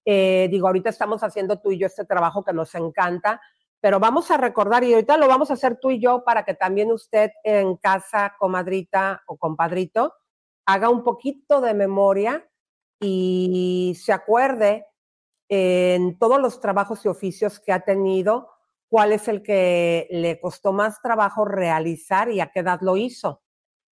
[0.04, 3.40] Eh, digo, ahorita estamos haciendo tú y yo este trabajo que nos encanta,
[3.80, 6.54] pero vamos a recordar, y ahorita lo vamos a hacer tú y yo para que
[6.54, 10.14] también usted en casa, comadrita o compadrito,
[10.66, 12.48] haga un poquito de memoria
[13.00, 14.86] y se acuerde
[15.54, 18.48] en todos los trabajos y oficios que ha tenido,
[18.88, 23.42] cuál es el que le costó más trabajo realizar y a qué edad lo hizo.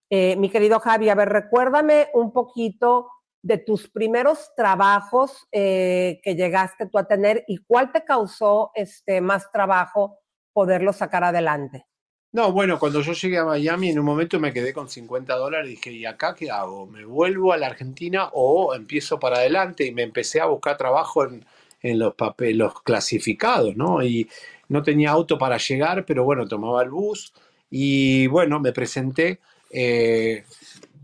[0.09, 3.11] Eh, mi querido Javi, a ver, recuérdame un poquito
[3.43, 9.21] de tus primeros trabajos eh, que llegaste tú a tener y cuál te causó este,
[9.21, 10.19] más trabajo
[10.55, 11.90] poderlo sacar adelante.
[12.33, 15.67] No, bueno, cuando yo llegué a Miami, en un momento me quedé con 50 dólares
[15.69, 16.87] y dije, ¿y acá qué hago?
[16.87, 19.85] ¿Me vuelvo a la Argentina o empiezo para adelante?
[19.87, 21.45] Y me empecé a buscar trabajo en,
[21.83, 24.03] en los papeles, clasificados, ¿no?
[24.05, 24.29] Y
[24.69, 27.33] no tenía auto para llegar, pero bueno, tomaba el bus
[27.69, 29.41] y bueno, me presenté
[29.71, 30.45] eh,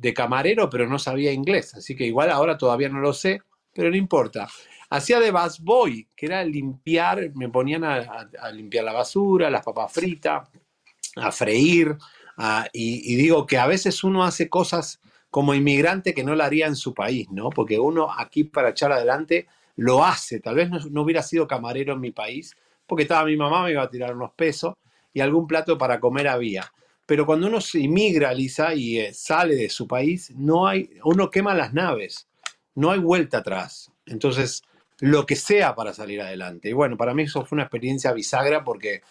[0.00, 3.42] de camarero, pero no sabía inglés, así que igual ahora todavía no lo sé,
[3.72, 4.48] pero no importa.
[4.90, 9.92] hacía de busboy, que era limpiar, me ponían a- a limpiar la basura, las papas
[9.92, 10.48] fritas,
[11.16, 11.96] a freír,
[12.72, 16.76] y digo que a veces uno hace cosas como inmigrante que no la haría en
[16.76, 17.50] su país, ¿no?
[17.50, 21.94] Porque uno aquí para echar adelante lo hace, tal vez no, no hubiera sido camarero
[21.94, 22.54] en mi país,
[22.86, 24.74] porque estaba mi mamá, me iba a tirar unos pesos
[25.12, 26.72] y algún plato para comer había.
[27.06, 31.30] Pero cuando uno se inmigra, Lisa, y eh, sale de su país, no hay, uno
[31.30, 32.28] quema las naves,
[32.74, 33.92] no hay vuelta atrás.
[34.06, 34.62] Entonces,
[34.98, 36.68] lo que sea para salir adelante.
[36.68, 39.02] Y bueno, para mí eso fue una experiencia bisagra porque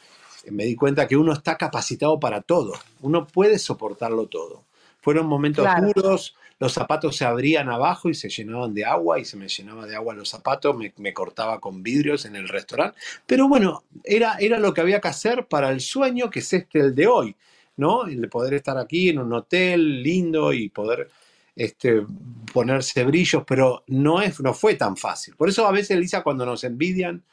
[0.52, 4.64] me di cuenta que uno está capacitado para todo, uno puede soportarlo todo.
[5.02, 5.88] Fueron momentos Claro.
[5.94, 9.86] duros, los zapatos se abrían abajo y se llenaban de agua y se me llenaba
[9.86, 12.98] de agua los zapatos, me, me cortaba con vidrios en el restaurante.
[13.26, 16.80] Pero bueno, era, era lo que había que hacer para el sueño que es este,
[16.80, 17.36] el de hoy,
[17.78, 18.06] ¿no?
[18.08, 21.10] El de poder estar aquí en un hotel lindo y poder
[21.56, 22.06] este,
[22.54, 25.36] ponerse brillos, pero no, es, no fue tan fácil.
[25.36, 27.24] Por eso a veces, Lisa, cuando nos envidian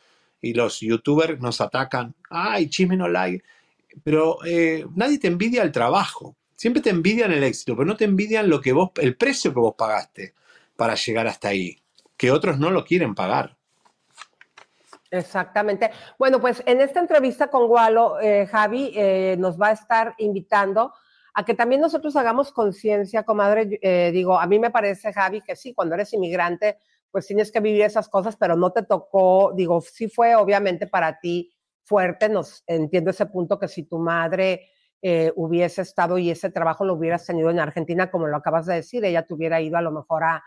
[0.43, 3.43] y los youtubers nos atacan, ay, chisme no like,
[4.05, 6.37] pero eh, nadie te envidia el trabajo.
[6.57, 9.61] Siempre te envidian el éxito, pero no te envidian lo que vos, el precio que
[9.61, 10.35] vos pagaste
[10.77, 11.81] para llegar hasta ahí,
[12.17, 13.57] que otros no lo quieren pagar.
[15.13, 15.91] Exactamente.
[16.19, 20.93] Bueno, pues en esta entrevista con Gualo, eh, Javi eh, nos va a estar invitando
[21.35, 23.79] a que también nosotros hagamos conciencia, comadre.
[23.83, 26.79] Eh, digo, a mí me parece, Javi, que sí, cuando eres inmigrante,
[27.13, 31.21] pues tienes que vivir esas cosas, pero no te tocó, digo, sí fue obviamente para
[31.21, 34.71] ti fuerte, nos entiendo ese punto que si tu madre
[35.03, 38.77] eh, hubiese estado y ese trabajo lo hubieras tenido en Argentina, como lo acabas de
[38.77, 40.43] decir, ella te hubiera ido a lo mejor a,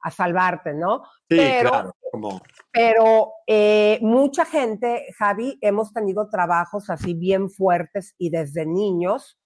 [0.00, 1.02] a salvarte, ¿no?
[1.28, 2.40] Sí, pero, claro, como
[2.72, 9.38] pero eh, mucha gente, Javi, hemos tenido trabajos así bien fuertes y desde niños,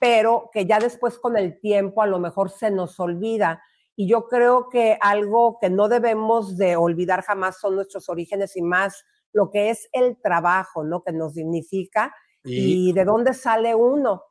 [0.00, 3.62] pero que ya después con el tiempo a lo mejor se nos olvida.
[3.96, 8.62] Y yo creo que algo que no debemos de olvidar jamás son nuestros orígenes y
[8.62, 11.02] más lo que es el trabajo, ¿no?
[11.02, 12.14] Que nos dignifica
[12.44, 14.22] y, Y- de dónde sale uno.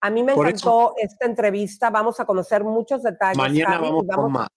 [0.00, 3.38] A mí me encantó esta entrevista, vamos a conocer muchos detalles.
[3.38, 4.48] mañana Javi, y vamos con más.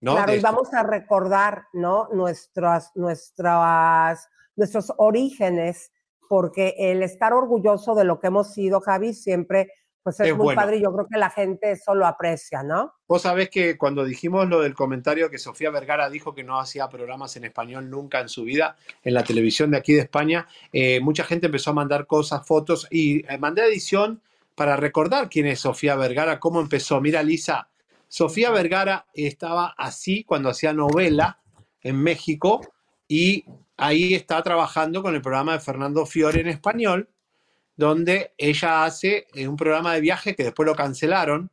[0.00, 0.14] ¿no?
[0.14, 0.48] Claro, y esto.
[0.48, 2.08] vamos a recordar, ¿no?
[2.12, 5.92] Nuestras, nuestras, nuestros orígenes,
[6.28, 9.70] porque el estar orgulloso de lo que hemos sido, Javi, siempre,
[10.02, 10.60] pues es, Es muy bueno.
[10.60, 12.94] padre y yo creo que la gente eso lo aprecia, ¿no?
[13.06, 16.88] Vos sabés que cuando dijimos lo del comentario que Sofía Vergara dijo que no hacía
[16.88, 21.00] programas en español nunca en su vida en la televisión de aquí de España, eh,
[21.00, 24.20] mucha gente empezó a mandar cosas, fotos y eh, mandé edición
[24.54, 27.00] para recordar quién es Sofía Vergara, cómo empezó.
[27.00, 27.68] Mira, Lisa,
[28.08, 31.40] Sofía Vergara estaba así cuando hacía novela
[31.80, 32.60] en México
[33.08, 33.44] y
[33.76, 37.08] ahí está trabajando con el programa de Fernando Fiore en español,
[37.76, 41.50] donde ella hace eh, un programa de viaje que después lo cancelaron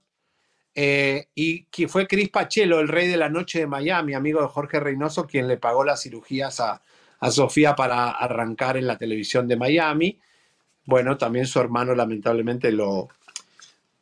[0.76, 4.48] eh, y que fue Cris Pachelo, el rey de la noche de Miami, amigo de
[4.48, 6.82] Jorge Reynoso, quien le pagó las cirugías a,
[7.20, 10.20] a Sofía para arrancar en la televisión de Miami.
[10.86, 13.10] Bueno, también su hermano lamentablemente lo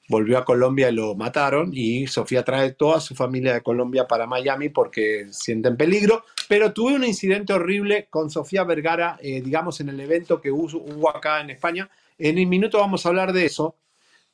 [0.10, 4.26] volvió a Colombia y lo mataron y Sofía trae toda su familia de Colombia para
[4.26, 9.90] Miami porque sienten peligro, pero tuve un incidente horrible con Sofía Vergara, eh, digamos, en
[9.90, 11.90] el evento que hubo, hubo acá en España.
[12.18, 13.76] En un minuto vamos a hablar de eso,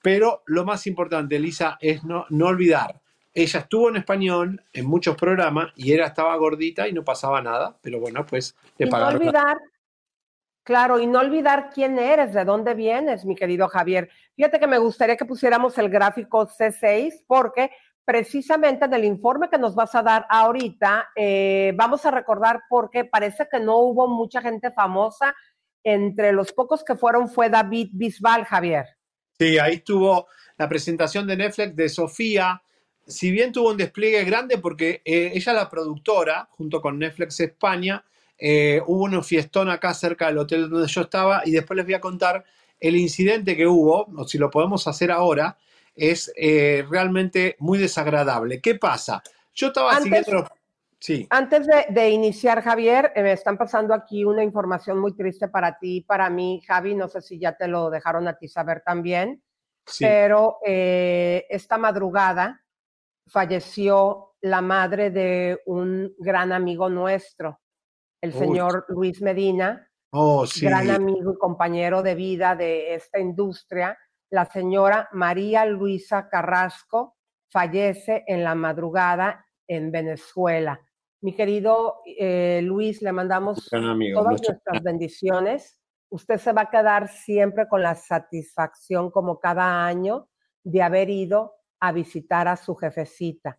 [0.01, 2.99] pero lo más importante, Elisa, es no, no olvidar.
[3.33, 7.75] Ella estuvo en español en muchos programas y ella estaba gordita y no pasaba nada,
[7.81, 9.13] pero bueno, pues le Y no pagaron.
[9.13, 9.57] la- olvidar,
[10.63, 14.09] claro, y no olvidar quién eres, de dónde vienes, mi querido Javier.
[14.35, 17.71] Fíjate que me gustaría que pusiéramos el gráfico C6 porque
[18.05, 23.05] precisamente en el informe que nos vas a dar ahorita, eh, vamos a recordar porque
[23.05, 25.33] parece que no hubo mucha gente famosa.
[25.83, 28.85] Entre los pocos que fueron fue David Bisbal, Javier.
[29.37, 30.27] Sí, ahí estuvo
[30.57, 32.61] la presentación de Netflix de Sofía.
[33.05, 37.39] Si bien tuvo un despliegue grande, porque eh, ella es la productora, junto con Netflix
[37.41, 38.03] España,
[38.37, 41.95] eh, hubo un fiestón acá cerca del hotel donde yo estaba, y después les voy
[41.95, 42.45] a contar
[42.79, 45.57] el incidente que hubo, o si lo podemos hacer ahora,
[45.95, 48.61] es eh, realmente muy desagradable.
[48.61, 49.21] ¿Qué pasa?
[49.53, 50.49] Yo estaba Antes- siguiendo.
[51.03, 51.27] Sí.
[51.31, 55.77] Antes de, de iniciar, Javier, eh, me están pasando aquí una información muy triste para
[55.77, 56.95] ti y para mí, Javi.
[56.95, 59.43] No sé si ya te lo dejaron a ti saber también,
[59.85, 60.05] Sí.
[60.05, 62.63] pero eh, esta madrugada
[63.27, 67.59] falleció la madre de un gran amigo nuestro,
[68.21, 68.39] el Uy.
[68.39, 70.65] señor Luis Medina, Oh, sí.
[70.65, 73.97] gran amigo y compañero de vida de esta industria.
[74.29, 77.17] La señora María Luisa Carrasco
[77.49, 80.79] fallece en la madrugada en Venezuela.
[81.23, 85.79] Mi querido eh, Luis, le mandamos amigo, todas nuestro- nuestras bendiciones.
[86.09, 90.27] Usted se va a quedar siempre con la satisfacción, como cada año,
[90.65, 93.57] de haber ido a visitar a su jefecita.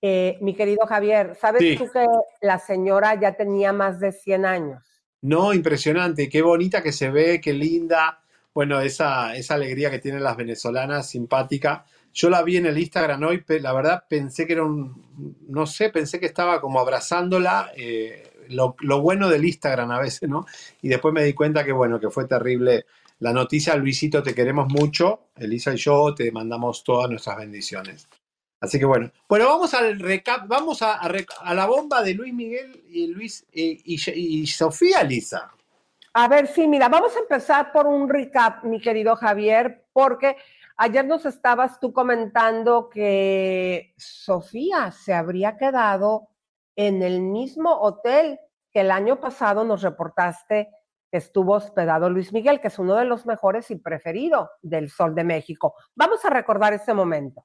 [0.00, 1.76] Eh, mi querido Javier, ¿sabes Sí.
[1.76, 2.06] tú que
[2.40, 4.82] la señora ya tenía más de 100 años?
[5.20, 8.22] No, impresionante, qué bonita que se ve, qué linda.
[8.54, 11.84] Bueno, esa, esa alegría que tienen las venezolanas, simpática.
[12.12, 15.90] Yo la vi en el Instagram hoy, la verdad pensé que era un, no sé,
[15.90, 20.46] pensé que estaba como abrazándola, eh, lo, lo bueno del Instagram a veces, ¿no?
[20.82, 22.86] Y después me di cuenta que, bueno, que fue terrible
[23.20, 23.76] la noticia.
[23.76, 25.28] Luisito, te queremos mucho.
[25.36, 28.08] Elisa y yo te mandamos todas nuestras bendiciones.
[28.60, 32.82] Así que bueno, bueno, vamos al recap, vamos a, a la bomba de Luis Miguel
[32.88, 35.52] y Luis eh, y, y Sofía Lisa.
[36.14, 40.36] A ver, sí, mira, vamos a empezar por un recap, mi querido Javier, porque
[40.78, 46.28] ayer nos estabas tú comentando que Sofía se habría quedado
[46.76, 48.38] en el mismo hotel
[48.72, 50.70] que el año pasado nos reportaste
[51.10, 55.14] que estuvo hospedado Luis Miguel, que es uno de los mejores y preferido del Sol
[55.14, 55.74] de México.
[55.94, 57.44] Vamos a recordar ese momento.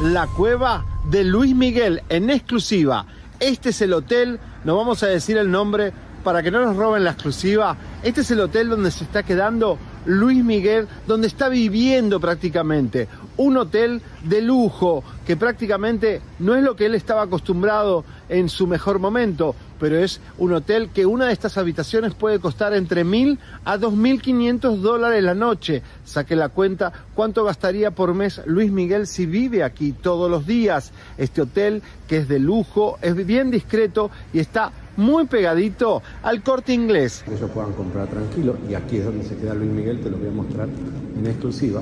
[0.00, 3.06] La cueva de Luis Miguel en exclusiva.
[3.40, 5.92] Este es el hotel, no vamos a decir el nombre
[6.22, 7.76] para que no nos roben la exclusiva.
[8.02, 13.08] Este es el hotel donde se está quedando Luis Miguel, donde está viviendo prácticamente.
[13.36, 18.66] Un hotel de lujo que prácticamente no es lo que él estaba acostumbrado en su
[18.66, 23.38] mejor momento, pero es un hotel que una de estas habitaciones puede costar entre mil
[23.64, 25.82] a dos mil quinientos dólares la noche.
[26.04, 30.92] Saque la cuenta cuánto gastaría por mes Luis Miguel si vive aquí todos los días.
[31.16, 36.74] Este hotel que es de lujo, es bien discreto y está muy pegadito al corte
[36.74, 37.22] inglés.
[37.24, 38.56] Que ellos puedan comprar tranquilo.
[38.68, 41.80] Y aquí es donde se queda Luis Miguel, te lo voy a mostrar en exclusiva.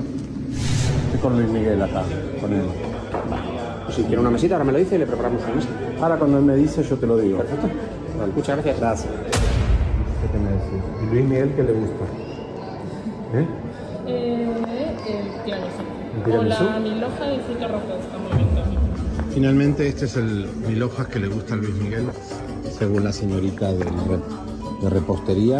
[1.05, 2.03] Estoy con Luis Miguel acá,
[2.39, 2.65] con él.
[3.89, 5.69] Si quiere una mesita, ahora me lo dice y le preparamos una mesa.
[5.99, 7.39] Ahora cuando él me dice, yo te lo digo.
[7.39, 7.67] Perfecto.
[8.35, 8.79] Muchas gracias.
[8.79, 9.13] Gracias.
[10.21, 10.83] ¿Qué te me decís?
[11.03, 12.05] ¿Y Luis Miguel qué le gusta?
[13.33, 13.47] ¿Eh?
[14.07, 15.81] Eh, el tiramisú.
[16.17, 16.63] ¿El tiramisú?
[16.63, 18.81] O la milhoja rojos, está muy bien también.
[19.33, 22.07] Finalmente, este es el mil hojas que le gusta a Luis Miguel,
[22.77, 25.57] según la señorita rep- de repostería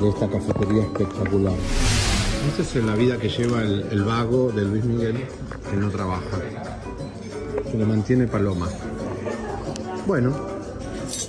[0.00, 1.54] de esta cafetería espectacular.
[2.58, 5.16] Esta es la vida que lleva el, el vago de Luis Miguel,
[5.70, 6.38] que no trabaja,
[7.70, 8.68] que lo mantiene Paloma.
[10.06, 10.32] Bueno,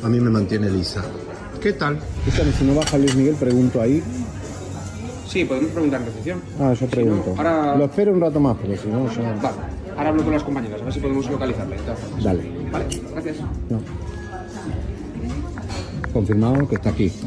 [0.04, 1.04] a mí me mantiene Lisa.
[1.62, 2.00] ¿Qué tal?
[2.58, 4.02] Si no baja Luis Miguel, pregunto ahí.
[5.28, 6.42] Sí, podemos preguntar en recepción.
[6.60, 7.34] Ah, yo pregunto.
[7.38, 9.34] ahora- Lo espero un rato más, porque si no ya...
[9.42, 9.58] Vale.
[9.98, 11.76] Ahora hablo con las compañeras, a ver si podemos localizarle.
[11.76, 12.24] de formas.
[12.24, 12.44] Dale.
[12.72, 13.38] Vale, gracias.
[13.70, 13.80] No.
[16.14, 17.12] Confirmado que está aquí.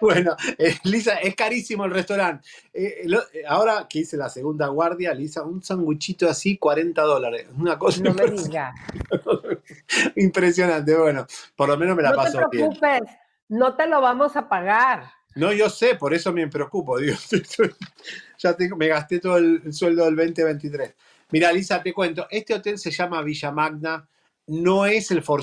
[0.00, 2.46] Bueno, eh, Lisa, es carísimo el restaurante.
[2.72, 7.46] Eh, lo- eh, ahora que hice la segunda guardia, Lisa, un sanguichito así, 40 dólares.
[7.58, 8.48] Una cosa No me impresionante.
[8.48, 8.74] digas.
[10.16, 10.96] impresionante.
[10.96, 11.26] Bueno,
[11.56, 12.68] por lo menos me la No te paso bien.
[12.70, 13.00] preocupes,
[13.48, 15.10] no te lo vamos a pagar.
[15.34, 16.96] No, yo sé, por eso me preocupo.
[16.98, 17.16] Digo,
[18.38, 20.94] ya tengo, me gasté todo el, el sueldo del 2023.
[21.32, 24.08] Mira, Lisa, te cuento, este hotel se llama Villa Magna,
[24.48, 25.42] no es el Four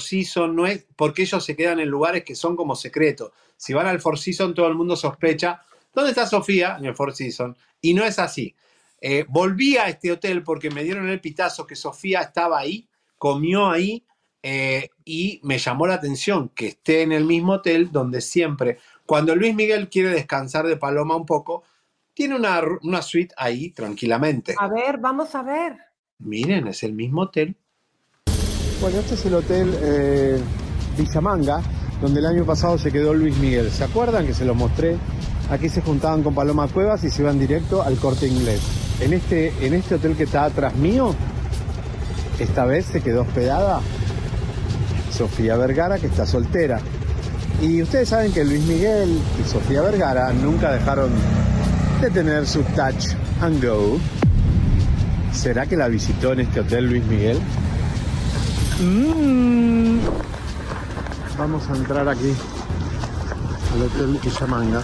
[0.49, 3.31] no es, porque ellos se quedan en lugares que son como secretos.
[3.55, 5.61] Si van al Four Seasons, todo el mundo sospecha,
[5.93, 6.75] ¿dónde está Sofía?
[6.77, 7.57] En el Four Seasons.
[7.81, 8.55] Y no es así.
[8.99, 12.87] Eh, volví a este hotel porque me dieron el pitazo que Sofía estaba ahí,
[13.17, 14.03] comió ahí,
[14.41, 19.35] eh, y me llamó la atención que esté en el mismo hotel donde siempre, cuando
[19.35, 21.63] Luis Miguel quiere descansar de Paloma un poco,
[22.13, 24.55] tiene una, una suite ahí tranquilamente.
[24.57, 25.77] A ver, vamos a ver.
[26.19, 27.55] Miren, es el mismo hotel.
[28.85, 30.39] Bueno, este es el hotel eh,
[32.03, 33.71] donde el año pasado se quedó Luis Miguel.
[33.71, 34.95] ¿Se acuerdan que se los mostré?
[35.49, 38.61] Aquí se juntaban con Paloma Cuevas y se iban directo al corte inglés.
[38.99, 41.15] En este, en este hotel que está atrás mío,
[42.37, 43.81] esta vez se quedó hospedada
[45.11, 46.79] Sofía Vergara, que está soltera.
[47.63, 51.09] Y ustedes saben que Luis Miguel y Sofía Vergara nunca dejaron
[52.01, 53.97] de tener su touch and go.
[55.33, 57.39] ¿Será que la visitó en este hotel Luis Miguel?
[58.81, 59.99] Mm.
[61.37, 62.33] Vamos a entrar aquí
[63.73, 64.81] al hotel Villamanga.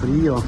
[0.00, 0.42] Frío.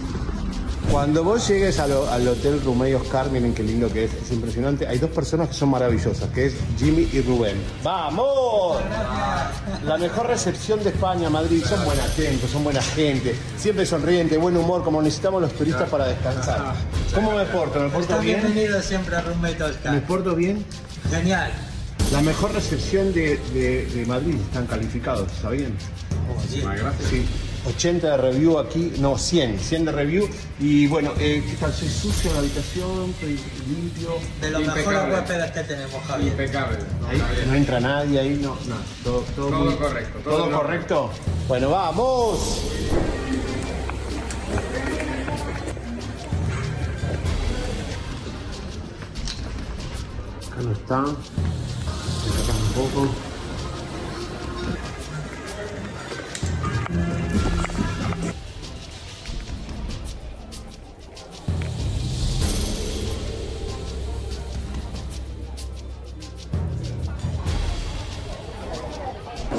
[0.90, 4.86] Cuando vos llegues al, al hotel Rumey Oscar, miren qué lindo que es, es impresionante.
[4.86, 7.56] Hay dos personas que son maravillosas, que es Jimmy y Rubén.
[7.82, 8.78] ¡Vamos!
[9.84, 11.64] La mejor recepción de España, Madrid.
[11.64, 13.34] Son buena gente, son buena gente.
[13.56, 16.74] Siempre sonriente, buen humor, como necesitamos los turistas para descansar.
[17.14, 17.80] ¿Cómo me porto?
[17.80, 18.40] ¿Me porto bien?
[18.42, 20.02] bienvenido siempre a ¿Me Oscar.
[20.06, 20.64] porto bien?
[21.10, 21.50] Genial.
[22.12, 25.72] La mejor recepción de, de- de Madrid están calificados, ¿sabían?
[26.36, 27.10] Muchísimas gracias.
[27.10, 27.24] Sí.
[27.66, 30.28] 80 de review aquí, no, 100, 100 de review.
[30.60, 31.72] Y bueno, eh, ¿qué tal?
[31.72, 33.10] ¿Soy sucio la habitación?
[33.10, 34.10] ¿Estoy limpio?
[34.40, 36.28] De los mejores huéspedes que tenemos, Javier.
[36.32, 36.78] Impecable.
[37.08, 38.76] Ahí, no entra nadie ahí, no, no.
[39.02, 41.10] Todo, todo, Todo muy- correcto, ¿Todo, todo correcto?
[41.48, 42.60] Bueno, vamos.
[50.52, 51.04] Acá no está.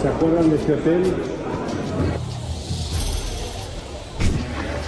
[0.02, 1.14] ¿Se acuerdan de este hotel?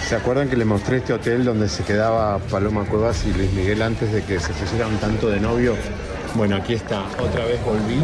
[0.08, 3.82] ¿Se acuerdan que les mostré este hotel donde se quedaba Paloma Cuevas y Luis Miguel
[3.82, 5.74] antes de que se pusieran tanto de novio?
[6.34, 8.02] Bueno, aquí está, otra vez volví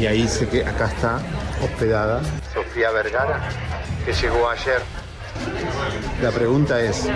[0.00, 1.18] y ahí sé que acá está
[1.62, 2.20] hospedada
[2.54, 3.48] Sofía Vergara,
[4.04, 4.80] que llegó ayer.
[6.22, 7.06] La pregunta es,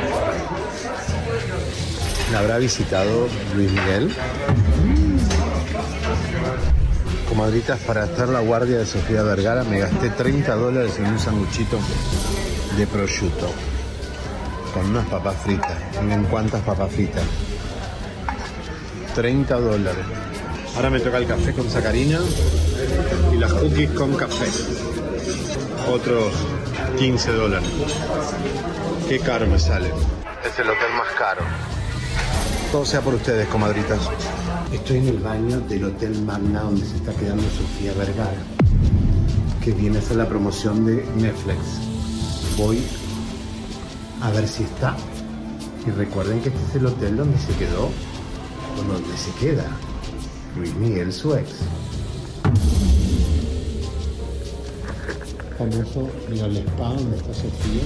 [2.33, 4.15] ¿la habrá visitado Luis Miguel?
[7.29, 11.79] Comadritas, para estar la guardia de Sofía Vergara me gasté 30 dólares en un sanguchito
[12.77, 13.49] de prosciutto
[14.75, 15.77] con unas papas fritas.
[16.03, 17.25] Miren cuántas papas fritas.
[19.15, 20.05] 30 dólares.
[20.75, 22.19] Ahora me toca el café con sacarina
[23.33, 24.47] y las cookies con café.
[25.91, 26.33] Otros
[26.99, 27.69] 15 dólares.
[29.09, 29.89] Qué caro me sale.
[29.89, 31.43] Es el hotel más caro.
[32.71, 34.01] Todo sea por ustedes, comadritas.
[34.73, 38.33] Estoy en el baño del Hotel Magna donde se está quedando Sofía Vergara,
[39.63, 41.59] que viene a hacer la promoción de Netflix.
[42.57, 42.83] Voy
[44.23, 44.97] a ver si está.
[45.87, 47.91] Y recuerden que este es el hotel donde se quedó,
[48.79, 49.67] o donde se queda,
[50.57, 51.61] Luis Miguel, su ex.
[55.59, 57.83] Famoso, mira el spa donde está Sofía.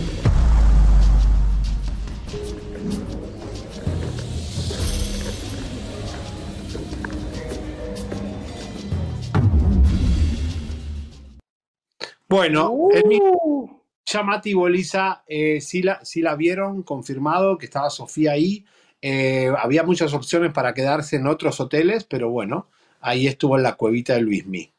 [12.29, 18.33] Bueno, el mismo llamativo, Lisa, eh, sí, la, sí la vieron, confirmado que estaba Sofía
[18.33, 18.65] ahí.
[19.09, 22.67] Eh, había muchas opciones para quedarse en otros hoteles, pero bueno,
[23.01, 24.73] ahí estuvo en la cuevita de Luismi.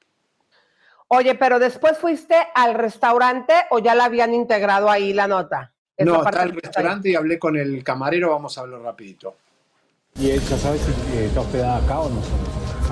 [1.08, 5.72] Oye, pero después fuiste al restaurante o ya la habían integrado ahí la nota.
[6.00, 9.36] No, está el restaurante y hablé con el camarero, vamos a hablar rapidito.
[10.20, 12.22] ¿Y él ya sabe si eh, está hospedada acá o no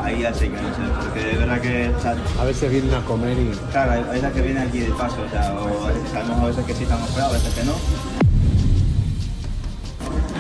[0.02, 2.94] Ahí ya sé que no sé, porque de verdad que, o sea, A veces vienen
[2.94, 3.52] a comer y...
[3.74, 6.46] claro, hay veces que viene aquí de paso, o sea, o a veces, sabemos a
[6.46, 8.15] veces que sí están hospedados, a veces que no.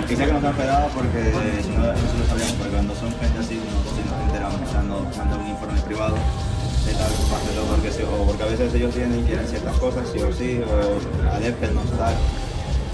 [0.08, 1.22] Quizá que no están hospedados porque
[1.64, 4.84] si no, eso lo sabíamos, porque cuando son gente así, no, sí nos enteramos, sea,
[4.84, 8.94] nos mandan un informe privado de tal, pásenlo, porque, sí, o porque a veces ellos
[8.94, 12.14] tienen y quieren ciertas cosas, sí o sí, o alérgenos, tal,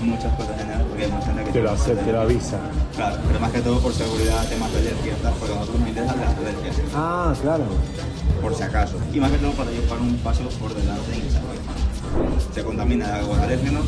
[0.02, 2.58] muchas cosas generales, porque hay mucha gente que Te lo tiene hace, te lo avisa.
[2.96, 6.20] Claro, pero más que todo por seguridad, temas de alergias, tal, porque nosotros nos interesan
[6.20, 6.76] las alergias.
[6.96, 7.66] Ah, claro.
[8.42, 8.98] Por si acaso.
[9.14, 11.60] Y más que todo para ellos para un paso por delante y saber.
[12.54, 13.82] Se contamina algo de alérgeno.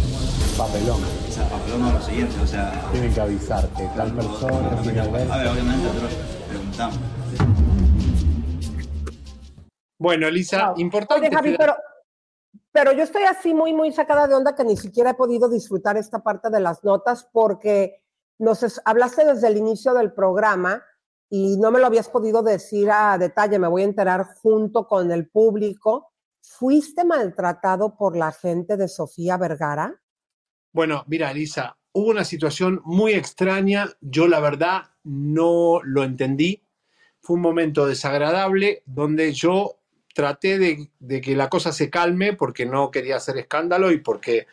[0.58, 1.02] Papelón.
[1.04, 2.72] O sea, papelón no lo siguiente, o sea.
[2.92, 6.12] Tienen que avisarte, tal persona, tiene A ver, obviamente nosotros
[6.50, 7.00] preguntamos.
[10.00, 11.28] Bueno, Lisa, importante.
[11.28, 11.76] Oye, Javi, pero,
[12.72, 15.98] pero yo estoy así muy, muy sacada de onda que ni siquiera he podido disfrutar
[15.98, 18.04] esta parte de las notas porque
[18.40, 20.84] nos es- hablaste desde el inicio del programa
[21.30, 25.12] y no me lo habías podido decir a detalle, me voy a enterar junto con
[25.12, 26.13] el público.
[26.46, 30.02] ¿Fuiste maltratado por la gente de Sofía Vergara?
[30.74, 33.88] Bueno, mira, Elisa, hubo una situación muy extraña.
[34.02, 36.62] Yo, la verdad, no lo entendí.
[37.22, 39.80] Fue un momento desagradable donde yo
[40.14, 44.46] traté de, que la cosa se calme porque no quería hacer escándalo y porque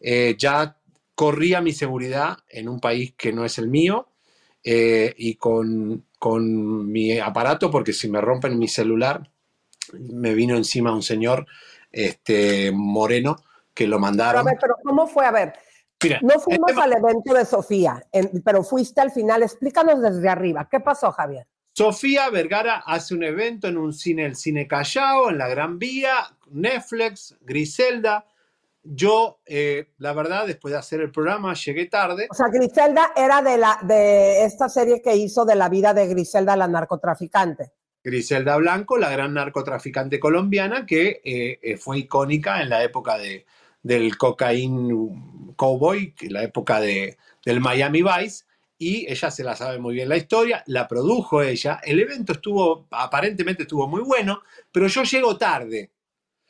[0.00, 0.76] eh, ya
[1.14, 4.08] corría mi seguridad en un país que no es el mío
[4.64, 9.30] eh, y con, con mi aparato, porque si me rompen mi celular,
[9.94, 11.46] me vino encima un señor
[11.92, 13.36] este, moreno
[13.74, 14.44] que lo Pero, a mandaron.
[14.44, 15.26] ver, pero ¿cómo fue?
[15.26, 15.52] A ver,
[16.02, 19.42] Mira, no fuimos al evento de Sofía, en- pero fuiste al final.
[19.42, 20.68] Explícanos desde arriba.
[20.70, 21.46] ¿Qué pasó, Javier?
[21.72, 26.14] Sofía Vergara hace un evento en un cine, el Cine Callao, en la Gran Vía,
[26.50, 28.24] Netflix, Griselda.
[28.82, 32.28] Yo, eh, la verdad, después de hacer el programa, llegué tarde.
[32.30, 36.06] O sea, Griselda era de, la, de esta serie que hizo de la vida de
[36.06, 37.72] Griselda, la narcotraficante.
[38.06, 43.46] Griselda Blanco, la gran narcotraficante colombiana que eh, eh, fue icónica en la época de,
[43.82, 48.44] del cocaín cowboy, que la época de, del Miami Vice,
[48.78, 52.86] y ella se la sabe muy bien la historia, la produjo ella, el evento estuvo,
[52.92, 55.90] aparentemente estuvo muy bueno, pero yo llego tarde.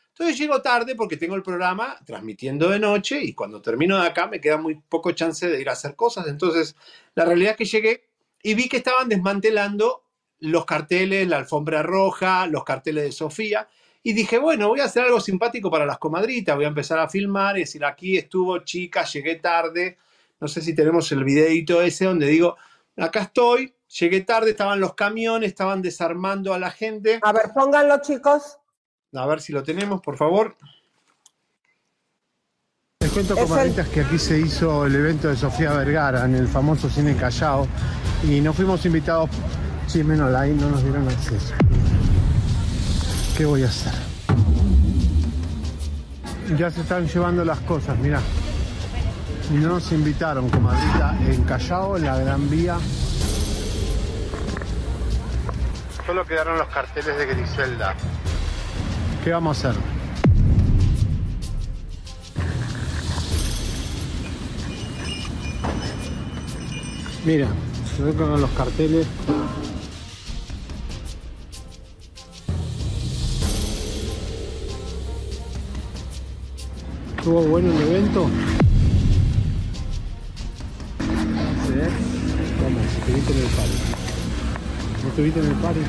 [0.09, 4.27] Entonces llego tarde porque tengo el programa transmitiendo de noche y cuando termino de acá
[4.27, 6.27] me queda muy poco chance de ir a hacer cosas.
[6.27, 6.77] Entonces,
[7.15, 8.09] la realidad es que llegué
[8.43, 10.06] y vi que estaban desmantelando
[10.41, 13.69] los carteles, la alfombra roja, los carteles de Sofía.
[14.03, 17.09] Y dije, bueno, voy a hacer algo simpático para las comadritas, voy a empezar a
[17.09, 19.99] filmar y decir, aquí estuvo chica, llegué tarde.
[20.39, 22.57] No sé si tenemos el videito ese donde digo,
[22.97, 27.21] acá estoy, Llegué tarde, estaban los camiones, estaban desarmando a la gente.
[27.23, 28.59] A ver, pónganlo, chicos.
[29.15, 30.57] A ver si lo tenemos, por favor.
[33.01, 36.35] Les cuento, Es el- comadritas, que aquí se hizo el evento de Sofía Vergara en
[36.35, 37.69] el famoso cine Callao
[38.25, 39.31] y nos fuimos invitados.
[39.95, 41.55] Menos online, no nos dieron acceso.
[43.35, 43.95] ¿Qué voy a hacer?
[46.59, 48.21] Ya se están llevando las cosas, mirá.
[49.53, 52.77] No nos invitaron, comadrita, en Callao, en la Gran Vía.
[56.05, 57.95] Solo quedaron los carteles de Griselda.
[59.25, 59.81] ¿Qué vamos a hacer?
[67.25, 67.49] Mira,
[67.97, 69.07] se ven con los carteles.
[77.27, 78.31] ¿Estuvo bueno el evento?
[81.67, 81.75] Sí.
[82.63, 82.81] ¿Cómo?
[82.81, 83.79] ¿Estuviste en el party?
[85.03, 85.81] ¿No estuviste en el party?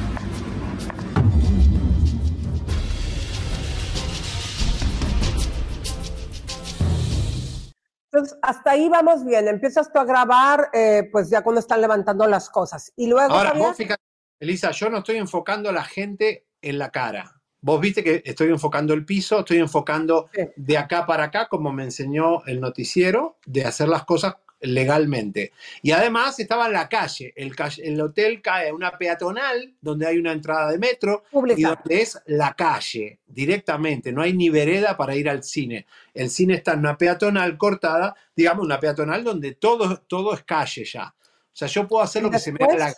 [8.12, 9.48] Entonces, hasta ahí vamos bien.
[9.48, 12.92] Empiezas tú a grabar, eh, pues ya cuando están levantando las cosas.
[12.96, 14.02] Y luego, Ahora, Javier, vos fíjate,
[14.40, 17.37] Elisa, yo no estoy enfocando a la gente en la cara.
[17.62, 21.84] Vos viste que estoy enfocando el piso, estoy enfocando de acá para acá, como me
[21.84, 25.52] enseñó el noticiero, de hacer las cosas legalmente.
[25.82, 27.34] Y además estaba en la calle.
[27.36, 27.54] El,
[27.84, 31.24] el hotel cae una peatonal donde hay una entrada de metro
[31.56, 34.12] y donde es la calle directamente.
[34.12, 35.86] No hay ni vereda para ir al cine.
[36.14, 40.86] El cine está en una peatonal cortada, digamos, una peatonal donde todo, todo es calle
[40.86, 41.14] ya.
[41.14, 42.96] O sea, yo puedo hacer lo que se me da la?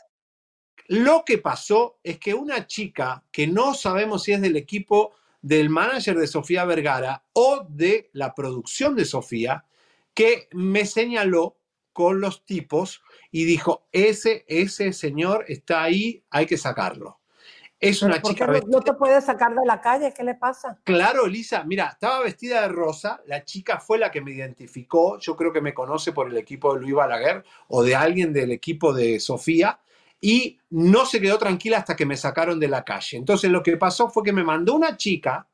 [0.89, 5.69] Lo que pasó es que una chica que no sabemos si es del equipo del
[5.69, 9.65] manager de Sofía Vergara o de la producción de Sofía,
[10.15, 11.57] que me señaló
[11.93, 17.19] con los tipos y dijo, ese, ese señor está ahí, hay que sacarlo.
[17.79, 20.11] Es una ¿por qué chica no, no te puedes sacar de la calle?
[20.11, 20.79] ¿Qué le pasa?
[20.83, 25.35] Claro, Elisa, mira, estaba vestida de rosa, la chica fue la que me identificó, yo
[25.37, 28.91] creo que me conoce por el equipo de Luis Balaguer o de alguien del equipo
[28.91, 29.79] de Sofía,
[30.21, 33.17] y no se quedó tranquila hasta que me sacaron de la calle.
[33.17, 35.47] Entonces lo que pasó fue que me mandó una chica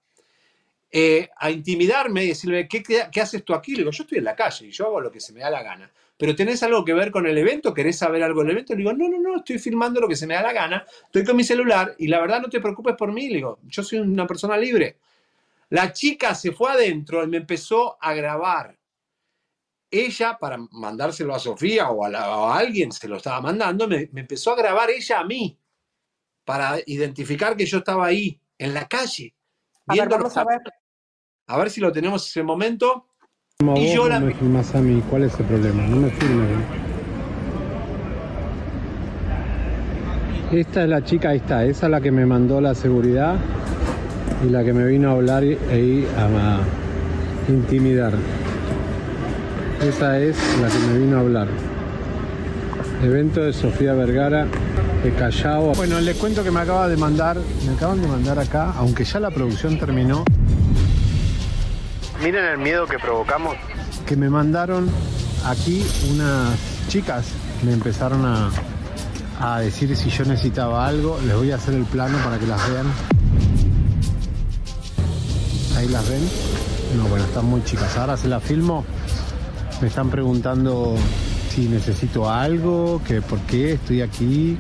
[0.92, 3.74] eh, a intimidarme y decirle, ¿qué, qué, qué haces tú aquí?
[3.74, 5.50] Le digo, yo estoy en la calle y yo hago lo que se me da
[5.50, 5.92] la gana.
[6.18, 7.74] Pero ¿tenés algo que ver con el evento?
[7.74, 8.74] ¿Querés saber algo del evento?
[8.74, 11.26] Le digo, no, no, no, estoy filmando lo que se me da la gana, estoy
[11.26, 13.28] con mi celular y la verdad no te preocupes por mí.
[13.28, 14.98] Le digo, yo soy una persona libre.
[15.70, 18.78] La chica se fue adentro y me empezó a grabar.
[19.92, 23.88] Ella, para mandárselo a Sofía o a, la- o a alguien, se lo estaba mandando,
[23.88, 25.58] me, me empezó a grabar ella a mí
[26.44, 29.34] para identificar que yo estaba ahí, en la calle.
[29.88, 30.62] A ver, vamos a ver.
[31.48, 33.08] A ver si lo tenemos ese momento.
[33.60, 35.84] Como Y vos yo no me filmás a mí, ¿cuál es el problema?
[35.88, 36.50] No me filmes.
[40.52, 43.36] Esta es la chica, ahí está, esa es la que me mandó la seguridad
[44.46, 46.60] y la que me vino a hablar y- e a
[47.50, 48.14] intimidar.
[49.82, 51.48] Esa es la que me vino a hablar.
[53.04, 54.48] Evento de Sofía Vergara
[55.04, 55.74] de Callao.
[55.76, 59.20] Bueno, les cuento que me acaba de mandar, me acaban de mandar acá, aunque ya
[59.20, 60.24] la producción terminó.
[62.24, 63.56] Miren el miedo que provocamos.
[64.06, 64.90] Que me mandaron
[65.46, 66.58] aquí unas
[66.88, 67.26] chicas,
[67.64, 68.50] me empezaron a,
[69.40, 71.20] a decir si yo necesitaba algo.
[71.28, 72.88] Les voy a hacer el plano para que las vean.
[75.78, 76.22] Ahí las ven.
[76.98, 77.96] No, bueno, están muy chicas.
[77.98, 78.86] Ahora se las filmo.
[79.82, 80.96] Me están preguntando
[81.50, 84.58] si necesito algo, que por qué estoy aquí.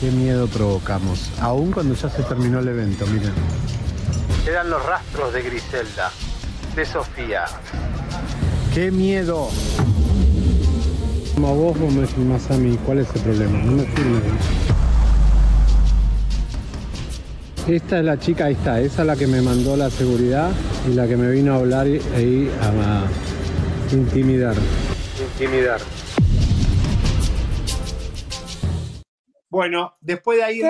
[0.00, 1.30] Qué miedo provocamos.
[1.40, 3.32] Aún cuando ya se terminó el evento, miren.
[4.44, 6.10] Quedan los rastros de Griselda,
[6.74, 7.44] de Sofía.
[8.74, 9.48] ¡Qué miedo!
[11.34, 13.58] Como vos, vos me filmás a mí, ¿cuál es el problema?
[13.58, 14.22] No me filmes.
[17.68, 20.50] Esta es la chica, ahí está, esa es la que me mandó la seguridad
[20.90, 23.08] y la que me vino a hablar y- e a, a
[23.92, 24.54] intimidar.
[25.34, 25.80] Intimidar.
[29.50, 30.62] Bueno, después de ahí,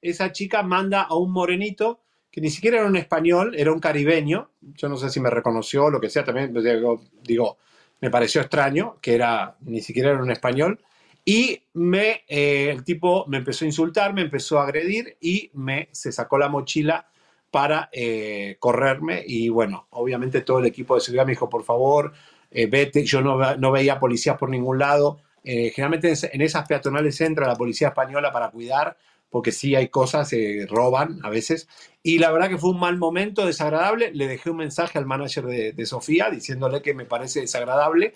[0.00, 2.00] esa chica manda a un morenito
[2.30, 4.50] que ni siquiera era un español, era un caribeño.
[4.62, 7.58] Yo no sé si me reconoció o lo que sea, también pues, digo, digo,
[8.00, 10.80] me pareció extraño que era ni siquiera era un español.
[11.24, 15.88] Y me, eh, el tipo me empezó a insultar, me empezó a agredir y me
[15.92, 17.08] se sacó la mochila
[17.50, 19.22] para eh, correrme.
[19.26, 22.12] Y bueno, obviamente todo el equipo de seguridad me dijo, por favor,
[22.50, 23.04] eh, vete.
[23.04, 25.20] Yo no, no veía policías por ningún lado.
[25.44, 28.96] Generalmente en- esas peatonales entra la policía española para cuidar,
[29.28, 31.68] porque sí hay cosas, se roban a veces.
[32.02, 34.10] Y la verdad que fue un mal momento, desagradable.
[34.14, 38.14] Le dejé un mensaje al manager de, Sofía diciéndole que me parece desagradable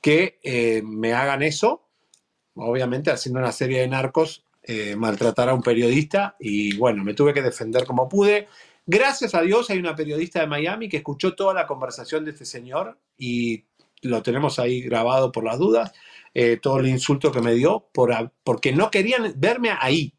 [0.00, 0.38] que
[0.84, 1.87] me hagan eso
[2.58, 7.32] obviamente haciendo una serie de narcos, eh, maltratar a un periodista y bueno, me tuve
[7.32, 8.48] que defender como pude.
[8.86, 12.44] Gracias a Dios hay una periodista de Miami que escuchó toda la conversación de este
[12.44, 13.64] señor y
[14.02, 15.92] lo tenemos ahí grabado por las dudas,
[16.34, 20.14] eh, todo el insulto que me dio por, porque no querían verme ahí.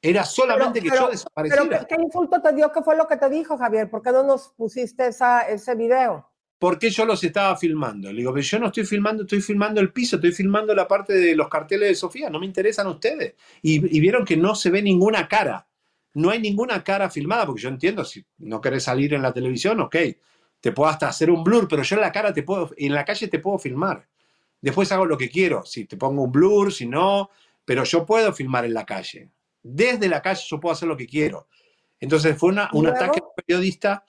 [0.00, 1.64] Era solamente que yo desapareciera.
[1.68, 2.70] pero ¿qué, qué insulto te dio?
[2.70, 3.90] ¿Qué fue lo que te dijo, Javier?
[3.90, 6.28] ¿Por qué no nos pusiste esa, ese video?
[6.58, 8.10] ¿Por qué yo los estaba filmando?
[8.12, 11.12] Le digo, pero yo no estoy filmando, estoy filmando el piso, estoy filmando la parte
[11.14, 13.34] de los carteles de Sofía, no me interesan ustedes.
[13.62, 15.66] Y, y vieron que no se ve ninguna cara.
[16.14, 19.78] No hay ninguna cara filmada, porque yo entiendo, si no querés salir en la televisión,
[19.80, 19.96] ok,
[20.60, 23.04] te puedo hasta hacer un blur, pero yo en la cara te puedo, en la
[23.04, 24.08] calle te puedo filmar.
[24.60, 27.30] Después hago lo que quiero, si te pongo un blur, si no,
[27.64, 29.28] pero yo puedo filmar en la calle.
[29.62, 31.46] Desde la calle yo puedo hacer lo que quiero.
[32.00, 34.04] Entonces fue una- un Luego- ataque periodista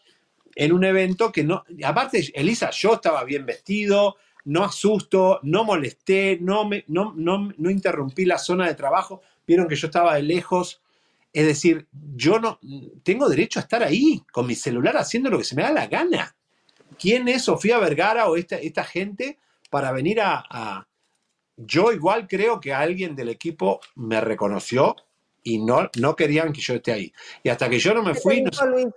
[0.56, 6.38] en un evento que no, aparte, Elisa, yo estaba bien vestido, no asusto, no molesté,
[6.42, 10.24] no, me, no, no, no interrumpí la zona de trabajo, vieron que yo estaba de
[10.24, 10.82] lejos.
[11.32, 12.60] Es decir, yo no
[13.04, 15.88] tengo derecho a estar ahí con mi celular haciendo lo que se me da la
[15.88, 16.36] gana.
[16.98, 19.38] ¿Quién es Sofía Vergara o esta, esta gente
[19.70, 20.88] para venir a, a-
[21.58, 24.96] Yo igual creo que alguien del equipo me reconoció
[25.44, 27.14] y no, no querían que yo esté ahí.
[27.44, 28.88] Y hasta que yo no me ¿Qué fui, no Luis?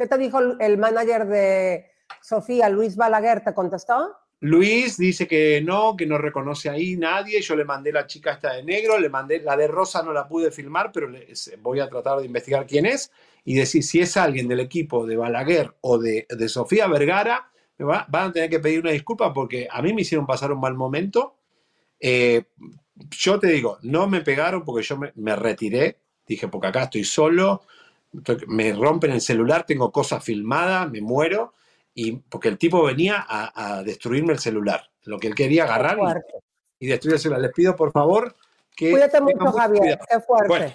[0.00, 1.90] ¿Qué te dijo el manager de
[2.22, 3.44] Sofía, Luis Balaguer?
[3.44, 4.16] ¿Te contestó?
[4.40, 7.42] Luis dice que no, que no reconoce ahí nadie.
[7.42, 10.26] Yo le mandé la chica esta de negro, le mandé la de rosa, no la
[10.26, 11.08] pude filmar, pero
[11.60, 13.12] voy a tratar de investigar quién es
[13.44, 18.32] y decir si es alguien del equipo de Balaguer o de, Sofía Vergara, van a
[18.32, 21.36] tener que pedir una disculpa porque a mí me hicieron pasar un mal momento.
[22.00, 22.44] Eh,
[23.10, 25.98] yo te digo, no me pegaron porque yo me, me retiré.
[26.26, 27.60] Dije, porque acá estoy solo,
[28.48, 31.54] me rompen el celular, tengo cosas filmadas, me muero.
[31.94, 34.82] Y porque el tipo venía a, a destruirme el celular.
[35.04, 35.98] Lo que él quería agarrar
[36.78, 37.42] y- y, destruir el celular.
[37.42, 38.34] Les pido, por favor,
[38.76, 38.92] que.
[38.92, 39.80] Cuídate mucho, Javier.
[39.82, 40.04] cuidado.
[40.08, 40.48] Qué fuerte.
[40.48, 40.74] Bueno,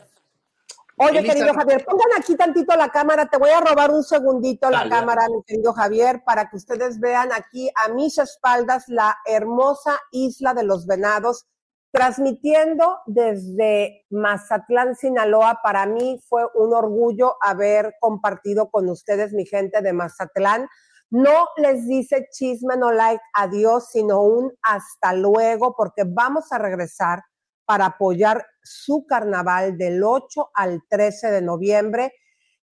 [0.98, 3.26] Oye, querido Javier, pongan aquí tantito la cámara.
[3.26, 7.00] Te voy a robar un segundito la Dale, cámara, mi querido Javier, para que ustedes
[7.02, 11.46] vean aquí a mis espaldas la hermosa isla de los Venados,
[11.96, 15.62] transmitiendo desde Mazatlán, Sinaloa.
[15.64, 20.68] Para mí fue un orgullo haber compartido con ustedes, mi gente de Mazatlán.
[21.10, 27.24] No les dice chisme no like adiós, sino un hasta luego, porque vamos a regresar
[27.64, 32.14] para apoyar su carnaval del 8 al 13 de noviembre.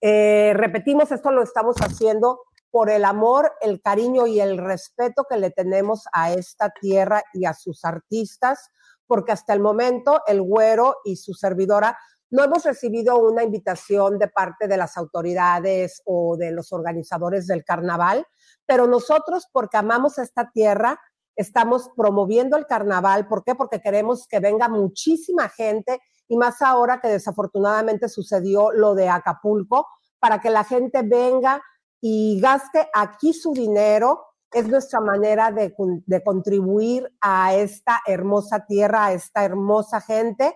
[0.02, 2.42] Eh, repetimos, esto lo estamos haciendo
[2.72, 7.46] por el amor, el cariño y el respeto que le tenemos a esta tierra y
[7.46, 8.72] a sus artistas,
[9.14, 11.96] porque hasta el momento el güero y su servidora
[12.32, 17.64] no hemos recibido una invitación de parte de las autoridades o de los organizadores del
[17.64, 18.26] carnaval,
[18.66, 21.00] pero nosotros, porque amamos esta tierra,
[21.36, 23.28] estamos promoviendo el carnaval.
[23.28, 23.54] ¿Por qué?
[23.54, 29.86] Porque queremos que venga muchísima gente y más ahora que desafortunadamente sucedió lo de Acapulco,
[30.18, 31.62] para que la gente venga
[32.02, 34.26] y gaste aquí su dinero.
[34.54, 35.74] Es nuestra manera de,
[36.06, 40.56] de contribuir a esta hermosa tierra, a esta hermosa gente.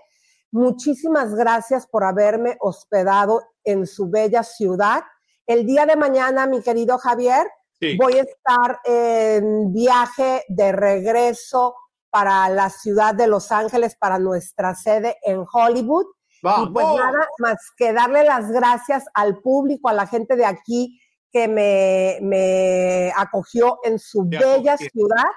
[0.51, 5.03] Muchísimas gracias por haberme hospedado en su bella ciudad.
[5.45, 7.47] El día de mañana, mi querido Javier,
[7.79, 7.95] Sí.
[7.95, 11.75] voy a estar en viaje de regreso
[12.09, 16.05] para la ciudad de Los Ángeles, para nuestra sede en Hollywood.
[16.05, 16.95] Y pues ¡Vamos!
[16.97, 20.99] nada más que darle las gracias al público, a la gente de aquí
[21.37, 25.29] que me, me acogió en su bella ciudad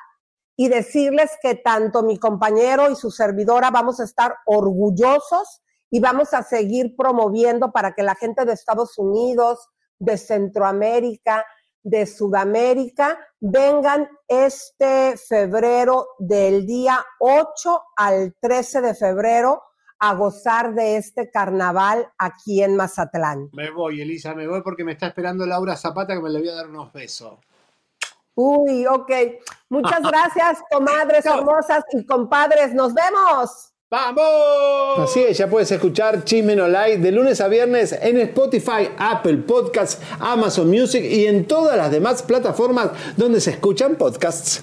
[0.56, 5.60] y decirles que tanto mi compañero y su servidora vamos a estar orgullosos
[5.90, 9.68] y vamos a seguir promoviendo para que la gente de Estados Unidos,
[9.98, 11.44] de Centroamérica,
[11.82, 19.62] de Sudamérica vengan este febrero del día 8 al 13 de febrero
[20.01, 23.51] a gozar de este carnaval aquí en Mazatlán.
[23.52, 26.48] Me voy, Elisa, me voy porque me está esperando Laura Zapata que me le voy
[26.48, 27.39] a dar unos besos.
[28.35, 29.12] Uy, ok.
[29.68, 32.72] Muchas gracias, comadres hermosas y compadres.
[32.74, 33.70] Nos vemos.
[33.90, 35.01] ¡Vamos!
[35.01, 39.39] Así es, ya puedes escuchar Chisme No Like de lunes a viernes en Spotify, Apple
[39.39, 44.62] Podcasts, Amazon Music y en todas las demás plataformas donde se escuchan podcasts.